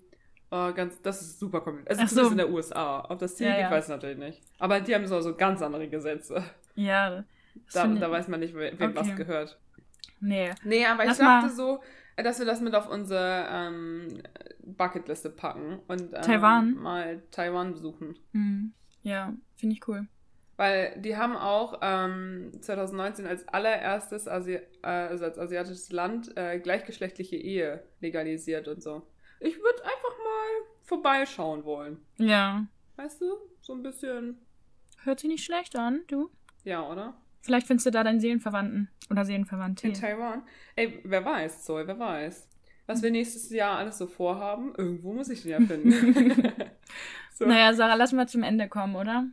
äh, 0.50 0.72
ganz, 0.72 1.02
das 1.02 1.20
ist 1.22 1.38
super 1.40 1.60
kompliziert. 1.60 1.98
Also 2.00 2.24
so. 2.24 2.30
in 2.30 2.36
der 2.38 2.48
USA. 2.50 3.04
Ob 3.10 3.18
das 3.18 3.36
hier 3.36 3.48
Ja, 3.48 3.52
geht, 3.54 3.62
ja. 3.62 3.70
weiß 3.70 3.84
ich 3.84 3.90
natürlich 3.90 4.18
nicht. 4.18 4.40
Aber 4.58 4.80
die 4.80 4.94
haben 4.94 5.06
so, 5.06 5.20
so 5.20 5.34
ganz 5.34 5.60
andere 5.60 5.88
Gesetze. 5.88 6.42
Ja. 6.76 7.24
Da, 7.72 7.86
da 7.86 7.94
ich- 7.94 8.00
weiß 8.00 8.28
man 8.28 8.40
nicht, 8.40 8.54
we- 8.54 8.72
wem 8.78 8.94
was 8.96 9.08
Okay. 9.08 9.16
gehört. 9.16 9.58
Nee. 10.20 10.50
Nee, 10.64 10.86
aber 10.86 11.02
ich 11.02 11.08
Lass 11.10 11.18
dachte 11.18 11.46
mal- 11.48 11.50
so, 11.54 11.80
dass 12.16 12.38
wir 12.38 12.46
das 12.46 12.60
mit 12.60 12.74
auf 12.74 12.88
unsere 12.88 13.46
ähm, 13.50 14.22
Bucketliste 14.62 15.30
packen 15.30 15.80
und 15.88 16.12
ähm, 16.14 16.22
Taiwan? 16.22 16.74
mal 16.74 17.22
Taiwan 17.30 17.72
besuchen. 17.72 18.16
Hm. 18.32 18.72
Ja, 19.02 19.34
finde 19.56 19.74
ich 19.76 19.88
cool. 19.88 20.06
Weil 20.56 21.00
die 21.00 21.16
haben 21.16 21.36
auch 21.36 21.80
ähm, 21.82 22.52
2019 22.60 23.26
als 23.26 23.46
allererstes 23.48 24.28
Asi 24.28 24.54
äh, 24.54 24.60
also 24.82 25.24
als 25.24 25.38
asiatisches 25.38 25.90
Land 25.90 26.36
äh, 26.36 26.60
gleichgeschlechtliche 26.60 27.36
Ehe 27.36 27.82
legalisiert 28.00 28.68
und 28.68 28.82
so. 28.82 29.02
Ich 29.40 29.56
würde 29.56 29.82
einfach 29.82 30.18
mal 30.18 30.68
vorbeischauen 30.82 31.64
wollen. 31.64 31.98
Ja. 32.18 32.66
Weißt 32.96 33.20
du? 33.20 33.36
So 33.60 33.72
ein 33.72 33.82
bisschen. 33.82 34.38
Hört 35.02 35.20
sich 35.20 35.28
nicht 35.28 35.44
schlecht 35.44 35.76
an, 35.76 36.02
du. 36.06 36.30
Ja, 36.62 36.88
oder? 36.88 37.14
Vielleicht 37.44 37.66
findest 37.66 37.84
du 37.84 37.90
da 37.90 38.02
deinen 38.02 38.20
Seelenverwandten 38.20 38.88
oder 39.10 39.26
Seelenverwandte. 39.26 39.86
In 39.86 39.92
Taiwan. 39.92 40.42
Ey, 40.76 41.00
wer 41.04 41.22
weiß, 41.26 41.62
Zoe, 41.64 41.86
wer 41.86 41.98
weiß. 41.98 42.48
Was 42.86 43.02
wir 43.02 43.10
nächstes 43.10 43.50
Jahr 43.50 43.76
alles 43.76 43.98
so 43.98 44.06
vorhaben, 44.06 44.74
irgendwo 44.78 45.12
muss 45.12 45.28
ich 45.28 45.42
den 45.42 45.50
ja 45.50 45.60
finden. 45.60 45.92
so. 47.34 47.44
Naja, 47.44 47.74
Sarah, 47.74 47.96
lass 47.96 48.12
mal 48.12 48.26
zum 48.26 48.42
Ende 48.42 48.66
kommen, 48.68 48.96
oder? 48.96 49.26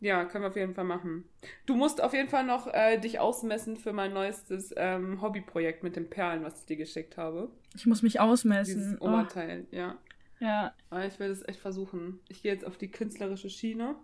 Ja, 0.00 0.24
können 0.24 0.44
wir 0.44 0.48
auf 0.48 0.56
jeden 0.56 0.74
Fall 0.74 0.84
machen. 0.84 1.24
Du 1.66 1.76
musst 1.76 2.02
auf 2.02 2.14
jeden 2.14 2.30
Fall 2.30 2.44
noch 2.44 2.66
äh, 2.72 2.96
dich 2.98 3.20
ausmessen 3.20 3.76
für 3.76 3.92
mein 3.92 4.14
neuestes 4.14 4.72
ähm, 4.78 5.20
Hobbyprojekt 5.20 5.82
mit 5.82 5.94
den 5.94 6.08
Perlen, 6.08 6.42
was 6.44 6.60
ich 6.60 6.66
dir 6.66 6.76
geschickt 6.78 7.18
habe. 7.18 7.50
Ich 7.76 7.84
muss 7.86 8.02
mich 8.02 8.18
ausmessen. 8.18 8.76
Dieses 8.78 9.00
Oh. 9.00 9.08
Oberteil, 9.08 9.66
ja. 9.72 9.96
Ja, 10.40 10.72
Aber 10.88 11.04
ich 11.04 11.18
will 11.20 11.28
das 11.28 11.46
echt 11.46 11.60
versuchen. 11.60 12.18
Ich 12.28 12.42
gehe 12.42 12.52
jetzt 12.52 12.64
auf 12.66 12.78
die 12.78 12.90
künstlerische 12.90 13.50
Schiene 13.50 13.94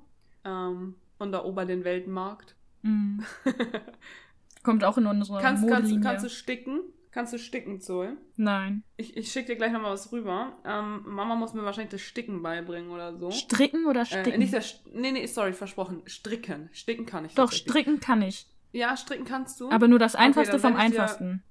ähm, 0.44 0.94
und 1.18 1.32
erober 1.32 1.64
den 1.64 1.82
Weltmarkt. 1.82 2.54
Mm. 2.82 3.20
kommt 4.62 4.84
auch 4.84 4.98
in 4.98 5.06
unsere 5.06 5.40
kannst, 5.40 5.62
kannst, 5.68 5.82
Modelinie. 5.90 6.00
kannst 6.00 6.24
du 6.24 6.30
sticken? 6.30 6.80
Kannst 7.10 7.32
du 7.32 7.38
sticken, 7.38 7.80
Zoe? 7.80 8.16
Nein. 8.36 8.84
Ich, 8.96 9.16
ich 9.16 9.32
schicke 9.32 9.48
dir 9.48 9.56
gleich 9.56 9.72
nochmal 9.72 9.92
was 9.92 10.12
rüber. 10.12 10.52
Ähm, 10.64 11.02
Mama 11.06 11.34
muss 11.36 11.54
mir 11.54 11.64
wahrscheinlich 11.64 11.90
das 11.90 12.02
Sticken 12.02 12.42
beibringen 12.42 12.90
oder 12.90 13.16
so. 13.16 13.30
Stricken 13.30 13.86
oder 13.86 14.04
sticken? 14.04 14.32
Äh, 14.32 14.38
nicht 14.38 14.52
das, 14.52 14.82
nee, 14.92 15.10
nee, 15.10 15.26
sorry, 15.26 15.52
versprochen. 15.54 16.02
Stricken. 16.06 16.68
Sticken 16.72 17.06
kann 17.06 17.24
ich. 17.24 17.34
Doch, 17.34 17.50
stricken 17.50 17.98
kann 18.00 18.22
ich. 18.22 18.46
Ja, 18.72 18.96
stricken 18.96 19.24
kannst 19.24 19.58
du. 19.60 19.70
Aber 19.70 19.88
nur 19.88 19.98
das 19.98 20.14
Okay, 20.14 20.24
Einfachste 20.24 20.52
dann 20.52 20.60
vom 20.60 20.72
ich 20.72 20.76
dir- 20.76 20.84
Einfachsten. 20.84 21.42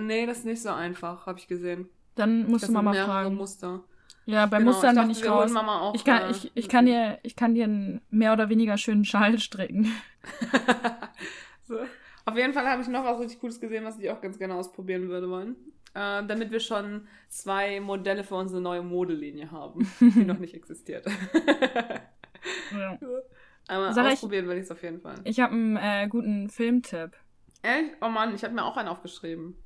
Nee, 0.00 0.26
das 0.26 0.38
ist 0.38 0.44
nicht 0.46 0.62
so 0.62 0.70
einfach, 0.70 1.26
habe 1.26 1.38
ich 1.38 1.46
gesehen. 1.46 1.88
Dann 2.16 2.48
musst 2.48 2.62
Das 2.64 2.68
du 2.68 2.74
Mama 2.74 2.92
fragen. 2.94 3.34
Muster. 3.34 3.84
Ja, 4.26 4.46
bei 4.46 4.58
Genau, 4.58 4.72
Mustern 4.72 4.96
ich 4.96 5.02
bin 5.02 5.10
ich 5.10 5.28
raus. 5.30 5.54
Auch, 5.54 5.94
Ich 5.94 6.04
kann, 6.04 6.22
äh, 6.22 6.30
ich, 6.32 6.50
ich, 6.54 6.68
kann 6.68 6.86
dir, 6.86 7.18
ich 7.22 7.36
kann 7.36 7.54
dir 7.54 7.64
einen 7.64 8.00
mehr 8.10 8.32
oder 8.32 8.48
weniger 8.48 8.76
schönen 8.76 9.04
Schal 9.04 9.38
stricken. 9.38 9.90
so. 11.64 11.78
Auf 12.24 12.36
jeden 12.36 12.52
Fall 12.52 12.66
habe 12.66 12.82
ich 12.82 12.88
noch 12.88 13.04
was 13.04 13.20
richtig 13.20 13.38
Cooles 13.40 13.60
gesehen, 13.60 13.84
was 13.84 13.98
ich 13.98 14.10
auch 14.10 14.20
ganz 14.20 14.36
gerne 14.38 14.54
ausprobieren 14.54 15.08
würde 15.08 15.30
wollen. 15.30 15.54
Äh, 15.94 16.26
damit 16.26 16.50
wir 16.50 16.58
schon 16.60 17.06
zwei 17.28 17.80
Modelle 17.80 18.24
für 18.24 18.34
unsere 18.34 18.60
neue 18.60 18.82
Modelinie 18.82 19.50
haben, 19.52 19.88
die 20.00 20.24
noch 20.24 20.38
nicht 20.38 20.54
existiert. 20.54 21.06
Ja. 22.72 22.96
Aber 23.66 23.92
Sag 23.92 24.06
ich- 24.06 24.12
ausprobieren 24.14 24.46
will 24.46 24.56
ich 24.56 24.64
es 24.64 24.70
auf 24.70 24.82
jeden 24.82 25.00
Fall. 25.00 25.16
Ich 25.24 25.40
habe 25.40 25.52
einen 25.52 25.76
äh, 25.76 26.06
guten 26.08 26.48
Filmtipp. 26.48 27.12
Echt? 27.62 27.96
Oh 28.00 28.08
Mann, 28.08 28.34
ich 28.34 28.44
habe 28.44 28.54
mir 28.54 28.64
auch 28.64 28.76
einen 28.76 28.88
aufgeschrieben. 28.88 29.56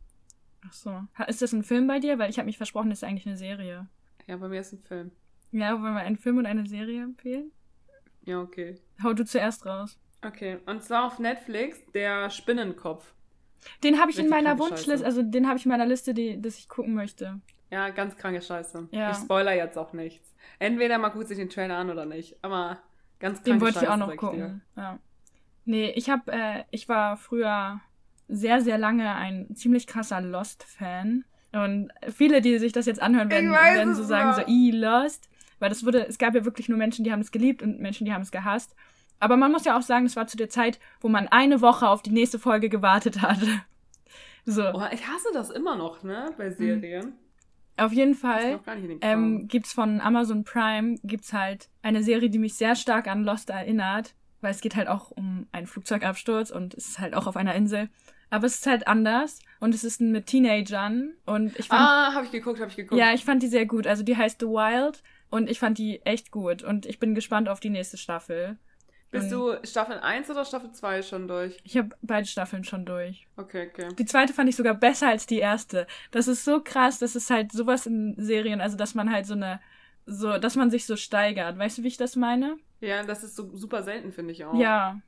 Ach 0.66 0.72
so. 0.72 1.00
Ist 1.26 1.42
das 1.42 1.52
ein 1.52 1.62
Film 1.62 1.86
bei 1.86 1.98
dir? 1.98 2.18
Weil 2.18 2.30
ich 2.30 2.38
habe 2.38 2.46
mich 2.46 2.56
versprochen, 2.56 2.88
das 2.88 3.00
ist 3.02 3.04
eigentlich 3.08 3.26
eine 3.26 3.36
Serie. 3.36 3.88
Ja, 4.26 4.36
bei 4.36 4.48
mir 4.48 4.60
ist 4.60 4.72
ein 4.72 4.82
Film. 4.82 5.10
Ja, 5.52 5.72
wollen 5.80 5.94
wir 5.94 6.00
einen 6.00 6.16
Film 6.16 6.38
und 6.38 6.46
eine 6.46 6.66
Serie 6.66 7.02
empfehlen? 7.02 7.50
Ja, 8.22 8.40
okay. 8.40 8.76
Hau 9.02 9.12
du 9.12 9.24
zuerst 9.24 9.66
raus. 9.66 9.98
Okay, 10.24 10.58
und 10.66 10.82
zwar 10.82 11.06
auf 11.06 11.18
Netflix 11.18 11.78
der 11.94 12.30
Spinnenkopf. 12.30 13.14
Den 13.82 13.98
habe 14.00 14.10
ich 14.10 14.18
in 14.18 14.26
Richtig 14.26 14.30
meiner 14.44 14.56
kranke 14.56 14.72
Wunschliste, 14.72 15.04
also 15.06 15.22
den 15.22 15.46
habe 15.48 15.58
ich 15.58 15.64
in 15.64 15.70
meiner 15.70 15.86
Liste, 15.86 16.14
die, 16.14 16.40
dass 16.40 16.58
ich 16.58 16.68
gucken 16.68 16.94
möchte. 16.94 17.40
Ja, 17.70 17.90
ganz 17.90 18.16
kranke 18.16 18.42
Scheiße. 18.42 18.88
Ja. 18.90 19.10
Ich 19.10 19.16
spoiler 19.18 19.54
jetzt 19.54 19.78
auch 19.78 19.92
nichts. 19.92 20.34
Entweder 20.58 20.98
man 20.98 21.12
guckt 21.12 21.28
sich 21.28 21.38
den 21.38 21.48
Trailer 21.48 21.76
an 21.76 21.90
oder 21.90 22.04
nicht. 22.04 22.36
Aber 22.42 22.78
ganz 23.18 23.38
kranke 23.38 23.50
Den 23.50 23.60
wollte 23.60 23.78
ich 23.82 23.88
auch 23.88 23.96
noch 23.96 24.10
dir. 24.10 24.16
gucken. 24.16 24.62
Ja. 24.76 24.98
Nee, 25.64 25.90
ich 25.90 26.10
habe, 26.10 26.32
äh, 26.32 26.64
ich 26.70 26.88
war 26.88 27.16
früher 27.16 27.80
sehr, 28.28 28.60
sehr 28.60 28.78
lange 28.78 29.14
ein 29.14 29.54
ziemlich 29.54 29.86
krasser 29.86 30.20
Lost-Fan. 30.20 31.24
Und 31.52 31.90
viele, 32.14 32.40
die 32.40 32.58
sich 32.58 32.72
das 32.72 32.86
jetzt 32.86 33.02
anhören, 33.02 33.30
werden, 33.30 33.50
werden 33.50 33.90
es 33.92 33.98
so 33.98 34.04
sagen, 34.04 34.34
so, 34.34 34.42
i 34.46 34.70
Lost. 34.70 35.28
Weil 35.58 35.68
das 35.68 35.84
wurde, 35.84 36.06
es 36.06 36.18
gab 36.18 36.34
ja 36.34 36.44
wirklich 36.44 36.68
nur 36.68 36.78
Menschen, 36.78 37.04
die 37.04 37.12
haben 37.12 37.20
es 37.20 37.32
geliebt 37.32 37.62
und 37.62 37.80
Menschen, 37.80 38.04
die 38.04 38.12
haben 38.12 38.22
es 38.22 38.30
gehasst. 38.30 38.74
Aber 39.18 39.36
man 39.36 39.52
muss 39.52 39.64
ja 39.66 39.76
auch 39.76 39.82
sagen, 39.82 40.06
es 40.06 40.16
war 40.16 40.26
zu 40.26 40.36
der 40.36 40.48
Zeit, 40.48 40.78
wo 41.00 41.08
man 41.08 41.28
eine 41.28 41.60
Woche 41.60 41.88
auf 41.88 42.02
die 42.02 42.10
nächste 42.12 42.38
Folge 42.38 42.68
gewartet 42.68 43.20
hat. 43.22 43.38
So, 44.46 44.62
Oh, 44.62 44.82
ich 44.90 45.06
hasse 45.06 45.28
das 45.34 45.50
immer 45.50 45.76
noch, 45.76 46.02
ne? 46.02 46.30
Bei 46.38 46.50
Serien. 46.50 47.12
auf 47.76 47.92
jeden 47.92 48.14
Fall. 48.14 48.58
ähm, 48.66 48.98
Kram. 49.00 49.48
gibt's 49.48 49.72
von 49.74 50.00
Amazon 50.00 50.44
Prime 50.44 50.96
gibt's 51.04 51.34
halt 51.34 51.68
eine 51.82 52.02
Serie, 52.02 52.30
die 52.30 52.38
mich 52.38 52.54
sehr 52.54 52.74
stark 52.74 53.06
an 53.06 53.22
Lost 53.22 53.50
erinnert, 53.50 54.14
weil 54.40 54.50
es 54.50 54.62
geht 54.62 54.76
halt 54.76 54.88
auch 54.88 55.10
um 55.10 55.46
einen 55.52 55.66
Flugzeugabsturz 55.66 56.50
und 56.50 56.72
es 56.72 56.88
ist 56.88 56.98
halt 56.98 57.14
auch 57.14 57.26
auf 57.26 57.36
einer 57.36 57.54
Insel. 57.54 57.90
Aber 58.30 58.46
es 58.46 58.56
ist 58.56 58.66
halt 58.66 58.86
anders 58.86 59.40
und 59.58 59.74
es 59.74 59.82
ist 59.84 60.00
mit 60.00 60.26
Teenagern 60.26 61.14
und 61.26 61.58
ich 61.58 61.66
fand, 61.68 61.80
Ah, 61.80 62.14
habe 62.14 62.26
ich 62.26 62.32
geguckt, 62.32 62.60
habe 62.60 62.70
ich 62.70 62.76
geguckt. 62.76 62.98
ja, 62.98 63.12
ich 63.12 63.24
fand 63.24 63.42
die 63.42 63.48
sehr 63.48 63.66
gut. 63.66 63.86
Also 63.86 64.02
die 64.02 64.16
heißt 64.16 64.40
The 64.40 64.46
Wild 64.46 65.02
und 65.30 65.50
ich 65.50 65.58
fand 65.58 65.78
die 65.78 66.00
echt 66.06 66.30
gut 66.30 66.62
und 66.62 66.86
ich 66.86 66.98
bin 67.00 67.14
gespannt 67.14 67.48
auf 67.48 67.60
die 67.60 67.70
nächste 67.70 67.96
Staffel. 67.96 68.56
Bist 69.12 69.32
du 69.32 69.56
Staffel 69.64 69.98
1 69.98 70.30
oder 70.30 70.44
Staffel 70.44 70.70
2 70.70 71.02
schon 71.02 71.26
durch? 71.26 71.58
Ich 71.64 71.76
habe 71.76 71.88
beide 72.00 72.28
Staffeln 72.28 72.62
schon 72.62 72.84
durch. 72.86 73.26
Okay, 73.36 73.68
okay. 73.68 73.88
Die 73.98 74.04
zweite 74.04 74.32
fand 74.32 74.48
ich 74.48 74.54
sogar 74.54 74.74
besser 74.74 75.08
als 75.08 75.26
die 75.26 75.38
erste. 75.40 75.88
Das 76.12 76.28
ist 76.28 76.44
so 76.44 76.60
krass, 76.62 77.00
das 77.00 77.16
ist 77.16 77.28
halt 77.28 77.50
sowas 77.50 77.86
in 77.86 78.14
Serien, 78.16 78.60
also 78.60 78.76
dass 78.76 78.94
man 78.94 79.10
halt 79.10 79.26
so 79.26 79.34
eine, 79.34 79.58
so, 80.06 80.38
dass 80.38 80.54
man 80.54 80.70
sich 80.70 80.86
so 80.86 80.94
steigert. 80.94 81.58
Weißt 81.58 81.78
du, 81.78 81.82
wie 81.82 81.88
ich 81.88 81.96
das 81.96 82.14
meine? 82.14 82.56
Ja, 82.80 83.02
das 83.02 83.24
ist 83.24 83.34
so 83.34 83.50
super 83.56 83.82
selten, 83.82 84.12
finde 84.12 84.30
ich 84.30 84.44
auch. 84.44 84.54
Ja. 84.54 85.00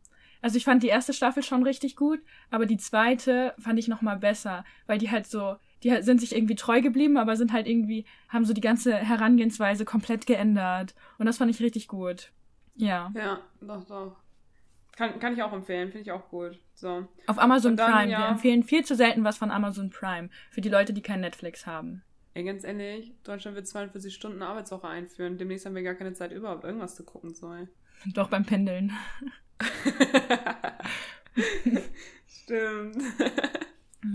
Also 0.43 0.57
ich 0.57 0.65
fand 0.65 0.83
die 0.83 0.89
erste 0.89 1.13
Staffel 1.15 1.43
schon 1.43 1.63
richtig 1.63 1.97
gut, 1.97 2.21
aber 2.51 2.67
die 2.67 2.77
zweite 2.77 3.55
fand 3.59 3.79
ich 3.79 3.89
noch 3.89 4.03
mal 4.03 4.17
besser, 4.19 4.65
weil 4.87 4.99
die 4.99 5.11
halt 5.11 5.27
so, 5.27 5.57
die 5.83 5.91
halt- 5.93 6.05
sind 6.05 6.21
sich 6.21 6.35
irgendwie 6.35 6.57
treu 6.57 6.81
geblieben, 6.83 7.17
aber 7.17 7.37
sind 7.37 7.53
halt 7.53 7.67
irgendwie, 7.67 8.05
haben 8.29 8.45
so 8.45 8.53
die 8.53 8.61
ganze 8.61 8.95
Herangehensweise 8.95 9.85
komplett 9.85 10.27
geändert. 10.27 10.95
Und 11.19 11.27
das 11.27 11.39
fand 11.39 11.51
ich 11.51 11.61
richtig 11.61 11.89
gut. 11.89 12.33
Ja. 12.75 13.11
Ja, 13.15 13.41
doch, 13.61 13.85
doch. 13.87 14.17
Kann, 14.97 15.19
kann 15.21 15.33
ich 15.33 15.43
auch 15.43 15.53
empfehlen, 15.55 15.89
finde 15.91 16.03
ich 16.03 16.13
auch 16.13 16.29
gut. 16.29 16.59
So. 16.75 17.07
Auf 17.27 17.39
Amazon 17.39 17.77
dann, 17.77 17.91
Prime. 17.93 18.11
ja. 18.13 18.19
Wir 18.19 18.27
empfehlen 18.29 18.63
viel 18.63 18.85
zu 18.85 18.95
selten 18.95 19.25
was 19.25 19.39
von 19.39 19.51
Amazon 19.51 19.89
Prime. 19.91 20.29
Für 20.51 20.61
die 20.61 20.69
Leute, 20.69 20.93
die 20.93 21.01
kein 21.03 21.21
Netflix 21.21 21.67
haben. 21.67 22.03
Ey, 22.35 22.45
ganz 22.45 22.65
ehrlich, 22.65 23.13
Deutschland 23.25 23.57
wird 23.57 23.67
42 23.69 24.15
Stunden 24.15 24.43
Arbeitswoche 24.43 24.89
einführen. 24.89 25.39
Demnächst 25.39 25.67
haben 25.67 25.75
wir 25.75 25.83
gar 25.83 25.95
keine 25.95 26.15
Zeit, 26.15 26.33
überhaupt 26.33 26.65
irgendwas 26.65 26.97
zu 26.97 27.05
gucken, 27.05 27.35
Zoe. 27.35 27.69
Doch 28.15 28.29
beim 28.29 28.45
Pendeln. 28.45 28.93
Stimmt. 32.27 32.97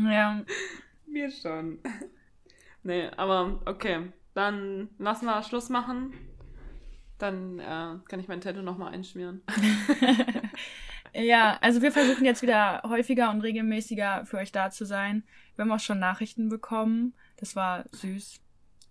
Ja. 0.10 0.42
Wir 1.06 1.32
schon. 1.32 1.80
Nee, 2.84 3.10
aber 3.18 3.62
okay. 3.66 4.12
Dann 4.34 4.90
lassen 4.98 5.26
wir 5.26 5.42
Schluss 5.44 5.70
machen. 5.70 6.14
Dann 7.18 7.60
äh, 7.60 7.96
kann 8.08 8.20
ich 8.20 8.28
mein 8.28 8.42
Tattoo 8.42 8.62
nochmal 8.62 8.94
einschmieren. 8.94 9.42
Ja, 11.14 11.58
also 11.62 11.82
wir 11.82 11.92
versuchen 11.92 12.26
jetzt 12.26 12.42
wieder 12.42 12.84
häufiger 12.88 13.32
und 13.32 13.42
regelmäßiger 13.42 14.26
für 14.26 14.38
euch 14.38 14.52
da 14.52 14.70
zu 14.70 14.86
sein. 14.86 15.24
Wir 15.56 15.64
haben 15.64 15.72
auch 15.72 15.80
schon 15.80 16.00
Nachrichten 16.00 16.50
bekommen. 16.50 17.14
Das 17.38 17.56
war 17.56 17.86
süß. 17.92 18.40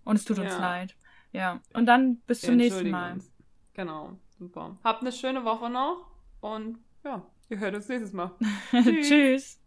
Und 0.03 0.15
es 0.17 0.25
tut 0.25 0.39
uns 0.39 0.51
Ja. 0.53 0.59
leid. 0.59 0.95
Ja. 1.31 1.61
Und 1.73 1.85
dann 1.85 2.17
bis 2.27 2.41
Wir 2.41 2.49
zum 2.49 2.57
nächsten 2.57 2.89
Mal. 2.89 3.13
uns. 3.13 3.31
Genau, 3.73 4.17
super. 4.37 4.77
Habt 4.83 5.01
eine 5.01 5.11
schöne 5.11 5.45
Woche 5.45 5.69
noch 5.69 6.07
und 6.41 6.79
ja, 7.03 7.25
ihr 7.49 7.59
hört 7.59 7.75
uns 7.75 7.87
nächstes 7.87 8.13
Mal. 8.13 8.35
Tschüss. 8.71 9.07
Tschüss. 9.07 9.55